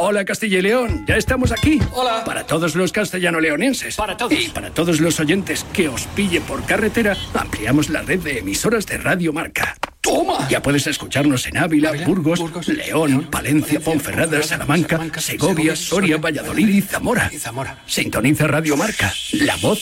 Hola 0.00 0.24
Castilla 0.24 0.60
y 0.60 0.62
León, 0.62 1.04
ya 1.08 1.16
estamos 1.16 1.50
aquí. 1.50 1.80
Hola. 1.92 2.22
Para 2.24 2.46
todos 2.46 2.76
los 2.76 2.92
castellano-leonenses. 2.92 3.96
Para 3.96 4.16
todos. 4.16 4.32
Y 4.32 4.48
para 4.48 4.70
todos 4.70 5.00
los 5.00 5.18
oyentes 5.18 5.66
que 5.72 5.88
os 5.88 6.04
pille 6.14 6.40
por 6.40 6.64
carretera, 6.64 7.16
ampliamos 7.34 7.90
la 7.90 8.02
red 8.02 8.20
de 8.20 8.38
emisoras 8.38 8.86
de 8.86 8.98
Radio 8.98 9.32
Marca. 9.32 9.76
¡Toma! 10.00 10.46
Ya 10.48 10.62
puedes 10.62 10.86
escucharnos 10.86 11.46
en 11.48 11.58
Ávila, 11.58 11.92
Burgos, 12.06 12.40
León, 12.68 13.26
Palencia, 13.28 13.80
Ponferrada, 13.80 14.40
Salamanca, 14.42 15.00
Segovia, 15.18 15.74
Soria, 15.74 16.16
Valladolid 16.16 16.68
y 16.68 16.80
Zamora. 16.80 17.28
Sintoniza 17.84 18.46
Radio 18.46 18.76
Marca, 18.76 19.12
la 19.32 19.56
voz 19.56 19.76